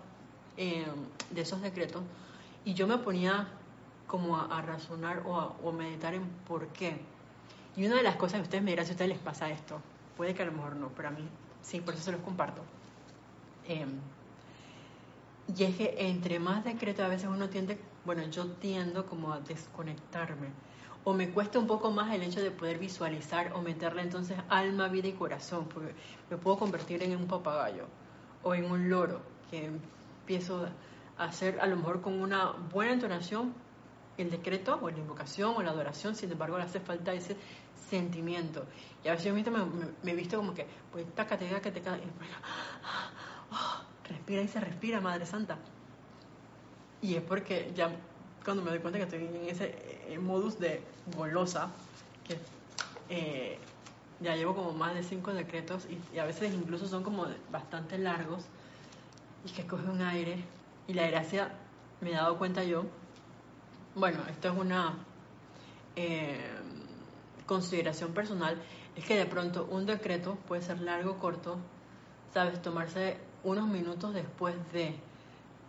eh, 0.58 0.86
de 1.30 1.42
esos 1.42 1.62
decretos. 1.62 2.04
Y 2.66 2.74
yo 2.74 2.88
me 2.88 2.98
ponía 2.98 3.48
como 4.08 4.38
a, 4.38 4.62
razonar 4.62 5.24
o 5.26 5.70
a 5.70 5.72
meditar 5.72 6.14
en 6.14 6.28
por 6.48 6.68
qué. 6.68 7.00
Y 7.78 7.86
una 7.86 7.96
de 7.96 8.04
las 8.04 8.18
cosas 8.18 8.40
que 8.40 8.44
ustedes 8.44 8.64
me 8.64 8.72
dirán 8.72 8.86
si 8.86 8.92
a 8.92 8.94
ustedes 8.94 9.10
les 9.10 9.20
pasa 9.20 9.50
esto, 9.50 9.80
puede 10.18 10.34
que 10.34 10.44
a 10.44 10.46
lo 10.46 10.52
mejor 10.52 10.76
no, 10.76 10.90
pero 10.90 11.08
a 11.08 11.12
mí 11.12 11.24
sí, 11.62 11.80
por 11.80 11.94
eso 11.94 12.04
se 12.04 12.12
los 12.12 12.22
comparto 12.22 12.62
Em, 13.68 14.00
y 15.56 15.64
es 15.64 15.76
que 15.76 15.96
entre 15.98 16.40
más 16.40 16.64
decreto 16.64 17.04
a 17.04 17.08
veces 17.08 17.30
uno 17.30 17.50
tiende, 17.50 17.80
bueno, 18.06 18.24
yo 18.24 18.48
tiendo 18.54 19.06
como 19.06 19.34
a 19.34 19.40
desconectarme. 19.40 20.48
O 21.04 21.14
me 21.14 21.32
cuesta 21.32 21.58
un 21.58 21.68
poco 21.68 21.92
más 21.92 22.14
el 22.14 22.22
hecho 22.22 22.42
de 22.42 22.52
poder 22.52 22.78
visualizar 22.78 23.54
o 23.54 23.62
meterle 23.62 24.04
entonces 24.04 24.38
alma, 24.50 24.88
vida 24.88 25.08
y 25.08 25.14
corazón, 25.14 25.68
porque 25.68 25.96
me 26.30 26.38
puedo 26.38 26.60
convertir 26.60 27.02
en 27.02 27.16
un 27.16 27.28
papagayo 27.28 27.88
o 28.44 28.54
en 28.54 28.66
un 28.66 28.90
loro, 28.90 29.22
que 29.50 29.66
empiezo 29.66 30.68
a 31.18 31.24
hacer 31.26 31.60
a 31.60 31.66
lo 31.66 31.76
mejor 31.76 32.02
con 32.02 32.22
una 32.22 32.52
buena 32.72 32.94
entonación 32.94 33.54
el 34.18 34.30
decreto 34.30 34.80
o 34.82 34.90
la 34.90 34.98
invocación 34.98 35.56
o 35.58 35.64
la 35.64 35.72
adoración, 35.72 36.16
sin 36.16 36.32
embargo 36.32 36.58
le 36.58 36.64
hace 36.64 36.80
falta 36.80 37.14
ese 37.14 37.36
sentimiento. 37.90 38.66
Y 39.04 39.08
a 39.08 39.12
veces 39.12 39.26
yo 39.26 39.34
me, 39.34 39.44
me, 40.04 40.12
he 40.12 40.16
visto 40.16 40.38
como 40.38 40.54
que, 40.54 40.68
pues, 40.92 41.06
taca, 41.16 41.38
que 41.38 41.72
te 41.72 41.80
y 41.80 41.84
Oh, 41.84 43.31
respira 44.08 44.42
y 44.42 44.48
se 44.48 44.60
respira, 44.60 45.02
Madre 45.02 45.26
Santa. 45.26 45.58
Y 47.02 47.16
es 47.16 47.24
porque 47.24 47.72
ya 47.76 47.92
cuando 48.44 48.64
me 48.64 48.72
doy 48.72 48.80
cuenta 48.80 49.00
que 49.00 49.06
estoy 49.06 49.26
en 49.26 49.50
ese 49.50 49.76
modus 50.20 50.60
de 50.60 50.82
golosa, 51.16 51.70
que 52.28 52.38
eh, 53.10 53.58
ya 54.20 54.36
llevo 54.36 54.56
como 54.56 54.72
más 54.72 54.94
de 54.94 55.04
cinco 55.04 55.34
decretos 55.34 55.88
y, 56.14 56.18
a 56.18 56.26
veces 56.26 56.54
incluso 56.54 56.88
son 56.88 57.04
como 57.04 57.26
bastante 57.52 57.98
largos, 57.98 58.46
y 59.46 59.50
que 59.52 59.66
coge 59.66 59.90
un 59.90 60.02
aire, 60.02 60.44
y 60.88 60.94
la 60.94 61.08
gracia, 61.08 61.52
me 62.02 62.12
he 62.12 62.14
dado 62.14 62.38
cuenta 62.38 62.64
yo, 62.64 62.86
bueno, 63.96 64.20
esto 64.30 64.50
es 64.50 64.58
una 64.58 64.98
eh, 65.96 66.52
consideración 67.46 68.14
personal, 68.14 68.62
es 68.96 69.06
que 69.06 69.18
de 69.18 69.26
pronto 69.26 69.68
un 69.72 69.86
decreto 69.86 70.36
puede 70.48 70.62
ser 70.62 70.82
largo 70.82 71.18
corto, 71.18 71.58
sabes, 72.34 72.62
tomarse 72.62 73.18
unos 73.44 73.68
minutos 73.68 74.14
después 74.14 74.56
de 74.74 74.96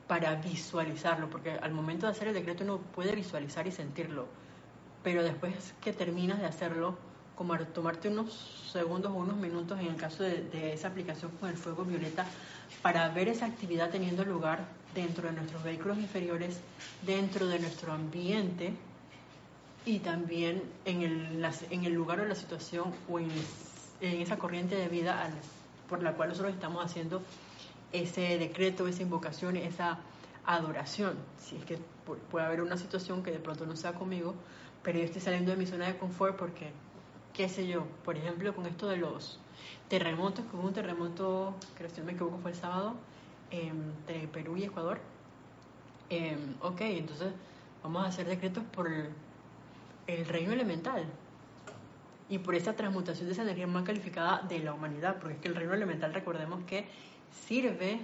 para 0.07 0.35
visualizarlo, 0.35 1.31
porque 1.31 1.53
al 1.53 1.73
momento 1.73 2.07
de 2.07 2.13
hacer 2.13 2.29
el 2.29 2.35
decreto 2.35 2.65
uno 2.65 2.79
puede 2.95 3.15
visualizar 3.15 3.67
y 3.67 3.73
sentirlo, 3.73 4.27
pero 5.03 5.23
después 5.23 5.75
que 5.81 5.93
terminas 5.95 6.39
de 6.39 6.47
hacerlo, 6.47 6.97
como 7.35 7.59
tomarte 7.59 8.09
unos 8.09 8.69
segundos 8.71 9.11
o 9.13 9.15
unos 9.15 9.37
minutos 9.37 9.81
en 9.81 9.87
el 9.87 9.97
caso 9.97 10.23
de, 10.23 10.75
esa 10.75 10.89
aplicación 10.89 11.31
con 11.41 11.49
el 11.49 11.57
fuego 11.57 11.85
violeta, 11.85 12.27
para 12.83 13.09
ver 13.09 13.29
esa 13.29 13.47
actividad 13.47 13.91
teniendo 13.91 14.23
lugar 14.25 14.67
dentro 14.95 15.29
de 15.29 15.35
nuestros 15.35 15.63
vehículos 15.63 15.97
inferiores, 15.99 16.61
dentro 17.07 17.47
de 17.47 17.59
nuestro 17.59 17.93
ambiente 17.93 18.75
y 19.87 20.01
también 20.01 20.63
en 20.85 21.03
el, 21.03 21.51
en 21.71 21.85
el 21.85 21.93
lugar 21.93 22.21
o 22.21 22.27
la 22.27 22.35
situación 22.35 22.93
o 23.09 23.19
en, 23.19 23.31
esa 24.01 24.37
corriente 24.37 24.75
de 24.75 24.89
vida 24.89 25.31
por 25.89 26.03
la 26.03 26.13
cual 26.15 26.31
nosotros 26.31 26.53
estamos 26.55 26.85
haciendo 26.85 27.23
ese 27.93 28.39
decreto, 28.39 28.87
esa 28.89 29.03
invocación, 29.03 29.57
esa 29.57 29.99
adoración. 30.45 31.17
Si 31.39 31.57
es 31.57 31.65
que 31.65 31.79
puede 32.31 32.45
haber 32.45 32.63
una 32.63 32.77
situación 32.77 33.23
que 33.23 33.31
de 33.31 33.39
pronto 33.39 33.67
no 33.67 33.77
sea 33.77 33.93
conmigo, 33.95 34.35
pero 34.83 34.99
yo 34.99 35.05
estoy 35.05 35.21
saliendo 35.21 35.51
de 35.51 35.57
mi 35.57 35.67
zona 35.67 35.87
de 35.87 35.97
confort 35.97 36.37
porque, 36.37 36.71
qué 37.33 37.49
sé 37.49 37.67
yo, 37.67 37.85
por 38.05 38.17
ejemplo, 38.17 38.55
con 38.55 38.67
esto 38.67 38.89
de 38.89 38.97
los 38.97 39.39
terremotos, 39.89 40.45
que 40.47 40.57
hubo 40.57 40.67
un 40.67 40.73
terremoto, 40.73 41.55
creo 41.75 41.89
que 41.89 41.95
si 41.95 42.01
no 42.01 42.07
me 42.07 42.13
equivoco 42.13 42.39
fue 42.39 42.51
el 42.51 42.57
sábado, 42.57 42.95
entre 43.51 44.27
Perú 44.29 44.57
y 44.57 44.65
Ecuador. 44.65 44.99
Em, 46.11 46.55
ok, 46.61 46.81
entonces 46.81 47.33
vamos 47.83 48.05
a 48.05 48.09
hacer 48.09 48.27
decretos 48.27 48.65
por 48.73 48.91
el, 48.91 50.27
reino 50.27 50.53
elemental, 50.53 51.05
y 52.29 52.39
por 52.39 52.55
esa 52.55 52.75
transmutación 52.75 53.27
de 53.27 53.33
esa 53.33 53.43
energía 53.43 53.67
más 53.67 53.85
calificada 53.85 54.43
de 54.49 54.59
la 54.61 54.73
humanidad, 54.73 55.17
porque 55.19 55.35
es 55.35 55.41
que 55.41 55.49
el 55.49 55.55
reino 55.55 55.75
elemental, 55.75 56.15
recordemos 56.15 56.65
que 56.65 56.87
sirve 57.47 58.01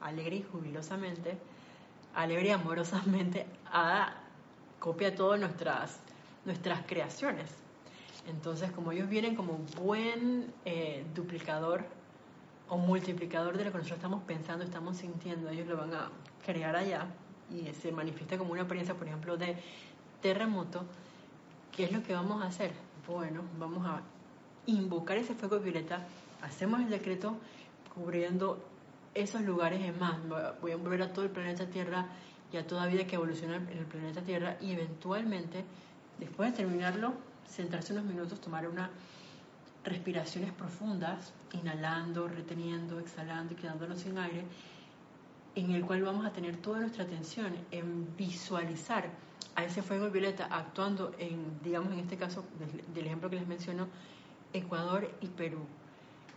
alegre 0.00 0.36
y 0.36 0.42
jubilosamente, 0.42 1.38
alegre 2.14 2.48
y 2.48 2.50
amorosamente 2.50 3.46
a 3.66 4.14
copia 4.78 5.14
todas 5.14 5.40
nuestras, 5.40 6.00
nuestras 6.44 6.82
creaciones. 6.86 7.50
Entonces, 8.26 8.70
como 8.72 8.92
ellos 8.92 9.08
vienen 9.08 9.36
como 9.36 9.58
buen 9.80 10.52
eh, 10.64 11.04
duplicador 11.14 11.84
o 12.68 12.76
multiplicador 12.76 13.56
de 13.56 13.64
lo 13.64 13.72
que 13.72 13.78
nosotros 13.78 13.98
estamos 13.98 14.22
pensando, 14.24 14.64
estamos 14.64 14.96
sintiendo, 14.96 15.48
ellos 15.48 15.66
lo 15.68 15.76
van 15.76 15.94
a 15.94 16.10
crear 16.44 16.74
allá 16.74 17.06
y 17.50 17.72
se 17.74 17.92
manifiesta 17.92 18.36
como 18.36 18.52
una 18.52 18.62
experiencia, 18.62 18.94
por 18.94 19.06
ejemplo, 19.06 19.36
de 19.36 19.56
terremoto. 20.20 20.84
¿Qué 21.70 21.84
es 21.84 21.92
lo 21.92 22.02
que 22.02 22.14
vamos 22.14 22.42
a 22.42 22.46
hacer? 22.46 22.72
Bueno, 23.06 23.42
vamos 23.58 23.86
a 23.86 24.00
invocar 24.66 25.16
ese 25.18 25.34
fuego 25.34 25.60
violeta, 25.60 26.04
hacemos 26.42 26.80
el 26.80 26.90
decreto 26.90 27.36
cubriendo 27.96 28.62
esos 29.14 29.40
lugares 29.40 29.82
es 29.82 29.98
más. 29.98 30.16
Voy 30.60 30.70
a 30.70 30.74
envolver 30.74 31.02
a 31.02 31.12
todo 31.12 31.24
el 31.24 31.30
planeta 31.30 31.66
Tierra 31.66 32.06
y 32.52 32.58
a 32.58 32.66
toda 32.66 32.86
vida 32.86 33.06
que 33.06 33.16
evoluciona 33.16 33.56
en 33.56 33.78
el 33.78 33.86
planeta 33.86 34.20
Tierra 34.22 34.56
y 34.60 34.72
eventualmente, 34.72 35.64
después 36.18 36.52
de 36.52 36.58
terminarlo, 36.58 37.14
sentarse 37.48 37.92
unos 37.94 38.04
minutos, 38.04 38.40
tomar 38.40 38.68
unas 38.68 38.90
respiraciones 39.84 40.52
profundas, 40.52 41.32
inhalando, 41.52 42.28
reteniendo, 42.28 43.00
exhalando 43.00 43.54
y 43.54 43.56
quedándonos 43.56 44.00
sin 44.00 44.18
aire. 44.18 44.44
en 45.54 45.70
el 45.70 45.86
cual 45.86 46.02
vamos 46.02 46.26
a 46.26 46.32
tener 46.32 46.58
toda 46.58 46.80
nuestra 46.80 47.04
atención 47.04 47.56
en 47.70 48.14
visualizar 48.14 49.08
a 49.54 49.64
ese 49.64 49.80
fuego 49.80 50.10
violeta 50.10 50.48
actuando 50.50 51.14
en, 51.18 51.58
digamos 51.64 51.94
en 51.94 52.00
este 52.00 52.18
caso 52.18 52.44
del, 52.92 53.06
ejemplo 53.06 53.30
que 53.30 53.36
les 53.36 53.48
menciono, 53.48 53.88
Ecuador 54.52 55.10
y 55.22 55.28
Perú. 55.28 55.60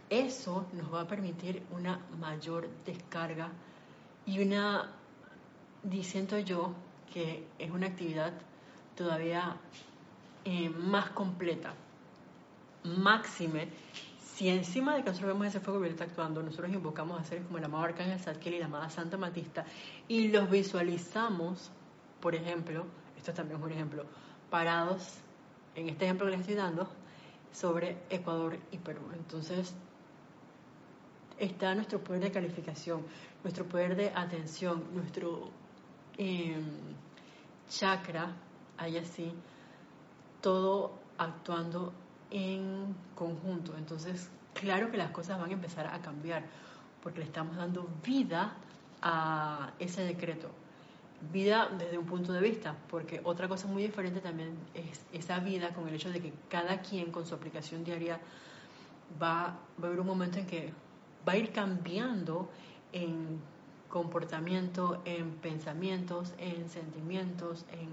Eso 0.09 0.65
nos 0.73 0.93
va 0.93 1.01
a 1.01 1.07
permitir 1.07 1.63
una 1.71 1.99
mayor 2.19 2.67
descarga 2.85 3.49
y 4.25 4.39
una, 4.39 4.91
diciendo 5.83 6.39
yo, 6.39 6.73
que 7.13 7.47
es 7.57 7.71
una 7.71 7.87
actividad 7.87 8.33
todavía 8.95 9.55
eh, 10.45 10.69
más 10.69 11.11
completa, 11.11 11.73
máxime 12.83 13.69
si 14.39 14.47
encima 14.47 14.95
de 14.95 15.03
que 15.03 15.09
nosotros 15.09 15.33
vemos 15.33 15.47
ese 15.47 15.59
fuego 15.59 15.81
violeta 15.81 16.05
actuando, 16.05 16.41
nosotros 16.41 16.71
invocamos 16.71 17.19
a 17.19 17.25
seres 17.25 17.43
como 17.43 17.57
el 17.57 17.65
amado 17.65 17.83
Arcángel 17.83 18.21
Zadkiel 18.21 18.55
y 18.55 18.59
la 18.59 18.67
amada 18.67 18.89
Santa 18.89 19.17
Matista 19.17 19.65
y 20.07 20.29
los 20.29 20.49
visualizamos, 20.49 21.69
por 22.21 22.35
ejemplo, 22.35 22.85
esto 23.17 23.33
también 23.33 23.59
es 23.59 23.65
un 23.65 23.71
ejemplo, 23.73 24.05
parados, 24.49 25.15
en 25.75 25.89
este 25.89 26.05
ejemplo 26.05 26.25
que 26.25 26.31
les 26.31 26.39
estoy 26.39 26.55
dando, 26.55 26.87
sobre 27.51 27.97
Ecuador 28.09 28.57
y 28.71 28.77
Perú. 28.77 29.01
Entonces, 29.13 29.75
está 31.39 31.73
nuestro 31.73 32.03
poder 32.03 32.21
de 32.21 32.31
calificación, 32.31 33.05
nuestro 33.43 33.65
poder 33.65 33.95
de 33.95 34.11
atención, 34.13 34.83
nuestro 34.93 35.49
em, 36.17 36.63
chakra, 37.69 38.35
ahí 38.77 38.97
así, 38.97 39.31
todo 40.41 40.99
actuando 41.17 41.93
en 42.31 42.95
conjunto. 43.15 43.75
Entonces, 43.77 44.29
claro 44.53 44.91
que 44.91 44.97
las 44.97 45.11
cosas 45.11 45.39
van 45.39 45.49
a 45.49 45.53
empezar 45.53 45.87
a 45.87 45.99
cambiar 46.01 46.43
porque 47.01 47.19
le 47.19 47.25
estamos 47.25 47.55
dando 47.55 47.87
vida 48.05 48.53
a 49.01 49.71
ese 49.79 50.03
decreto. 50.03 50.49
Vida 51.31 51.69
desde 51.77 51.97
un 51.97 52.05
punto 52.05 52.31
de 52.31 52.41
vista, 52.41 52.75
porque 52.89 53.19
otra 53.23 53.47
cosa 53.49 53.67
muy 53.67 53.83
diferente 53.83 54.21
también 54.21 54.57
es 54.73 55.05
esa 55.11 55.39
vida 55.39 55.73
con 55.73 55.87
el 55.87 55.95
hecho 55.95 56.09
de 56.09 56.21
que 56.21 56.33
cada 56.49 56.81
quien 56.81 57.11
con 57.11 57.25
su 57.25 57.35
aplicación 57.35 57.83
diaria 57.83 58.19
va, 59.21 59.57
va 59.81 59.83
a 59.83 59.87
haber 59.87 59.99
un 59.99 60.07
momento 60.07 60.39
en 60.39 60.45
que 60.45 60.73
va 61.27 61.33
a 61.33 61.37
ir 61.37 61.51
cambiando 61.51 62.49
en 62.91 63.39
comportamiento, 63.89 65.01
en 65.05 65.31
pensamientos, 65.31 66.33
en 66.37 66.69
sentimientos, 66.69 67.65
en 67.71 67.89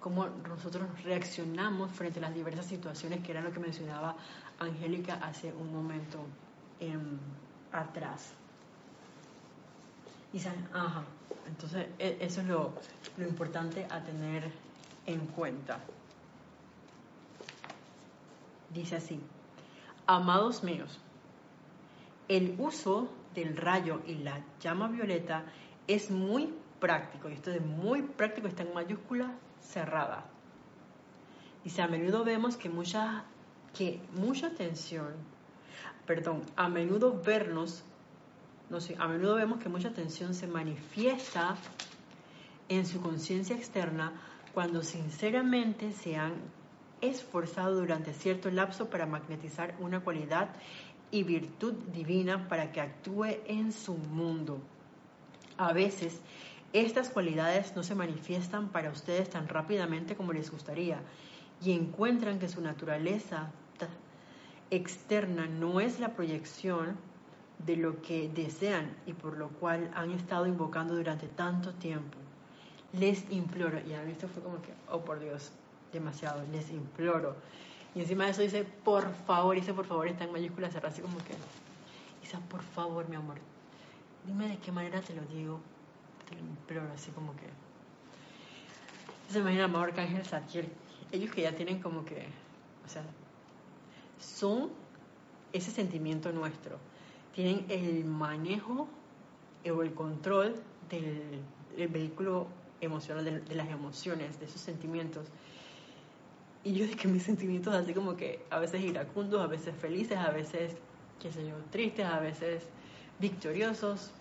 cómo 0.00 0.26
nosotros 0.48 0.84
reaccionamos 1.04 1.90
frente 1.92 2.18
a 2.18 2.22
las 2.22 2.34
diversas 2.34 2.66
situaciones, 2.66 3.22
que 3.24 3.32
era 3.32 3.40
lo 3.40 3.52
que 3.52 3.60
mencionaba 3.60 4.16
Angélica 4.58 5.14
hace 5.22 5.52
un 5.52 5.72
momento 5.72 6.18
em, 6.78 7.18
atrás. 7.72 8.32
Y 10.32 10.38
ajá, 10.38 11.04
entonces 11.46 11.86
e, 11.98 12.18
eso 12.20 12.40
es 12.40 12.46
lo, 12.46 12.72
lo 13.16 13.26
importante 13.26 13.86
a 13.90 14.00
tener 14.02 14.50
en 15.06 15.26
cuenta. 15.26 15.80
Dice 18.72 18.96
así, 18.96 19.20
amados 20.06 20.62
míos, 20.62 21.00
el 22.30 22.54
uso 22.58 23.10
del 23.34 23.56
rayo 23.56 24.02
y 24.06 24.14
la 24.14 24.40
llama 24.60 24.86
violeta 24.86 25.44
es 25.88 26.12
muy 26.12 26.54
práctico, 26.78 27.28
y 27.28 27.32
esto 27.32 27.50
de 27.50 27.58
muy 27.58 28.02
práctico 28.02 28.46
está 28.46 28.62
en 28.62 28.72
mayúscula 28.72 29.32
cerrada. 29.60 30.24
Dice, 31.64 31.82
a 31.82 31.88
menudo 31.88 32.22
vemos 32.24 32.56
que 32.56 32.68
mucha, 32.68 33.24
que 33.76 34.00
mucha 34.14 34.46
atención, 34.46 35.08
perdón, 36.06 36.42
a 36.54 36.68
menudo 36.68 37.20
vernos, 37.20 37.82
no 38.70 38.80
sé, 38.80 38.94
a 39.00 39.08
menudo 39.08 39.34
vemos 39.34 39.58
que 39.58 39.68
mucha 39.68 39.88
atención 39.88 40.32
se 40.32 40.46
manifiesta 40.46 41.56
en 42.68 42.86
su 42.86 43.00
conciencia 43.00 43.56
externa 43.56 44.12
cuando 44.54 44.84
sinceramente 44.84 45.92
se 45.92 46.16
han 46.16 46.34
esforzado 47.00 47.74
durante 47.80 48.12
cierto 48.12 48.52
lapso 48.52 48.88
para 48.88 49.06
magnetizar 49.06 49.74
una 49.80 50.00
cualidad 50.00 50.50
y 51.10 51.22
virtud 51.22 51.74
divina 51.92 52.48
para 52.48 52.72
que 52.72 52.80
actúe 52.80 53.38
en 53.46 53.72
su 53.72 53.94
mundo. 53.94 54.60
A 55.56 55.72
veces 55.72 56.20
estas 56.72 57.10
cualidades 57.10 57.74
no 57.74 57.82
se 57.82 57.94
manifiestan 57.94 58.68
para 58.68 58.90
ustedes 58.90 59.28
tan 59.30 59.48
rápidamente 59.48 60.16
como 60.16 60.32
les 60.32 60.50
gustaría 60.50 61.00
y 61.62 61.72
encuentran 61.72 62.38
que 62.38 62.48
su 62.48 62.60
naturaleza 62.60 63.50
externa 64.70 65.46
no 65.46 65.80
es 65.80 65.98
la 65.98 66.14
proyección 66.14 66.96
de 67.66 67.76
lo 67.76 68.00
que 68.02 68.28
desean 68.28 68.96
y 69.04 69.12
por 69.12 69.36
lo 69.36 69.48
cual 69.48 69.90
han 69.94 70.12
estado 70.12 70.46
invocando 70.46 70.94
durante 70.94 71.26
tanto 71.26 71.72
tiempo. 71.74 72.16
Les 72.92 73.30
imploro, 73.30 73.78
y 73.86 73.94
a 73.94 74.02
mí 74.02 74.12
esto 74.12 74.28
fue 74.28 74.42
como 74.42 74.62
que, 74.62 74.72
oh 74.88 75.00
por 75.00 75.20
Dios, 75.20 75.52
demasiado, 75.92 76.42
les 76.52 76.70
imploro. 76.70 77.36
Y 77.94 78.00
encima 78.00 78.24
de 78.24 78.30
eso 78.30 78.42
dice, 78.42 78.64
por 78.64 79.12
favor, 79.26 79.56
dice 79.56 79.74
por 79.74 79.86
favor, 79.86 80.06
está 80.06 80.24
en 80.24 80.32
mayúsculas, 80.32 80.74
así 80.76 81.02
como 81.02 81.18
que, 81.18 81.34
dice, 82.20 82.38
por 82.48 82.62
favor, 82.62 83.08
mi 83.08 83.16
amor, 83.16 83.38
dime 84.26 84.48
de 84.48 84.58
qué 84.58 84.70
manera 84.70 85.00
te 85.00 85.14
lo 85.14 85.22
digo, 85.22 85.60
pero 86.66 86.82
así 86.94 87.10
como 87.10 87.34
que... 87.36 87.48
Se 89.30 89.38
imagina 89.38 89.64
amor 89.64 89.88
Arcángel 89.88 90.24
Saquiel, 90.24 90.68
ellos 91.12 91.32
que 91.32 91.42
ya 91.42 91.54
tienen 91.54 91.80
como 91.80 92.04
que, 92.04 92.26
o 92.84 92.88
sea, 92.88 93.02
son 94.18 94.70
ese 95.52 95.70
sentimiento 95.70 96.32
nuestro, 96.32 96.78
tienen 97.34 97.66
el 97.68 98.04
manejo 98.04 98.88
o 99.68 99.82
el 99.82 99.94
control 99.94 100.54
del, 100.88 101.42
vehículo 101.88 102.46
emocional, 102.80 103.24
de, 103.24 103.54
las 103.54 103.68
emociones, 103.68 104.38
de 104.38 104.46
esos 104.46 104.60
sentimientos. 104.60 105.26
Y 106.62 106.74
yo 106.74 106.86
que 106.96 107.08
mis 107.08 107.22
sentimientos 107.22 107.74
así 107.74 107.94
como 107.94 108.16
que 108.16 108.44
a 108.50 108.58
veces 108.58 108.82
iracundos, 108.82 109.40
a 109.40 109.46
veces 109.46 109.74
felices, 109.74 110.18
a 110.18 110.30
veces, 110.30 110.76
qué 111.18 111.32
sé 111.32 111.46
yo, 111.46 111.54
tristes, 111.70 112.04
a 112.04 112.20
veces 112.20 112.64
victoriosos, 113.18 114.12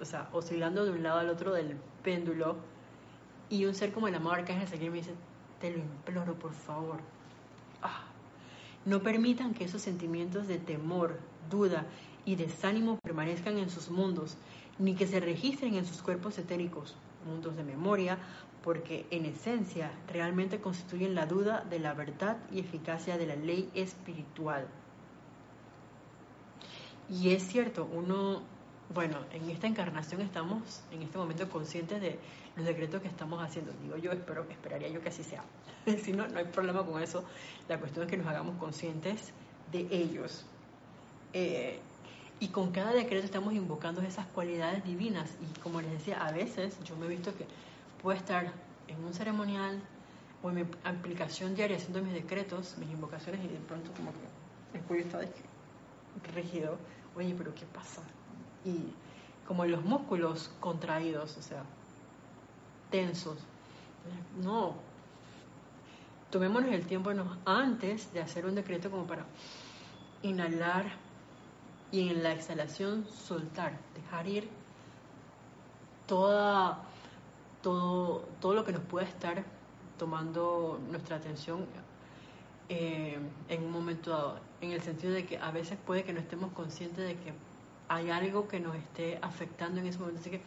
o 0.00 0.04
sea, 0.04 0.28
oscilando 0.32 0.84
de 0.84 0.90
un 0.90 1.02
lado 1.02 1.20
al 1.20 1.30
otro 1.30 1.52
del 1.52 1.76
péndulo, 2.02 2.56
y 3.48 3.64
un 3.64 3.74
ser 3.74 3.92
como 3.92 4.08
el 4.08 4.14
amado 4.14 4.32
Arcángel 4.32 4.90
me 4.90 4.98
dice, 4.98 5.12
te 5.60 5.70
lo 5.70 5.78
imploro, 5.78 6.34
por 6.34 6.52
favor. 6.52 6.98
Ah, 7.82 8.04
no 8.84 9.02
permitan 9.02 9.54
que 9.54 9.64
esos 9.64 9.82
sentimientos 9.82 10.48
de 10.48 10.58
temor, 10.58 11.18
duda 11.48 11.86
y 12.24 12.34
desánimo 12.34 12.98
permanezcan 13.02 13.58
en 13.58 13.70
sus 13.70 13.90
mundos, 13.90 14.36
ni 14.78 14.94
que 14.94 15.06
se 15.06 15.20
registren 15.20 15.74
en 15.74 15.86
sus 15.86 16.02
cuerpos 16.02 16.38
etéricos, 16.38 16.96
mundos 17.26 17.56
de 17.56 17.64
memoria, 17.64 18.18
porque 18.66 19.06
en 19.12 19.26
esencia 19.26 19.92
realmente 20.08 20.60
constituyen 20.60 21.14
la 21.14 21.26
duda 21.26 21.64
de 21.70 21.78
la 21.78 21.94
verdad 21.94 22.36
y 22.50 22.58
eficacia 22.58 23.16
de 23.16 23.24
la 23.24 23.36
ley 23.36 23.70
espiritual. 23.74 24.66
Y 27.08 27.30
es 27.30 27.46
cierto, 27.46 27.88
uno 27.92 28.42
bueno, 28.92 29.18
en 29.32 29.48
esta 29.50 29.68
encarnación 29.68 30.20
estamos 30.20 30.82
en 30.90 31.02
este 31.02 31.16
momento 31.16 31.48
conscientes 31.48 32.00
de 32.00 32.18
los 32.56 32.66
decretos 32.66 33.00
que 33.00 33.06
estamos 33.06 33.40
haciendo. 33.40 33.72
Digo 33.84 33.98
yo, 33.98 34.10
espero, 34.10 34.44
esperaría 34.50 34.88
yo 34.88 35.00
que 35.00 35.10
así 35.10 35.22
sea. 35.22 35.44
si 36.02 36.12
no, 36.12 36.26
no 36.26 36.40
hay 36.40 36.46
problema 36.46 36.84
con 36.84 37.00
eso. 37.00 37.24
La 37.68 37.78
cuestión 37.78 38.04
es 38.04 38.10
que 38.10 38.16
nos 38.16 38.26
hagamos 38.26 38.56
conscientes 38.56 39.32
de 39.70 39.86
ellos. 39.92 40.44
Eh, 41.32 41.78
y 42.40 42.48
con 42.48 42.72
cada 42.72 42.92
decreto 42.92 43.24
estamos 43.24 43.54
invocando 43.54 44.00
esas 44.00 44.26
cualidades 44.26 44.84
divinas. 44.84 45.36
Y 45.40 45.60
como 45.60 45.80
les 45.80 45.92
decía, 45.92 46.26
a 46.26 46.32
veces 46.32 46.76
yo 46.82 46.96
me 46.96 47.06
he 47.06 47.10
visto 47.10 47.32
que 47.36 47.46
puedo 48.06 48.18
estar 48.18 48.52
en 48.86 49.04
un 49.04 49.12
ceremonial 49.12 49.82
o 50.40 50.50
en 50.50 50.54
mi 50.54 50.64
aplicación 50.84 51.56
diaria 51.56 51.76
haciendo 51.76 52.00
mis 52.02 52.12
decretos, 52.12 52.78
mis 52.78 52.88
invocaciones, 52.88 53.44
y 53.44 53.48
de 53.48 53.58
pronto 53.58 53.90
como 53.96 54.12
que 54.12 54.78
el 54.78 54.84
cuello 54.84 55.02
está 55.06 55.20
rígido. 56.32 56.78
Oye, 57.16 57.34
pero 57.36 57.52
¿qué 57.52 57.66
pasa? 57.66 58.02
y 58.64 58.92
como 59.44 59.64
los 59.64 59.82
músculos 59.84 60.52
contraídos, 60.60 61.36
o 61.36 61.42
sea, 61.42 61.64
tensos. 62.92 63.38
No, 64.40 64.74
tomémonos 66.30 66.70
el 66.70 66.86
tiempo 66.86 67.10
antes 67.44 68.12
de 68.12 68.20
hacer 68.20 68.46
un 68.46 68.54
decreto 68.54 68.88
como 68.88 69.04
para 69.04 69.24
inhalar 70.22 70.92
y 71.90 72.08
en 72.08 72.22
la 72.22 72.30
exhalación 72.30 73.04
soltar, 73.08 73.72
dejar 73.96 74.28
ir 74.28 74.48
toda, 76.06 76.84
todo, 77.66 78.20
todo 78.40 78.54
lo 78.54 78.64
que 78.64 78.70
nos 78.70 78.82
pueda 78.82 79.08
estar 79.08 79.42
tomando 79.98 80.78
nuestra 80.88 81.16
atención 81.16 81.66
eh, 82.68 83.18
en 83.48 83.64
un 83.64 83.72
momento 83.72 84.10
dado, 84.10 84.38
en 84.60 84.70
el 84.70 84.82
sentido 84.82 85.12
de 85.12 85.26
que 85.26 85.38
a 85.38 85.50
veces 85.50 85.76
puede 85.84 86.04
que 86.04 86.12
no 86.12 86.20
estemos 86.20 86.52
conscientes 86.52 87.04
de 87.04 87.16
que 87.16 87.32
hay 87.88 88.10
algo 88.10 88.46
que 88.46 88.60
nos 88.60 88.76
esté 88.76 89.18
afectando 89.20 89.80
en 89.80 89.88
ese 89.88 89.98
momento. 89.98 90.20
Así 90.20 90.30
que 90.30 90.42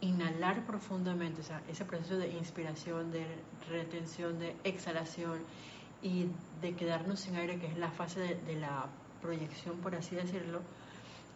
inhalar 0.00 0.64
profundamente, 0.66 1.40
o 1.40 1.44
sea, 1.44 1.62
ese 1.68 1.84
proceso 1.84 2.16
de 2.16 2.28
inspiración, 2.28 3.10
de 3.10 3.26
retención, 3.68 4.38
de 4.38 4.54
exhalación 4.62 5.40
y 6.00 6.28
de 6.62 6.76
quedarnos 6.76 7.18
sin 7.18 7.34
aire, 7.34 7.58
que 7.58 7.66
es 7.66 7.76
la 7.76 7.90
fase 7.90 8.20
de, 8.20 8.54
la 8.54 8.86
proyección, 9.20 9.78
por 9.78 9.96
así 9.96 10.14
decirlo, 10.14 10.60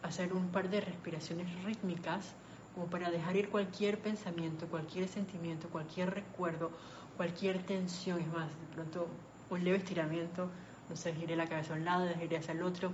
hacer 0.04 0.32
un 0.32 0.50
par 0.50 0.70
de 0.70 0.80
respiraciones 0.82 1.48
rítmicas 1.64 2.36
como 2.74 2.86
para 2.86 3.10
dejar 3.10 3.36
ir 3.36 3.50
cualquier 3.50 3.98
pensamiento, 3.98 4.66
cualquier 4.66 5.08
sentimiento, 5.08 5.68
cualquier 5.68 6.14
recuerdo, 6.14 6.70
cualquier 7.16 7.62
tensión. 7.64 8.20
Es 8.20 8.28
más, 8.28 8.48
de 8.48 8.74
pronto 8.74 9.08
un 9.50 9.64
leve 9.64 9.78
estiramiento, 9.78 10.48
no 10.88 10.96
sé, 10.96 11.14
giré 11.14 11.36
la 11.36 11.46
cabeza 11.46 11.74
a 11.74 11.76
un 11.76 11.84
lado, 11.84 12.08
giré 12.18 12.38
hacia 12.38 12.52
el 12.52 12.62
otro. 12.62 12.92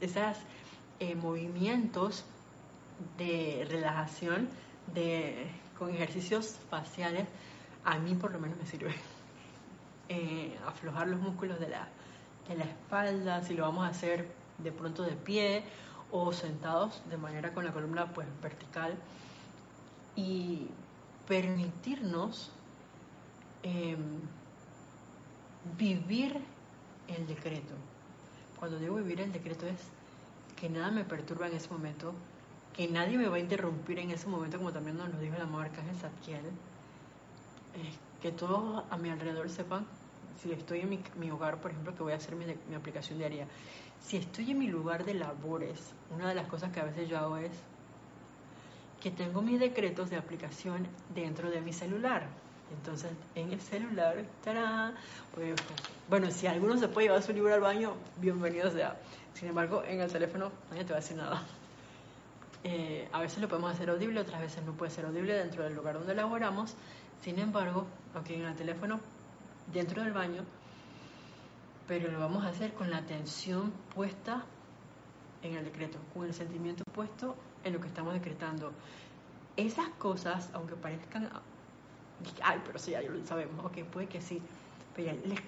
Esos 0.00 0.36
eh, 1.00 1.14
movimientos 1.14 2.24
de 3.18 3.66
relajación 3.68 4.48
de, 4.94 5.46
con 5.78 5.90
ejercicios 5.90 6.58
faciales, 6.70 7.26
a 7.84 7.98
mí 7.98 8.14
por 8.14 8.32
lo 8.32 8.38
menos 8.38 8.58
me 8.58 8.66
sirve. 8.66 8.94
Eh, 10.08 10.58
aflojar 10.66 11.08
los 11.08 11.20
músculos 11.20 11.58
de 11.58 11.68
la, 11.68 11.88
de 12.46 12.56
la 12.56 12.64
espalda, 12.64 13.42
si 13.42 13.54
lo 13.54 13.62
vamos 13.62 13.86
a 13.86 13.88
hacer 13.88 14.28
de 14.58 14.70
pronto 14.70 15.04
de 15.04 15.12
pie 15.12 15.64
o 16.12 16.32
sentados 16.32 17.02
de 17.08 17.16
manera 17.16 17.52
con 17.52 17.64
la 17.64 17.72
columna 17.72 18.12
pues 18.12 18.28
vertical 18.42 18.96
y 20.14 20.68
permitirnos 21.26 22.50
em, 23.62 24.20
vivir 25.78 26.38
el 27.08 27.26
decreto. 27.26 27.74
Cuando 28.58 28.78
digo 28.78 28.96
vivir 28.96 29.22
el 29.22 29.32
decreto 29.32 29.66
es 29.66 29.80
que 30.56 30.68
nada 30.68 30.90
me 30.90 31.04
perturba 31.04 31.48
en 31.48 31.56
ese 31.56 31.70
momento, 31.70 32.12
que 32.74 32.88
nadie 32.88 33.16
me 33.16 33.28
va 33.28 33.36
a 33.36 33.40
interrumpir 33.40 33.98
en 33.98 34.10
ese 34.10 34.28
momento, 34.28 34.58
como 34.58 34.72
también 34.72 34.98
nos 34.98 35.08
lo 35.08 35.18
dijo 35.18 35.34
el 35.34 35.42
amor 35.42 35.64
Arcángel 35.64 35.96
Zadkiel, 35.96 36.44
que 38.20 38.32
todos 38.32 38.84
a 38.90 38.96
mi 38.98 39.08
alrededor 39.08 39.48
sepan, 39.48 39.86
si 40.40 40.52
estoy 40.52 40.80
en 40.80 41.00
mi, 41.18 41.30
hogar, 41.30 41.60
por 41.60 41.70
ejemplo, 41.70 41.94
que 41.94 42.02
voy 42.02 42.12
a 42.12 42.16
hacer 42.16 42.34
mi, 42.34 42.46
mi 42.68 42.74
aplicación 42.74 43.18
diaria, 43.18 43.46
si 44.00 44.16
estoy 44.16 44.50
en 44.50 44.58
mi 44.58 44.68
lugar 44.68 45.04
de 45.04 45.14
labores, 45.14 45.92
una 46.14 46.28
de 46.28 46.34
las 46.34 46.46
cosas 46.46 46.72
que 46.72 46.80
a 46.80 46.84
veces 46.84 47.08
yo 47.08 47.18
hago 47.18 47.36
es 47.36 47.52
que 49.02 49.10
tengo 49.10 49.42
mis 49.42 49.58
decretos 49.58 50.10
de 50.10 50.16
aplicación 50.16 50.86
dentro 51.14 51.50
de 51.50 51.60
mi 51.60 51.72
celular. 51.72 52.26
Entonces, 52.72 53.10
en 53.34 53.52
el 53.52 53.60
celular, 53.60 54.24
¡tarán! 54.42 54.94
Bueno, 56.08 56.30
si 56.30 56.46
alguno 56.46 56.76
se 56.76 56.88
puede 56.88 57.08
llevar 57.08 57.22
su 57.22 57.32
libro 57.32 57.52
al 57.52 57.60
baño, 57.60 57.94
bienvenido 58.18 58.70
sea. 58.70 58.96
Sin 59.34 59.48
embargo, 59.48 59.82
en 59.84 60.00
el 60.00 60.10
teléfono 60.10 60.52
nadie 60.70 60.84
te 60.84 60.92
va 60.92 60.98
a 60.98 61.00
decir 61.00 61.16
nada. 61.16 61.42
Eh, 62.64 63.08
a 63.12 63.20
veces 63.20 63.40
lo 63.40 63.48
podemos 63.48 63.72
hacer 63.72 63.90
audible, 63.90 64.20
otras 64.20 64.40
veces 64.40 64.64
no 64.64 64.72
puede 64.72 64.92
ser 64.92 65.04
audible 65.04 65.34
dentro 65.34 65.64
del 65.64 65.74
lugar 65.74 65.94
donde 65.94 66.12
elaboramos. 66.12 66.76
Sin 67.20 67.38
embargo, 67.38 67.86
aquí 68.14 68.34
en 68.34 68.42
el 68.42 68.54
teléfono, 68.54 69.00
dentro 69.72 70.02
del 70.02 70.12
baño, 70.12 70.44
pero 71.86 72.10
lo 72.10 72.18
vamos 72.18 72.44
a 72.44 72.48
hacer 72.48 72.72
con 72.74 72.90
la 72.90 72.98
atención 72.98 73.72
puesta 73.94 74.44
en 75.42 75.56
el 75.56 75.64
decreto, 75.64 75.98
con 76.14 76.24
el 76.24 76.34
sentimiento 76.34 76.84
puesto 76.92 77.36
en 77.64 77.72
lo 77.72 77.80
que 77.80 77.88
estamos 77.88 78.14
decretando. 78.14 78.72
Esas 79.56 79.88
cosas, 79.98 80.50
aunque 80.54 80.74
parezcan, 80.74 81.28
ay, 82.42 82.60
pero 82.64 82.78
sí, 82.78 82.92
ya 82.92 83.02
lo 83.02 83.24
sabemos, 83.26 83.64
ok, 83.64 83.84
puede 83.84 84.06
que 84.06 84.20
sí, 84.20 84.40
pero 84.94 85.12
les, 85.26 85.40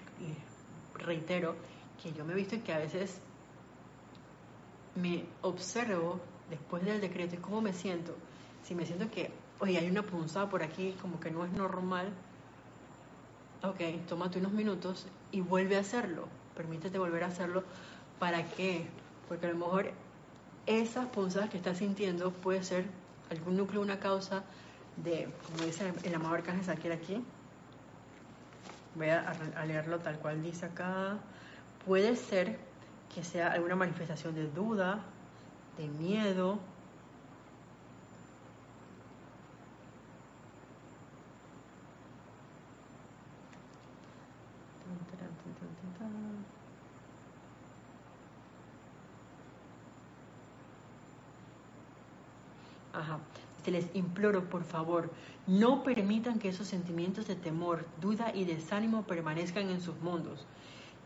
reitero 0.95 1.55
que 2.01 2.13
yo 2.13 2.25
me 2.25 2.33
he 2.33 2.35
visto 2.35 2.61
que 2.63 2.73
a 2.73 2.77
veces 2.77 3.19
me 4.95 5.25
observo 5.41 6.19
después 6.49 6.83
del 6.83 7.01
decreto 7.01 7.35
y 7.35 7.37
cómo 7.39 7.61
me 7.61 7.73
siento. 7.73 8.15
Si 8.63 8.75
me 8.75 8.85
siento 8.85 9.09
que, 9.09 9.31
oye, 9.59 9.77
hay 9.77 9.89
una 9.89 10.03
punzada 10.03 10.49
por 10.49 10.63
aquí, 10.63 10.95
como 11.01 11.19
que 11.19 11.31
no 11.31 11.45
es 11.45 11.51
normal, 11.51 12.09
ok, 13.63 14.07
tómate 14.07 14.39
unos 14.39 14.51
minutos 14.51 15.07
y 15.31 15.41
vuelve 15.41 15.77
a 15.77 15.81
hacerlo. 15.81 16.27
Permítete 16.55 16.97
volver 16.97 17.23
a 17.23 17.27
hacerlo. 17.27 17.63
¿Para 18.19 18.45
qué? 18.45 18.87
Porque 19.27 19.47
a 19.47 19.49
lo 19.49 19.57
mejor 19.57 19.91
esas 20.65 21.07
punzadas 21.07 21.49
que 21.49 21.57
estás 21.57 21.77
sintiendo 21.77 22.31
puede 22.31 22.63
ser 22.63 22.85
algún 23.29 23.57
núcleo, 23.57 23.81
una 23.81 23.99
causa 23.99 24.43
de, 24.97 25.29
como 25.45 25.65
dice 25.65 25.93
el 26.03 26.15
amado 26.15 26.35
Arcángel 26.35 26.65
Saquiel 26.65 26.93
aquí. 26.93 27.23
Voy 28.95 29.09
a, 29.09 29.29
a 29.57 29.65
leerlo 29.65 29.99
tal 29.99 30.17
cual 30.19 30.41
dice 30.41 30.67
acá. 30.67 31.17
Puede 31.85 32.15
ser 32.15 32.57
que 33.13 33.23
sea 33.23 33.51
alguna 33.51 33.75
manifestación 33.75 34.35
de 34.35 34.49
duda, 34.49 34.99
de 35.77 35.87
miedo, 35.87 36.59
Se 53.63 53.71
les 53.71 53.87
imploro, 53.95 54.49
por 54.49 54.63
favor, 54.63 55.11
no 55.47 55.83
permitan 55.83 56.39
que 56.39 56.49
esos 56.49 56.67
sentimientos 56.67 57.27
de 57.27 57.35
temor, 57.35 57.85
duda 58.01 58.31
y 58.33 58.45
desánimo 58.45 59.03
permanezcan 59.03 59.69
en 59.69 59.81
sus 59.81 59.99
mundos, 60.01 60.45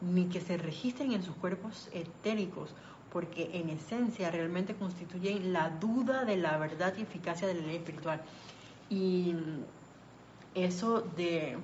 ni 0.02 0.26
que 0.26 0.42
se 0.42 0.58
registren 0.58 1.14
en 1.14 1.24
sus 1.24 1.36
cuerpos 1.36 1.90
etéricos, 1.94 2.74
porque 3.12 3.50
en 3.54 3.70
esencia 3.70 4.30
realmente 4.32 4.76
constituyen 4.76 5.52
la 5.52 5.70
duda 5.70 6.26
de 6.26 6.38
la 6.38 6.58
verdad 6.58 6.94
y 6.98 7.02
eficacia 7.02 7.48
de 7.48 7.56
la 7.56 7.62
ley 7.62 7.78
espiritual. 7.78 8.22
Y 8.90 9.36
eso 10.56 11.02
de, 11.16 11.58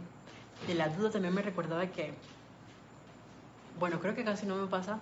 la 0.75 0.89
duda 0.89 1.11
también 1.11 1.33
me 1.33 1.41
recordaba 1.41 1.86
que, 1.88 2.13
bueno, 3.79 3.99
creo 3.99 4.15
que 4.15 4.23
casi 4.23 4.45
no 4.45 4.55
me 4.55 4.67
pasa, 4.67 4.99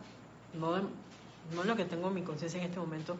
no, 0.53 0.77
no 1.55 1.63
lo 1.65 1.75
que 1.75 1.86
tengo 1.86 2.07
en 2.09 2.13
mi 2.15 2.21
conciencia 2.23 2.59
en 2.59 2.65
este 2.65 2.79
momento, 2.79 3.17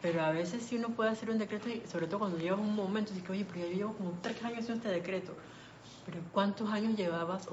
pero 0.00 0.22
a 0.22 0.30
veces 0.30 0.62
sí 0.62 0.76
uno 0.76 0.90
puede 0.90 1.10
hacer 1.10 1.30
un 1.30 1.38
decreto, 1.38 1.68
y 1.68 1.82
sobre 1.86 2.06
todo 2.06 2.20
cuando 2.20 2.38
llevas 2.38 2.60
un 2.60 2.74
momento, 2.74 3.12
dices, 3.12 3.28
oye, 3.30 3.46
pero 3.52 3.66
yo 3.66 3.72
llevo 3.72 3.92
como 3.94 4.12
tres 4.22 4.42
años 4.44 4.60
haciendo 4.60 4.84
este 4.84 4.88
decreto. 4.88 5.34
Pero 6.06 6.18
¿cuántos 6.32 6.70
años 6.70 6.96
llevabas? 6.96 7.48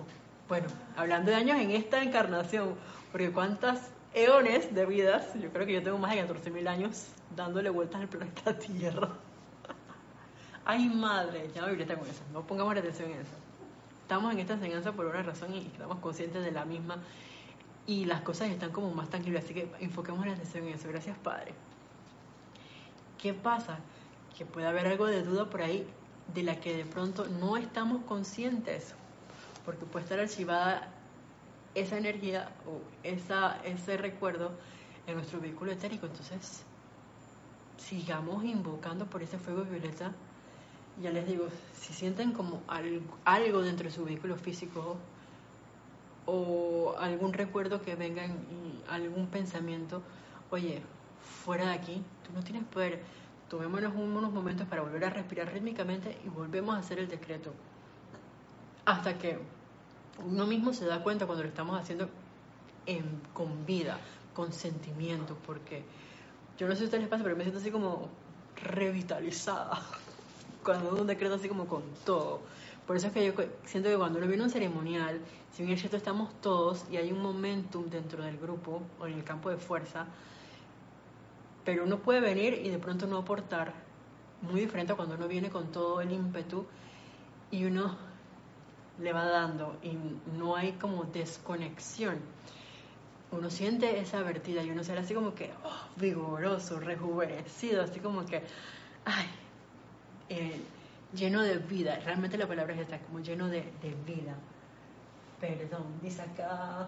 bueno, 0.48 0.68
hablando 0.96 1.32
de 1.32 1.38
años 1.38 1.60
en 1.60 1.72
esta 1.72 2.04
encarnación, 2.04 2.76
porque 3.12 3.32
¿cuántas 3.32 3.90
eones 4.14 4.74
de 4.74 4.86
vidas? 4.86 5.34
Yo 5.42 5.50
creo 5.52 5.66
que 5.66 5.74
yo 5.74 5.84
tengo 5.84 5.98
más 5.98 6.12
de 6.12 6.28
14.000 6.28 6.68
años 6.68 7.08
dándole 7.36 7.70
vueltas 7.70 8.02
al 8.02 8.08
planeta 8.08 8.58
Tierra. 8.60 9.10
Ay, 10.64 10.90
madre, 10.90 11.50
ya 11.54 11.62
me 11.64 11.70
biblioteca 11.70 12.00
con 12.00 12.10
eso, 12.10 12.24
no 12.32 12.46
pongamos 12.46 12.74
la 12.74 12.80
atención 12.80 13.12
en 13.12 13.22
eso. 13.22 13.36
Estamos 14.02 14.32
en 14.34 14.40
esta 14.40 14.54
enseñanza 14.54 14.92
por 14.92 15.08
una 15.08 15.24
razón 15.24 15.54
y 15.54 15.66
estamos 15.66 15.98
conscientes 15.98 16.44
de 16.44 16.52
la 16.52 16.64
misma 16.64 16.98
y 17.88 18.06
las 18.06 18.22
cosas 18.22 18.50
están 18.50 18.72
como 18.72 18.92
más 18.92 19.10
tangibles, 19.10 19.44
así 19.44 19.54
que 19.54 19.68
enfoquemos 19.80 20.26
la 20.26 20.34
atención 20.34 20.68
en 20.68 20.76
eso. 20.76 20.88
Gracias, 20.88 21.18
Padre. 21.18 21.54
¿Qué 23.26 23.34
pasa? 23.34 23.80
Que 24.38 24.46
puede 24.46 24.68
haber 24.68 24.86
algo 24.86 25.08
de 25.08 25.24
duda 25.24 25.50
por 25.50 25.64
ahí 25.64 25.88
de 26.36 26.44
la 26.44 26.60
que 26.60 26.78
de 26.78 26.86
pronto 26.86 27.26
no 27.26 27.58
estamos 27.58 28.04
conscientes, 28.04 28.94
porque 29.66 29.84
puede 29.88 30.04
estar 30.04 30.20
archivada 30.20 30.90
esa 31.74 31.98
energía 31.98 32.52
o 32.68 32.82
ese 33.02 33.98
recuerdo 33.98 34.52
en 35.08 35.16
nuestro 35.16 35.40
vehículo 35.42 35.72
etérico. 35.72 36.06
Entonces, 36.06 36.66
sigamos 37.78 38.44
invocando 38.44 39.08
por 39.08 39.24
ese 39.24 39.40
fuego 39.40 39.64
violeta. 39.64 40.12
Ya 41.02 41.10
les 41.10 41.26
digo, 41.26 41.48
si 41.74 41.94
sienten 41.94 42.32
como 42.32 42.62
algo, 42.68 43.64
dentro 43.64 43.86
de 43.86 43.92
su 43.92 44.06
vehículo 44.06 44.36
físico 44.36 44.98
o 46.28 46.94
algún 47.00 47.34
recuerdo 47.34 47.82
que 47.82 47.96
venga 47.96 48.24
en 48.24 48.36
algún 48.88 49.26
pensamiento, 49.26 50.04
oye, 50.52 50.84
fuera 51.44 51.70
de 51.70 51.74
aquí, 51.74 52.04
tú 52.26 52.34
no 52.34 52.44
tienes 52.44 52.64
poder. 52.66 53.02
Tomémonos 53.50 53.94
unos 53.96 54.32
momentos 54.32 54.68
para 54.68 54.82
volver 54.82 55.06
a 55.06 55.10
respirar 55.10 55.54
rítmicamente 55.54 56.18
y 56.26 56.30
volvemos 56.30 56.76
a 56.76 56.80
hacer 56.80 57.00
el 57.00 57.08
decreto. 57.08 57.54
Hasta 58.86 59.18
que 59.18 59.40
uno 60.26 60.46
mismo 60.46 60.74
se 60.74 60.86
da 60.86 61.04
cuenta 61.04 61.26
cuando 61.26 61.44
lo 61.44 61.50
estamos 61.50 61.80
haciendo 61.80 62.10
con 63.34 63.66
vida, 63.66 63.98
con 64.34 64.52
sentimiento, 64.54 65.38
porque 65.46 65.84
yo 66.58 66.68
no 66.68 66.74
sé 66.74 66.80
si 66.80 66.84
a 66.84 66.86
ustedes 66.86 67.02
les 67.04 67.10
pasa, 67.10 67.24
pero 67.24 67.36
me 67.36 67.44
siento 67.44 67.60
así 67.60 67.72
como 67.72 68.10
revitalizada 68.62 69.82
cuando 70.64 70.90
hago 70.90 71.02
un 71.02 71.08
decreto 71.08 71.36
así 71.36 71.48
como 71.48 71.68
con 71.68 71.84
todo. 72.06 72.42
Por 72.88 72.96
eso 72.96 73.08
es 73.08 73.14
que 73.14 73.26
yo 73.26 73.34
siento 73.66 73.90
que 73.90 73.98
cuando 73.98 74.20
uno 74.20 74.28
viene 74.28 74.44
a 74.44 74.46
un 74.46 74.52
ceremonial, 74.52 75.20
si 75.52 75.64
bien 75.64 75.74
es 75.74 75.80
cierto 75.80 75.98
estamos 75.98 76.30
todos 76.42 76.86
y 76.92 76.98
hay 76.98 77.12
un 77.12 77.22
momentum 77.22 77.90
dentro 77.90 78.24
del 78.24 78.38
grupo 78.38 78.82
o 79.00 79.08
en 79.08 79.14
el 79.14 79.24
campo 79.24 79.50
de 79.50 79.58
fuerza, 79.58 80.06
pero 81.66 81.84
uno 81.84 82.00
puede 82.00 82.22
venir 82.22 82.54
y 82.64 82.70
de 82.70 82.78
pronto 82.78 83.08
no 83.08 83.18
aportar, 83.18 83.74
muy 84.42 84.62
diferente 84.62 84.94
a 84.94 84.96
cuando 84.96 85.16
uno 85.16 85.28
viene 85.28 85.50
con 85.50 85.72
todo 85.72 86.00
el 86.00 86.12
ímpetu 86.12 86.66
y 87.50 87.66
uno 87.66 87.98
le 89.00 89.12
va 89.12 89.26
dando 89.26 89.78
y 89.82 89.98
no 90.38 90.56
hay 90.56 90.74
como 90.74 91.04
desconexión. 91.06 92.20
Uno 93.32 93.50
siente 93.50 94.00
esa 94.00 94.22
vertida 94.22 94.62
y 94.64 94.70
uno 94.70 94.84
sale 94.84 95.00
así 95.00 95.14
como 95.14 95.34
que 95.34 95.52
oh, 95.64 96.00
vigoroso, 96.00 96.80
rejuvenecido, 96.80 97.82
así 97.82 98.00
como 98.00 98.26
que, 98.26 98.44
ay, 99.04 99.26
eh, 100.30 100.62
lleno 101.14 101.42
de 101.42 101.58
vida. 101.58 102.00
Realmente 102.06 102.38
la 102.38 102.48
palabra 102.48 102.76
es 102.76 102.82
esta, 102.82 103.00
como 103.00 103.20
lleno 103.20 103.48
de, 103.48 103.74
de 103.82 103.96
vida. 104.06 104.36
Perdón, 105.42 106.00
dice 106.02 106.22
acá 106.22 106.88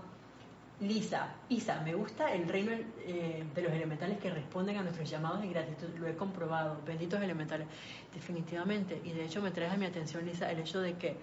Lisa, 0.79 1.33
Isa, 1.49 1.81
me 1.81 1.95
gusta 1.95 2.31
el 2.33 2.47
reino 2.47 2.71
eh, 2.71 3.43
de 3.55 3.61
los 3.63 3.71
elementales 3.71 4.19
que 4.19 4.29
responden 4.29 4.77
a 4.77 4.83
nuestros 4.83 5.09
llamados 5.09 5.41
de 5.41 5.47
gratitud. 5.47 5.87
Lo 5.97 6.07
he 6.07 6.15
comprobado. 6.15 6.79
Benditos 6.85 7.19
elementales. 7.19 7.67
Definitivamente. 8.13 9.01
Y 9.03 9.11
de 9.11 9.25
hecho 9.25 9.41
me 9.41 9.49
trae 9.49 9.69
a 9.69 9.77
mi 9.77 9.85
atención, 9.85 10.23
Lisa, 10.23 10.51
el 10.51 10.59
hecho 10.59 10.79
de 10.79 10.93
que, 10.93 11.17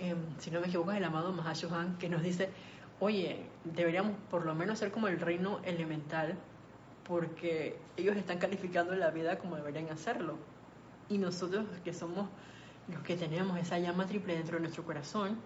em, 0.00 0.18
si 0.38 0.50
no 0.50 0.60
me 0.60 0.66
equivoco, 0.66 0.90
es 0.90 0.98
el 0.98 1.04
amado 1.04 1.32
Mahashohan 1.32 1.96
que 1.98 2.08
nos 2.08 2.22
dice, 2.22 2.50
oye, 2.98 3.46
deberíamos 3.64 4.16
por 4.30 4.44
lo 4.44 4.54
menos 4.54 4.80
ser 4.80 4.90
como 4.90 5.06
el 5.06 5.20
reino 5.20 5.60
elemental 5.64 6.36
porque 7.04 7.76
ellos 7.96 8.16
están 8.16 8.38
calificando 8.38 8.94
la 8.94 9.10
vida 9.10 9.38
como 9.38 9.56
deberían 9.56 9.90
hacerlo. 9.90 10.38
Y 11.08 11.18
nosotros 11.18 11.66
que 11.84 11.92
somos 11.92 12.28
los 12.88 13.02
que 13.02 13.16
tenemos 13.16 13.58
esa 13.58 13.78
llama 13.78 14.06
triple 14.06 14.34
dentro 14.34 14.56
de 14.56 14.62
nuestro 14.62 14.84
corazón, 14.84 15.38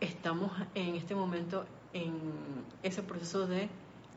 estamos 0.00 0.52
en 0.74 0.94
este 0.94 1.14
momento 1.14 1.64
en 1.92 2.14
ese 2.82 3.02
proceso 3.02 3.46
de 3.46 3.68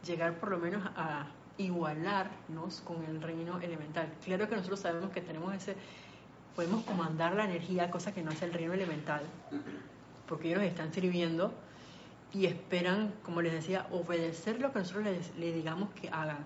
llegar 0.05 0.39
por 0.39 0.49
lo 0.51 0.57
menos 0.57 0.85
a 0.95 1.27
igualarnos 1.57 2.81
con 2.81 3.03
el 3.05 3.21
reino 3.21 3.59
elemental. 3.59 4.11
Claro 4.23 4.49
que 4.49 4.55
nosotros 4.55 4.79
sabemos 4.79 5.11
que 5.11 5.21
tenemos 5.21 5.53
ese, 5.53 5.75
podemos 6.55 6.83
comandar 6.83 7.35
la 7.35 7.45
energía, 7.45 7.91
cosa 7.91 8.13
que 8.13 8.21
no 8.21 8.31
hace 8.31 8.45
el 8.45 8.53
reino 8.53 8.73
elemental, 8.73 9.21
porque 10.27 10.49
ellos 10.49 10.63
están 10.63 10.93
sirviendo 10.93 11.53
y 12.31 12.45
esperan, 12.47 13.13
como 13.23 13.41
les 13.41 13.53
decía, 13.53 13.87
obedecer 13.91 14.59
lo 14.59 14.71
que 14.71 14.79
nosotros 14.79 15.05
les, 15.05 15.35
les 15.37 15.53
digamos 15.53 15.89
que 15.91 16.09
hagan. 16.09 16.45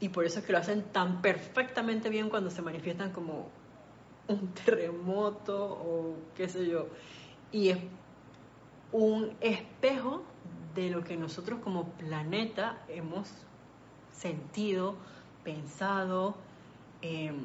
Y 0.00 0.08
por 0.08 0.24
eso 0.24 0.40
es 0.40 0.46
que 0.46 0.52
lo 0.52 0.58
hacen 0.58 0.82
tan 0.92 1.22
perfectamente 1.22 2.08
bien 2.10 2.28
cuando 2.28 2.50
se 2.50 2.62
manifiestan 2.62 3.12
como 3.12 3.48
un 4.28 4.48
terremoto 4.64 5.64
o 5.64 6.16
qué 6.34 6.48
sé 6.48 6.66
yo. 6.66 6.88
Y 7.52 7.70
es 7.70 7.78
un 8.92 9.32
espejo 9.40 10.22
de 10.74 10.90
lo 10.90 11.02
que 11.02 11.16
nosotros 11.16 11.60
como 11.60 11.84
planeta 11.90 12.78
hemos 12.88 13.28
sentido, 14.12 14.96
pensado, 15.44 16.36
em, 17.02 17.36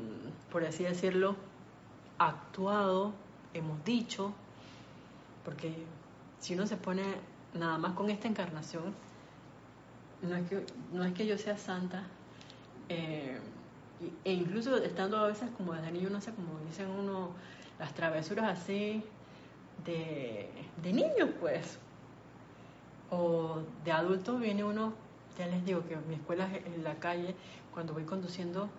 por 0.51 0.63
así 0.65 0.83
decirlo, 0.83 1.35
actuado, 2.17 3.13
hemos 3.53 3.83
dicho, 3.83 4.33
porque 5.43 5.73
si 6.39 6.53
uno 6.53 6.67
se 6.67 6.77
pone 6.77 7.03
nada 7.53 7.77
más 7.77 7.93
con 7.93 8.09
esta 8.09 8.27
encarnación, 8.27 8.93
no 10.21 10.35
es 10.35 10.49
que, 10.49 10.65
no 10.93 11.03
es 11.03 11.13
que 11.13 11.25
yo 11.25 11.37
sea 11.37 11.57
santa, 11.57 12.03
eh, 12.89 13.39
e 14.25 14.33
incluso 14.33 14.77
estando 14.77 15.17
a 15.17 15.27
veces 15.27 15.49
como 15.57 15.73
desde 15.73 15.91
niño, 15.91 16.09
no 16.09 16.21
sé, 16.21 16.31
como 16.31 16.59
dicen 16.67 16.89
uno, 16.89 17.29
las 17.79 17.93
travesuras 17.93 18.59
así, 18.59 19.03
de, 19.86 20.49
de 20.82 20.93
niños, 20.93 21.29
pues. 21.39 21.77
O 23.09 23.61
de 23.84 23.91
adultos 23.91 24.39
viene 24.39 24.63
uno, 24.63 24.93
ya 25.38 25.47
les 25.47 25.65
digo 25.65 25.84
que 25.88 25.97
mi 25.97 26.15
escuela 26.15 26.49
es 26.55 26.65
en 26.65 26.84
la 26.84 26.95
calle, 26.95 27.36
cuando 27.73 27.93
voy 27.93 28.03
conduciendo, 28.03 28.69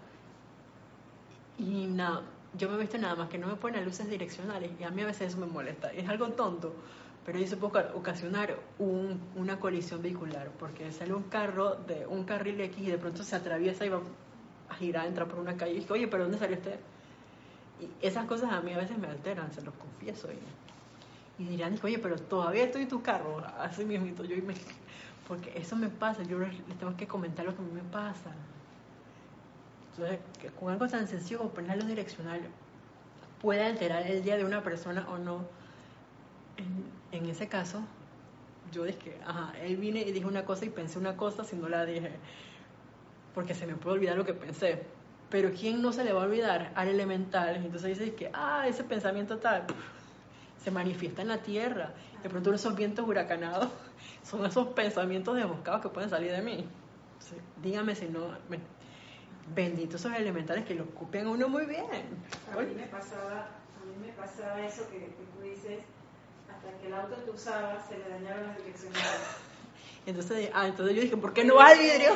y 1.59 1.86
nada, 1.86 2.22
yo 2.57 2.68
me 2.68 2.76
he 2.76 2.78
visto 2.78 2.98
nada 2.98 3.14
más 3.14 3.28
que 3.28 3.38
no 3.38 3.46
me 3.46 3.57
ponen 3.57 3.84
luces 3.84 4.09
direccionales, 4.09 4.70
y 4.80 4.84
a 4.84 4.90
mí 4.90 5.03
a 5.03 5.07
veces 5.07 5.28
eso 5.28 5.38
me 5.38 5.46
molesta, 5.46 5.92
es 5.92 6.09
algo 6.09 6.28
tonto, 6.30 6.74
pero 7.26 7.38
eso 7.38 7.59
puede 7.59 7.86
ocasionar 7.94 8.57
un, 8.78 9.20
una 9.36 9.61
colisión 9.61 10.03
vehicular, 10.03 10.50
porque 10.59 10.90
sale 10.92 11.12
un 11.12 11.24
carro 11.24 11.76
de 11.76 12.07
un 12.07 12.24
carril 12.24 12.61
X 12.61 12.78
y 12.78 12.90
de 12.90 12.98
pronto 12.98 13.22
se 13.22 13.36
atraviesa 13.36 13.84
y 13.84 13.90
va 13.90 14.00
a 14.68 14.74
girar, 14.74 15.07
entra 15.07 15.26
por 15.26 15.38
una 15.38 15.57
calle 15.57 15.72
y 15.72 15.76
dice, 15.76 15.92
oye, 15.92 16.09
pero 16.09 16.24
¿dónde 16.24 16.38
salió 16.38 16.57
usted? 16.57 16.80
Y 17.80 18.07
esas 18.07 18.26
cosas 18.26 18.50
a 18.53 18.61
mí 18.61 18.72
a 18.72 18.78
veces 18.78 18.96
me 18.98 19.09
alteran, 19.09 19.53
se 19.53 19.62
los 19.62 19.74
confieso. 19.74 20.28
Y, 20.32 20.38
y 21.43 21.49
dirán, 21.49 21.76
oye, 21.82 21.99
pero 21.99 22.16
todavía 22.16 22.64
estoy 22.64 22.82
en 22.82 22.88
tu 22.88 23.03
carro, 23.03 23.43
así 23.59 23.84
mismo, 23.84 24.07
yo 24.22 24.36
me, 24.45 24.55
porque 25.26 25.53
eso 25.57 25.74
me 25.74 25.88
pasa, 25.88 26.22
yo 26.22 26.38
les 26.38 26.78
tengo 26.78 26.97
que 26.97 27.07
comentar 27.09 27.45
lo 27.45 27.55
que 27.55 27.61
a 27.61 27.64
mí 27.64 27.72
me 27.72 27.82
pasa. 27.82 28.30
Entonces, 29.90 30.20
con 30.59 30.72
algo 30.72 30.86
tan 30.86 31.09
sencillo 31.09 31.38
como 31.38 31.51
poner 31.51 31.76
los 31.78 31.86
direccionales 31.86 32.47
puede 33.40 33.64
alterar 33.64 34.07
el 34.07 34.22
día 34.22 34.36
de 34.36 34.45
una 34.45 34.62
persona 34.62 35.05
o 35.11 35.18
no. 35.18 35.45
En, 37.11 37.26
ese 37.26 37.49
caso, 37.49 37.82
yo 38.70 38.84
dije, 38.84 39.18
ajá, 39.26 39.53
él 39.61 39.76
vine 39.76 40.01
y 40.01 40.12
dijo 40.12 40.28
una 40.28 40.45
cosa 40.45 40.64
y 40.64 40.70
pensé 40.70 40.99
una 40.99 41.16
cosa 41.16 41.43
si 41.43 41.57
no 41.57 41.68
la 41.68 41.84
dije, 41.84 42.12
porque 43.34 43.55
se 43.55 43.66
me 43.66 43.74
puede 43.74 43.97
olvidar 43.97 44.16
lo 44.16 44.24
que 44.24 44.32
pensé. 44.32 44.84
Pero 45.28 45.51
¿quién 45.51 45.82
no 45.82 45.93
se 45.93 46.05
le 46.05 46.12
va 46.12 46.22
a 46.22 46.26
olvidar 46.26 46.72
al 46.76 46.88
elemental? 46.88 47.57
Entonces 47.57 47.99
dice 47.99 48.14
que, 48.14 48.30
ah, 48.32 48.66
ese 48.68 48.84
pensamiento 48.84 49.38
tal 49.38 49.66
se 50.62 50.70
manifiesta 50.70 51.22
en 51.22 51.28
la 51.28 51.38
tierra. 51.38 51.92
De 52.22 52.28
pronto 52.28 52.52
esos 52.52 52.74
vientos 52.76 53.06
huracanados 53.06 53.68
son 54.22 54.44
esos 54.46 54.68
pensamientos 54.68 55.36
desboscados 55.36 55.82
que 55.82 55.88
pueden 55.88 56.10
salir 56.10 56.32
de 56.32 56.42
mí. 56.42 56.66
dígame 57.62 57.94
si 57.94 58.06
no, 58.06 58.28
benditos 59.54 60.00
esos 60.00 60.14
elementales 60.14 60.64
que 60.64 60.74
lo 60.74 60.84
ocupen 60.84 61.26
a 61.26 61.30
uno 61.30 61.48
muy 61.48 61.66
bien. 61.66 61.84
A 62.52 62.60
mí 62.60 62.74
me 62.74 62.86
pasaba, 62.86 63.40
a 63.40 63.84
mí 63.84 64.06
me 64.06 64.12
pasaba 64.12 64.64
eso 64.64 64.88
que, 64.90 64.98
tú 64.98 65.42
dices, 65.42 65.80
hasta 66.48 66.78
que 66.78 66.86
el 66.86 66.94
auto 66.94 67.16
que 67.24 67.30
usaba 67.30 67.82
se 67.88 67.98
le 67.98 68.08
dañaron 68.08 68.46
las 68.46 68.56
direcciones. 68.58 68.98
Entonces, 70.04 70.50
ah, 70.52 70.66
entonces 70.66 70.96
yo 70.96 71.02
dije, 71.02 71.16
¿por 71.16 71.32
qué 71.32 71.44
no 71.44 71.54
va 71.54 71.68
al 71.68 71.78
vidrio? 71.78 72.12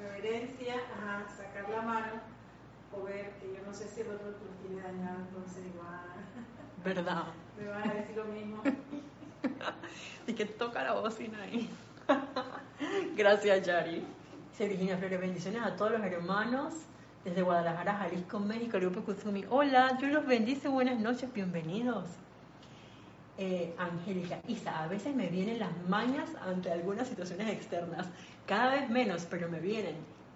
Reverencia, 0.00 0.76
ajá, 0.76 1.24
sacar 1.36 1.68
la 1.68 1.82
mano 1.82 2.12
o 2.92 3.02
ver 3.02 3.32
que 3.40 3.52
yo 3.56 3.66
no 3.66 3.74
sé 3.74 3.88
si 3.88 4.02
el 4.02 4.10
otro 4.10 4.28
lo 4.28 4.68
tiene 4.68 4.80
dañado, 4.80 5.18
entonces 5.18 5.64
igual. 5.66 5.88
Ah. 5.88 6.22
¿Verdad? 6.84 7.24
Me 7.62 7.68
van 7.68 7.90
a 7.90 7.94
decir 7.94 8.16
lo 8.16 8.24
mismo. 8.24 8.60
y 10.26 10.32
que 10.32 10.46
toca 10.46 10.82
la 10.82 10.94
bocina 10.94 11.42
ahí. 11.42 11.70
Gracias, 13.16 13.64
Yari. 13.64 14.04
Se 14.52 14.66
Virginia 14.66 14.96
Flores, 14.96 15.20
bendiciones 15.20 15.62
a 15.62 15.76
todos 15.76 15.92
los 15.92 16.02
hermanos 16.02 16.74
desde 17.24 17.42
Guadalajara, 17.42 17.94
Jalisco, 17.94 18.40
México, 18.40 18.78
el 18.78 18.90
grupo 18.90 19.02
Kuzumi. 19.02 19.44
Hola, 19.48 19.96
yo 20.00 20.08
los 20.08 20.26
bendice, 20.26 20.68
buenas 20.68 20.98
noches, 20.98 21.32
bienvenidos. 21.32 22.04
Eh, 23.38 23.74
Angélica, 23.78 24.40
Isa, 24.48 24.82
a 24.82 24.88
veces 24.88 25.14
me 25.14 25.28
vienen 25.28 25.60
las 25.60 25.70
mañas 25.88 26.30
ante 26.44 26.70
algunas 26.70 27.06
situaciones 27.06 27.48
externas, 27.48 28.08
cada 28.46 28.74
vez 28.74 28.90
menos, 28.90 29.24
pero 29.30 29.48
me 29.48 29.60
vienen, 29.60 29.94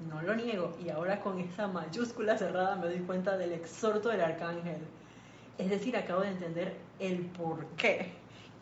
no 0.09 0.22
lo 0.22 0.37
niego, 0.37 0.77
y 0.83 0.91
ahora 0.91 1.20
con 1.20 1.41
esa 1.41 1.66
mayúscula 1.66 2.39
cerrada 2.39 2.77
me 2.77 2.87
doy 2.87 3.01
cuenta 3.01 3.37
del 3.37 3.53
exhorto 3.53 4.11
del 4.11 4.20
arcángel. 4.20 4.79
Es 5.59 5.68
decir, 5.68 5.97
acabo 5.97 6.20
de 6.20 6.29
entender 6.29 6.86
el 6.99 7.21
por 7.21 7.67
qué. 7.77 8.13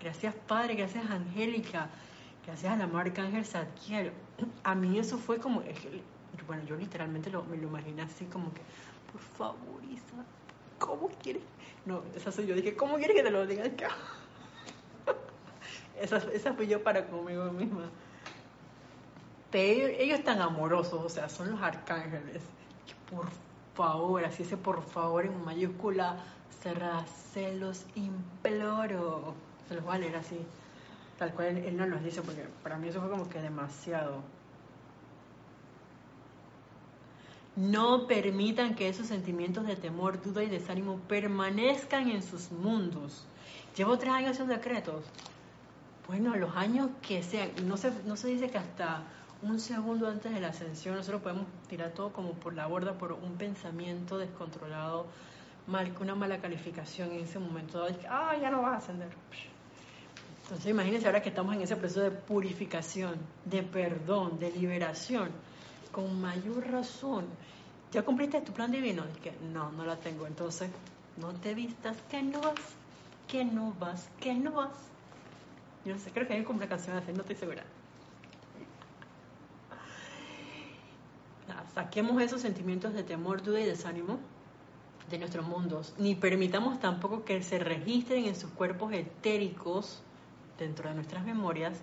Gracias 0.01 0.35
Padre, 0.47 0.75
gracias 0.75 1.09
Angélica, 1.11 1.89
gracias 2.47 2.73
a 2.73 2.77
la 2.77 2.87
marca 2.87 3.23
Ángel 3.23 3.45
Sadkiel. 3.45 4.13
A 4.63 4.75
mí 4.75 4.99
eso 4.99 5.19
fue 5.19 5.39
como, 5.39 5.63
bueno, 6.47 6.65
yo 6.65 6.77
literalmente 6.77 7.31
lo, 7.31 7.45
me 7.45 7.57
lo 7.57 7.69
imaginé 7.69 8.03
así 8.03 8.25
como 8.27 8.53
que, 8.53 8.61
por 9.13 9.21
favor 9.21 9.83
Isa, 9.91 10.25
¿cómo 10.79 11.09
quieres? 11.23 11.43
No, 11.87 12.03
esa 12.15 12.33
soy 12.33 12.47
yo, 12.47 12.55
dije, 12.55 12.77
¿cómo 12.77 12.97
quieres 12.97 13.17
que 13.17 13.23
te 13.23 13.31
lo 13.31 13.47
diga 13.47 13.65
acá? 13.65 13.91
esa, 16.01 16.19
esa 16.33 16.55
fui 16.55 16.67
yo 16.67 16.83
para 16.83 17.07
conmigo 17.07 17.51
misma. 17.53 17.91
Pero 19.51 19.87
ellos 19.87 20.19
están 20.19 20.41
amorosos, 20.41 21.05
o 21.05 21.09
sea, 21.09 21.29
son 21.29 21.53
los 21.53 21.63
arcángeles. 21.63 22.43
por 23.09 23.27
favor, 23.75 24.25
así 24.25 24.43
ese 24.43 24.57
por 24.57 24.83
favor 24.83 25.27
en 25.27 25.45
mayúscula 25.45 26.17
cerrada, 26.63 27.07
se 27.33 27.55
los 27.55 27.85
imploro. 27.95 29.35
Se 29.69 29.75
los 29.75 29.85
voy 29.85 29.97
a 29.97 29.99
leer 29.99 30.17
así, 30.17 30.39
tal 31.19 31.33
cual 31.33 31.57
él, 31.57 31.77
no 31.77 31.87
nos 31.87 32.03
dice, 32.03 32.23
porque 32.23 32.47
para 32.63 32.77
mí 32.77 32.89
eso 32.89 33.01
fue 33.01 33.11
como 33.11 33.29
que 33.29 33.41
demasiado. 33.41 34.23
No 37.57 38.07
permitan 38.07 38.75
que 38.75 38.89
esos 38.89 39.07
sentimientos 39.07 39.67
de 39.67 39.77
temor, 39.77 40.21
duda 40.23 40.43
y 40.43 40.49
desánimo 40.49 40.99
permanezcan 41.09 42.11
en 42.11 42.23
sus 42.23 42.51
mundos. 42.51 43.25
Llevo 43.77 43.97
tres 43.97 44.13
años 44.13 44.33
haciendo 44.33 44.55
decretos. 44.55 45.05
Bueno, 46.09 46.35
los 46.37 46.55
años 46.57 46.91
que 47.01 47.23
sean, 47.23 47.51
no 47.67 47.77
se, 47.77 47.91
no 48.05 48.17
se 48.17 48.29
dice 48.29 48.51
que 48.51 48.59
hasta 48.59 49.05
un 49.43 49.61
segundo 49.61 50.09
antes 50.09 50.33
de 50.33 50.41
la 50.41 50.49
ascensión 50.49 50.97
nosotros 50.97 51.23
podemos 51.23 51.47
tirar 51.69 51.91
todo 51.93 52.13
como 52.13 52.33
por 52.33 52.55
la 52.55 52.67
borda 52.67 52.95
por 52.99 53.13
un 53.13 53.37
pensamiento 53.37 54.19
descontrolado 54.19 55.07
mal, 55.67 55.93
una 56.01 56.15
mala 56.15 56.39
calificación 56.39 57.13
en 57.13 57.25
ese 57.25 57.39
momento, 57.39 57.87
ah, 58.09 58.37
ya 58.41 58.51
no 58.51 58.63
vas 58.63 58.75
a 58.75 58.77
ascender. 58.79 59.09
Entonces 60.43 60.67
imagínense 60.71 61.07
ahora 61.07 61.23
que 61.23 61.31
estamos 61.31 61.55
en 61.55 61.63
ese 61.63 61.77
proceso 61.77 62.03
de 62.03 62.11
purificación, 62.11 63.15
de 63.47 63.63
perdón, 63.63 64.39
de 64.39 64.51
liberación, 64.51 65.31
con 65.91 66.21
mayor 66.21 66.71
razón. 66.71 67.27
¿Ya 67.93 68.03
cumpliste 68.03 68.41
tu 68.43 68.53
plan 68.53 68.71
divino? 68.71 69.05
que 69.23 69.33
no, 69.53 69.71
no 69.73 69.85
la 69.85 69.97
tengo. 69.97 70.27
Entonces, 70.27 70.69
no 71.17 71.33
te 71.33 71.55
vistas, 71.55 71.97
que 72.11 72.23
no 72.23 72.41
vas, 72.41 72.61
que 73.29 73.45
no 73.45 73.73
vas, 73.79 74.11
que 74.21 74.35
no 74.35 74.53
vas. 74.53 74.77
Yo 75.85 75.95
no 75.95 76.01
sé, 76.01 76.11
creo 76.11 76.27
que 76.27 76.35
hay 76.35 76.45
un 76.45 76.59
canción 76.59 76.97
así, 76.97 77.13
no 77.13 77.21
estoy 77.21 77.37
segura. 77.37 77.63
saquemos 81.75 82.23
esos 82.23 82.41
sentimientos 82.41 82.95
de 82.95 83.03
temor, 83.03 83.43
duda 83.43 83.61
y 83.61 83.65
desánimo 83.65 84.19
de 85.11 85.19
nuestros 85.19 85.47
mundos, 85.47 85.95
ni 85.99 86.15
permitamos 86.15 86.81
tampoco 86.81 87.25
que 87.25 87.43
se 87.43 87.59
registren 87.59 88.25
en 88.25 88.37
sus 88.37 88.51
cuerpos 88.51 88.93
etéricos 88.93 90.03
dentro 90.59 90.89
de 90.89 90.95
nuestras 90.95 91.25
memorias 91.25 91.81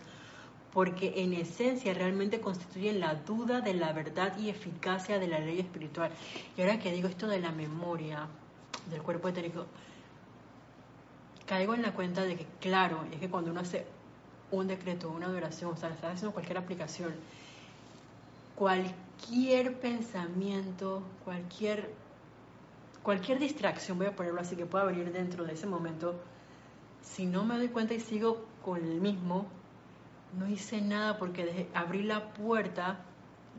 porque 0.74 1.14
en 1.18 1.34
esencia 1.34 1.94
realmente 1.94 2.40
constituyen 2.40 3.00
la 3.00 3.16
duda 3.16 3.62
de 3.62 3.74
la 3.74 3.92
verdad 3.92 4.38
y 4.38 4.50
eficacia 4.50 5.20
de 5.20 5.28
la 5.28 5.40
ley 5.40 5.60
espiritual. 5.60 6.12
Y 6.58 6.62
ahora 6.62 6.80
que 6.80 6.92
digo 6.92 7.08
esto 7.08 7.28
de 7.28 7.40
la 7.40 7.52
memoria 7.52 8.28
del 8.90 9.02
cuerpo 9.02 9.28
etérico, 9.28 9.66
caigo 11.46 11.74
en 11.74 11.82
la 11.82 11.94
cuenta 11.94 12.24
de 12.24 12.38
que, 12.38 12.46
claro, 12.62 13.04
es 13.12 13.20
que 13.20 13.30
cuando 13.30 13.52
uno 13.52 13.60
hace 13.60 13.86
un 14.52 14.68
decreto, 14.68 15.10
una 15.10 15.26
adoración, 15.28 15.74
o 15.74 15.78
sea, 15.78 15.90
está 15.90 16.12
haciendo 16.12 16.32
cualquier 16.32 16.58
aplicación, 16.58 17.14
cualquier 18.56 19.80
pensamiento, 19.80 21.04
cualquier, 21.26 21.94
cualquier 23.04 23.40
distracción, 23.40 23.98
voy 23.98 24.08
a 24.08 24.16
ponerlo 24.16 24.42
así, 24.42 24.56
que 24.56 24.66
pueda 24.66 24.86
venir 24.86 25.12
dentro 25.12 25.44
de 25.44 25.54
ese 25.54 25.68
momento, 25.68 26.20
si 27.02 27.26
no 27.26 27.44
me 27.44 27.58
doy 27.58 27.70
cuenta 27.70 27.94
y 27.94 28.00
sigo 28.00 28.46
con 28.64 28.78
el 28.78 29.02
mismo, 29.02 29.48
no 30.38 30.48
hice 30.48 30.82
nada 30.82 31.18
porque 31.18 31.46
dejé, 31.46 31.68
abrí 31.74 32.04
la 32.04 32.32
puerta, 32.34 33.00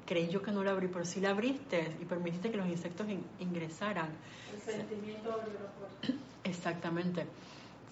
creí 0.07 0.29
yo 0.29 0.43
que 0.43 0.53
no 0.53 0.65
la 0.65 0.71
abrí, 0.71 0.89
pero 0.89 1.05
sí 1.05 1.21
la 1.21 1.31
abriste 1.31 1.97
y 2.01 2.05
permitiste 2.05 2.51
que 2.51 2.57
los 2.57 2.67
insectos 2.67 3.07
ingresaran. 3.41 4.09
El 4.53 4.61
sentimiento 4.61 5.33
abrió 5.33 5.55
la 5.55 5.71
puerta. 5.71 6.25
Exactamente. 6.45 7.27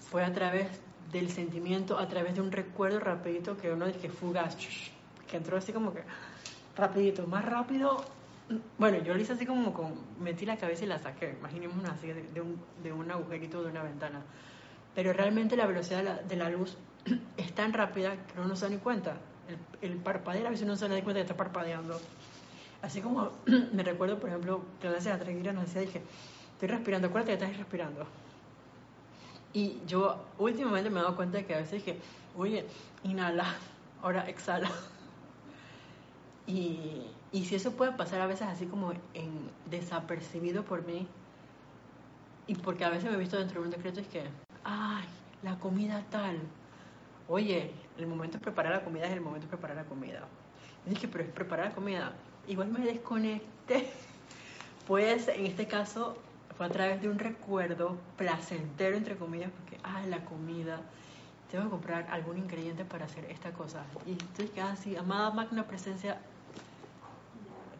Fue 0.09 0.23
a 0.23 0.33
través 0.33 0.67
del 1.11 1.29
sentimiento, 1.29 1.97
a 1.99 2.07
través 2.07 2.35
de 2.35 2.41
un 2.41 2.51
recuerdo 2.51 2.99
rapidito 2.99 3.57
que 3.57 3.71
uno 3.71 3.85
dije 3.85 4.09
fugaz, 4.09 4.57
que 5.29 5.37
entró 5.37 5.57
así 5.57 5.73
como 5.73 5.93
que 5.93 6.01
rapidito, 6.75 7.27
más 7.27 7.45
rápido. 7.45 8.03
Bueno, 8.77 8.97
yo 9.03 9.13
lo 9.13 9.19
hice 9.19 9.33
así 9.33 9.45
como 9.45 9.73
metí 10.19 10.45
la 10.45 10.57
cabeza 10.57 10.83
y 10.83 10.87
la 10.87 10.99
saqué, 10.99 11.35
imaginemos 11.39 11.83
así 11.85 12.07
de, 12.07 12.41
un, 12.41 12.61
de 12.83 12.91
un 12.91 13.09
agujerito 13.09 13.63
de 13.63 13.69
una 13.69 13.83
ventana. 13.83 14.21
Pero 14.95 15.13
realmente 15.13 15.55
la 15.55 15.65
velocidad 15.65 16.21
de 16.23 16.35
la, 16.35 16.49
de 16.49 16.57
luz 16.57 16.77
es 17.37 17.53
tan 17.53 17.73
rápida 17.73 18.15
que 18.15 18.39
uno 18.39 18.49
no 18.49 18.55
se 18.55 18.65
da 18.65 18.71
ni 18.71 18.77
cuenta. 18.77 19.15
El, 19.81 19.91
el 19.91 19.97
parpadeo 19.97 20.47
a 20.47 20.49
veces 20.49 20.67
no 20.67 20.75
se 20.75 20.87
da 20.87 20.95
ni 20.95 21.01
cuenta 21.01 21.19
que 21.19 21.23
está 21.23 21.37
parpadeando. 21.37 21.99
Así 22.81 23.01
como 23.01 23.31
me 23.73 23.83
recuerdo, 23.83 24.19
por 24.19 24.29
ejemplo, 24.29 24.63
que 24.81 24.87
a 24.87 24.91
veces 24.91 25.07
la 25.07 25.19
tranquila 25.19 25.53
nos 25.53 25.65
decía, 25.65 25.81
dije, 25.81 26.01
estoy 26.53 26.67
respirando, 26.67 27.07
acuérdate 27.07 27.37
que 27.37 27.45
estás 27.45 27.57
respirando. 27.57 28.05
Y 29.53 29.79
yo 29.85 30.25
últimamente 30.37 30.89
me 30.89 30.99
he 30.99 31.03
dado 31.03 31.15
cuenta 31.15 31.37
de 31.37 31.45
que 31.45 31.55
a 31.55 31.57
veces 31.57 31.83
dije, 31.83 31.99
oye, 32.37 32.65
inhala, 33.03 33.55
ahora 34.01 34.27
exhala. 34.29 34.71
Y, 36.47 37.03
y 37.31 37.45
si 37.45 37.55
eso 37.55 37.71
puede 37.71 37.93
pasar 37.93 38.21
a 38.21 38.27
veces 38.27 38.47
así 38.47 38.65
como 38.65 38.91
en 39.13 39.49
desapercibido 39.69 40.63
por 40.63 40.85
mí, 40.85 41.07
y 42.47 42.55
porque 42.55 42.83
a 42.83 42.89
veces 42.89 43.09
me 43.09 43.15
he 43.15 43.19
visto 43.19 43.37
dentro 43.37 43.61
de 43.61 43.67
un 43.67 43.71
decreto, 43.71 44.01
es 44.01 44.07
que, 44.07 44.23
ay, 44.63 45.05
la 45.43 45.57
comida 45.57 46.03
tal, 46.09 46.39
oye, 47.27 47.71
el 47.97 48.07
momento 48.07 48.37
de 48.37 48.43
preparar 48.43 48.73
la 48.73 48.83
comida 48.83 49.05
es 49.05 49.13
el 49.13 49.21
momento 49.21 49.47
de 49.47 49.49
preparar 49.49 49.77
la 49.77 49.85
comida. 49.85 50.27
Y 50.85 50.89
dije, 50.89 51.07
pero 51.07 51.23
es 51.23 51.29
preparar 51.31 51.67
la 51.67 51.75
comida. 51.75 52.13
Igual 52.47 52.69
me 52.69 52.85
desconecté. 52.85 53.91
Pues 54.87 55.27
en 55.27 55.45
este 55.45 55.67
caso 55.67 56.17
fue 56.57 56.65
a 56.65 56.69
través 56.69 57.01
de 57.01 57.07
un 57.07 57.19
recuerdo 57.19 57.97
placentero, 58.17 58.97
entre 58.97 59.15
comillas, 59.15 59.51
porque, 59.51 59.79
ah, 59.83 60.01
la 60.07 60.25
comida, 60.25 60.81
tengo 61.49 61.65
que 61.65 61.69
comprar 61.69 62.07
algún 62.09 62.37
ingrediente 62.39 62.83
para 62.83 63.05
hacer 63.05 63.25
esta 63.25 63.53
cosa. 63.53 63.85
Y 64.05 64.13
estoy 64.13 64.47
casi, 64.47 64.97
amada 64.97 65.29
magna 65.31 65.65
presencia, 65.67 66.19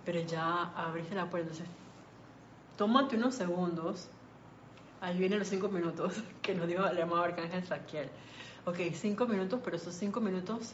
pero 0.05 0.21
ya 0.21 0.71
abriste 0.75 1.15
la 1.15 1.29
puerta. 1.29 1.51
Entonces, 1.51 1.73
tómate 2.77 3.15
unos 3.15 3.35
segundos. 3.35 4.07
Ahí 4.99 5.17
vienen 5.17 5.39
los 5.39 5.47
cinco 5.47 5.69
minutos 5.69 6.21
que 6.41 6.53
nos 6.55 6.67
dijo 6.67 6.85
el 6.85 7.01
amado 7.01 7.23
Arcángel 7.23 7.65
Saquiel 7.65 8.09
ok, 8.65 8.77
cinco 8.93 9.25
minutos, 9.25 9.59
pero 9.63 9.77
esos 9.77 9.95
cinco 9.95 10.21
minutos 10.21 10.73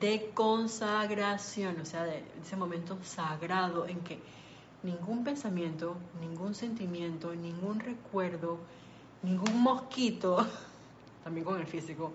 de 0.00 0.30
consagración, 0.34 1.80
o 1.80 1.84
sea, 1.84 2.04
de 2.04 2.24
ese 2.42 2.56
momento 2.56 2.98
sagrado 3.02 3.86
en 3.86 4.00
que 4.00 4.18
ningún 4.82 5.22
pensamiento, 5.22 5.96
ningún 6.20 6.54
sentimiento, 6.54 7.34
ningún 7.34 7.80
recuerdo, 7.80 8.58
ningún 9.22 9.60
mosquito, 9.60 10.46
también 11.24 11.44
con 11.44 11.60
el 11.60 11.66
físico, 11.66 12.12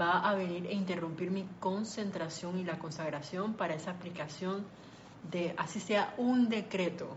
va 0.00 0.28
a 0.28 0.34
venir 0.34 0.66
e 0.66 0.72
interrumpir 0.72 1.30
mi 1.30 1.46
concentración 1.58 2.58
y 2.58 2.64
la 2.64 2.78
consagración 2.78 3.54
para 3.54 3.74
esa 3.74 3.92
aplicación 3.92 4.64
de, 5.30 5.54
así 5.56 5.80
sea 5.80 6.14
un 6.16 6.48
decreto. 6.48 7.16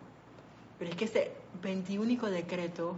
Pero 0.79 0.91
es 0.91 0.97
que 0.97 1.05
ese 1.05 1.31
21 1.61 2.29
decreto 2.29 2.97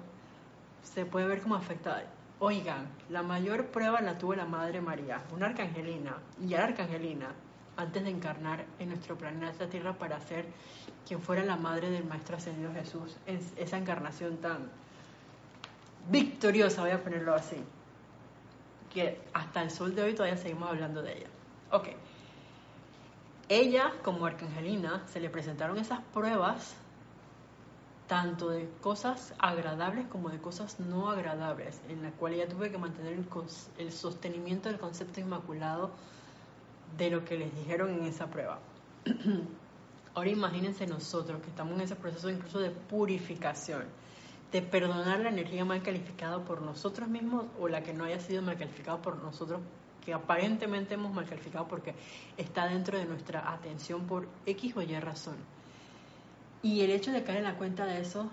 se 0.83 1.05
puede 1.05 1.27
ver 1.27 1.41
como 1.41 1.55
afectado 1.55 2.01
Oigan, 2.39 2.87
la 3.09 3.23
mayor 3.23 3.67
prueba 3.67 4.01
la 4.01 4.17
tuvo 4.17 4.35
la 4.35 4.45
Madre 4.45 4.81
María, 4.81 5.21
una 5.31 5.45
arcangelina, 5.45 6.17
y 6.45 6.53
era 6.53 6.65
arcangelina, 6.65 7.29
antes 7.77 8.03
de 8.03 8.09
encarnar 8.09 8.65
en 8.77 8.89
nuestro 8.89 9.17
planeta 9.17 9.69
Tierra 9.69 9.93
para 9.93 10.19
ser 10.19 10.45
quien 11.07 11.21
fuera 11.21 11.45
la 11.45 11.55
madre 11.55 11.89
del 11.89 12.03
Maestro 12.03 12.35
Ascendido 12.35 12.73
Jesús, 12.73 13.15
en 13.25 13.39
esa 13.55 13.77
encarnación 13.77 14.37
tan 14.37 14.69
victoriosa, 16.09 16.81
voy 16.81 16.91
a 16.91 17.01
ponerlo 17.01 17.33
así, 17.33 17.57
que 18.93 19.21
hasta 19.33 19.61
el 19.61 19.71
sol 19.71 19.95
de 19.95 20.03
hoy 20.03 20.13
todavía 20.13 20.37
seguimos 20.37 20.69
hablando 20.69 21.01
de 21.01 21.17
ella. 21.17 21.27
Ok. 21.71 21.87
Ella, 23.47 23.93
como 24.03 24.25
arcangelina, 24.25 25.03
se 25.07 25.19
le 25.19 25.29
presentaron 25.29 25.77
esas 25.77 26.01
pruebas 26.13 26.75
tanto 28.07 28.49
de 28.49 28.69
cosas 28.81 29.33
agradables 29.39 30.07
como 30.07 30.29
de 30.29 30.39
cosas 30.39 30.79
no 30.79 31.09
agradables, 31.09 31.79
en 31.89 32.03
la 32.03 32.11
cual 32.11 32.33
ella 32.33 32.47
tuve 32.47 32.71
que 32.71 32.77
mantener 32.77 33.17
el, 33.77 33.91
sostenimiento 33.91 34.69
del 34.69 34.79
concepto 34.79 35.19
inmaculado 35.19 35.91
de 36.97 37.09
lo 37.09 37.25
que 37.25 37.37
les 37.37 37.55
dijeron 37.55 37.91
en 37.91 38.05
esa 38.05 38.27
prueba. 38.27 38.59
Ahora 40.15 40.29
imagínense 40.29 40.87
nosotros 40.87 41.41
que 41.41 41.49
estamos 41.49 41.75
en 41.75 41.81
ese 41.81 41.95
proceso 41.95 42.29
incluso 42.29 42.59
de 42.59 42.69
purificación, 42.69 43.83
de 44.51 44.61
perdonar 44.61 45.19
la 45.19 45.29
energía 45.29 45.65
mal 45.65 45.81
calificada 45.81 46.43
por 46.45 46.61
nosotros 46.61 47.09
mismos 47.09 47.45
o 47.59 47.67
la 47.67 47.83
que 47.83 47.93
no 47.93 48.05
haya 48.05 48.19
sido 48.19 48.41
mal 48.41 48.57
calificada 48.57 49.01
por 49.01 49.21
nosotros, 49.21 49.61
que 50.05 50.13
aparentemente 50.13 50.93
hemos 50.93 51.13
mal 51.13 51.25
calificado 51.25 51.67
porque 51.67 51.95
está 52.37 52.67
dentro 52.67 52.97
de 52.97 53.05
nuestra 53.05 53.51
atención 53.51 54.05
por 54.05 54.27
X 54.45 54.77
o 54.77 54.81
Y 54.81 54.99
razón. 54.99 55.35
Y 56.61 56.81
el 56.81 56.91
hecho 56.91 57.11
de 57.11 57.23
caer 57.23 57.39
en 57.39 57.43
la 57.45 57.55
cuenta 57.55 57.85
de 57.85 58.01
eso 58.01 58.29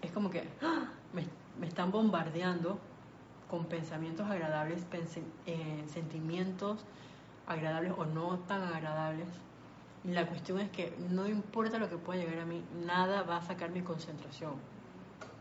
es 0.00 0.12
como 0.12 0.30
que 0.30 0.48
¡ah! 0.62 0.90
me, 1.12 1.66
están 1.66 1.90
bombardeando 1.90 2.78
con 3.50 3.64
pensamientos 3.66 4.30
agradables, 4.30 4.86
eh, 5.46 5.84
sentimientos 5.88 6.84
agradables 7.46 7.92
o 7.96 8.04
no 8.04 8.38
tan 8.40 8.62
agradables. 8.62 9.28
Y 10.04 10.12
la 10.12 10.26
cuestión 10.26 10.60
es 10.60 10.70
que 10.70 10.94
no 11.10 11.26
importa 11.26 11.78
lo 11.78 11.88
que 11.88 11.96
pueda 11.96 12.22
llegar 12.22 12.38
a 12.40 12.44
mí, 12.44 12.62
nada 12.86 13.22
va 13.22 13.38
a 13.38 13.42
sacar 13.42 13.70
mi 13.70 13.82
concentración. 13.82 14.52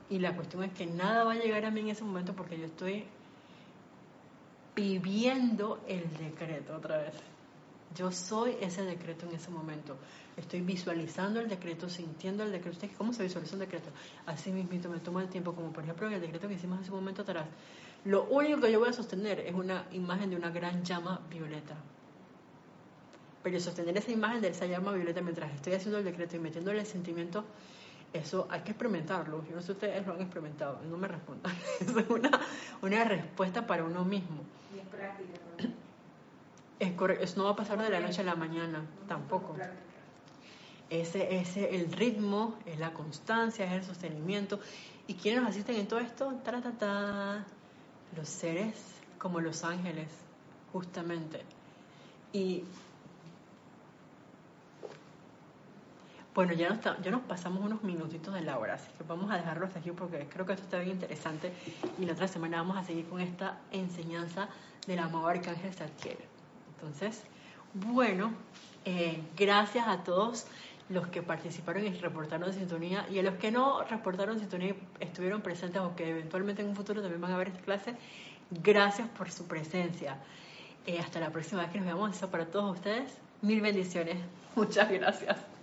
Y 0.10 0.20
la 0.20 0.36
cuestión 0.36 0.64
es 0.64 0.72
que 0.72 0.88
nada 0.88 1.26
va 1.26 1.34
a 1.34 1.36
llegar 1.36 1.66
a 1.66 1.72
mí 1.72 1.82
en 1.82 1.90
ese 1.90 2.04
momento 2.04 2.34
porque 2.34 2.58
yo 2.58 2.66
estoy 2.66 3.06
viviendo 4.78 5.80
el 5.88 6.08
decreto 6.18 6.76
otra 6.76 6.98
vez. 6.98 7.14
Yo 7.96 8.12
soy 8.12 8.58
ese 8.62 8.84
decreto 8.84 9.26
en 9.26 9.34
ese 9.34 9.50
momento. 9.50 9.98
Estoy 10.36 10.62
visualizando 10.62 11.40
el 11.40 11.50
decreto, 11.50 11.90
sintiendo 11.90 12.44
el 12.44 12.52
decreto. 12.52 12.88
¿Cómo 12.96 13.12
se 13.12 13.24
visualiza 13.24 13.56
un 13.56 13.62
decreto? 13.62 13.90
Así 14.28 14.52
mismo 14.52 14.92
me 14.92 15.00
tomo 15.00 15.20
el 15.20 15.30
tiempo, 15.30 15.56
como 15.56 15.74
por 15.74 15.84
ejemplo 15.84 16.08
el 16.08 16.22
decreto 16.22 16.48
que 16.48 16.54
hicimos 16.54 16.80
hace 16.80 16.92
un 16.92 17.00
momento 17.00 17.24
atrás. 17.24 17.48
Lo 18.06 18.26
único 18.26 18.62
que 18.62 18.72
yo 18.72 18.80
voy 18.80 18.90
a 18.90 18.94
sostener 18.94 19.40
es 19.40 19.56
una 19.56 19.88
imagen 19.94 20.30
de 20.30 20.36
una 20.36 20.52
gran 20.52 20.84
llama 20.84 21.22
violeta. 21.28 21.76
Pero 23.42 23.60
sostener 23.60 23.98
esa 23.98 24.12
imagen 24.12 24.42
de 24.42 24.50
esa 24.50 24.68
llama 24.68 24.92
violeta 24.92 25.22
mientras 25.22 25.52
estoy 25.56 25.74
haciendo 25.74 25.98
el 25.98 26.06
decreto 26.06 26.36
y 26.36 26.40
metiéndole 26.40 26.82
el 26.82 26.86
sentimiento, 26.86 27.46
eso 28.14 28.48
hay 28.52 28.62
que 28.62 28.72
experimentarlo. 28.72 29.44
Yo 29.50 29.56
no 29.56 29.62
sé 29.62 29.68
si 29.68 29.72
ustedes 29.72 30.06
lo 30.06 30.14
han 30.14 30.22
experimentado, 30.22 30.80
no 30.88 30.98
me 30.98 31.08
respondan. 31.08 31.56
Es 31.80 32.10
una, 32.10 32.30
una 32.84 33.04
respuesta 33.06 33.66
para 33.66 33.84
uno 33.84 34.06
mismo. 34.06 34.44
Es. 35.60 35.70
Es 36.80 37.22
eso 37.22 37.38
no 37.38 37.46
va 37.46 37.52
a 37.52 37.56
pasar 37.56 37.82
de 37.82 37.90
la 37.90 38.00
noche 38.00 38.22
a 38.22 38.24
la 38.24 38.36
mañana, 38.36 38.86
tampoco. 39.08 39.56
Ese 40.90 41.38
es 41.38 41.58
el 41.58 41.92
ritmo, 41.92 42.56
es 42.66 42.80
la 42.80 42.94
constancia, 42.94 43.66
es 43.66 43.72
el 43.72 43.84
sostenimiento. 43.84 44.60
¿Y 45.08 45.16
quiénes 45.16 45.42
nos 45.42 45.52
asisten 45.52 45.76
en 45.76 45.88
todo 45.88 46.00
esto? 46.00 46.34
Ta, 46.44 47.46
Los 48.16 48.30
seres 48.30 48.76
como 49.18 49.40
los 49.42 49.64
ángeles, 49.64 50.08
justamente. 50.72 51.42
Y 52.32 52.64
bueno, 56.38 56.54
ya 56.54 56.70
nos, 56.70 56.84
ya 57.02 57.10
nos 57.10 57.22
pasamos 57.22 57.66
unos 57.66 57.82
minutitos 57.82 58.32
de 58.32 58.42
la 58.42 58.60
hora, 58.60 58.76
así 58.76 58.92
que 58.96 59.04
vamos 59.04 59.32
a 59.32 59.38
dejarlo 59.38 59.66
hasta 59.66 59.80
aquí 59.80 59.90
porque 59.90 60.28
creo 60.32 60.46
que 60.46 60.54
esto 60.54 60.66
está 60.66 60.78
bien 60.78 60.92
interesante. 60.92 61.52
Y 61.98 62.06
la 62.06 62.14
otra 62.14 62.28
semana 62.28 62.58
vamos 62.58 62.78
a 62.78 62.84
seguir 62.84 63.08
con 63.08 63.20
esta 63.22 63.58
enseñanza 63.72 64.48
del 64.86 65.00
amado 65.00 65.28
Arcángel 65.28 65.74
Zadkiel. 65.74 66.20
Entonces, 66.76 67.24
bueno, 67.74 68.34
eh, 68.86 69.20
gracias 69.36 69.88
a 69.88 70.04
todos 70.04 70.46
los 70.90 71.08
que 71.08 71.24
participaron 71.24 71.88
y 71.88 71.90
reportaron 71.94 72.54
sintonía 72.54 73.08
y 73.10 73.18
a 73.18 73.24
los 73.24 73.34
que 73.38 73.50
no 73.50 73.82
reportaron 73.82 74.38
sintonía 74.38 74.76
y 75.00 75.04
estuvieron 75.04 75.42
presentes 75.42 75.82
o 75.82 75.96
que 75.96 76.08
eventualmente 76.08 76.62
en 76.62 76.68
un 76.68 76.76
futuro 76.76 77.02
también 77.02 77.20
van 77.20 77.32
a 77.32 77.38
ver 77.38 77.48
esta 77.48 77.62
clase, 77.62 77.96
gracias 78.52 79.10
por 79.10 79.32
su 79.32 79.48
presencia. 79.48 80.18
Eh, 80.86 81.00
hasta 81.00 81.20
la 81.20 81.32
próxima 81.32 81.64
vez 81.64 81.72
que 81.72 81.80
nos 81.80 81.88
veamos. 81.88 82.16
Eso 82.16 82.30
para 82.30 82.46
todos 82.46 82.76
ustedes. 82.76 83.18
Mil 83.42 83.60
bendiciones. 83.60 84.18
Muchas 84.56 84.92
gracias. 84.92 85.57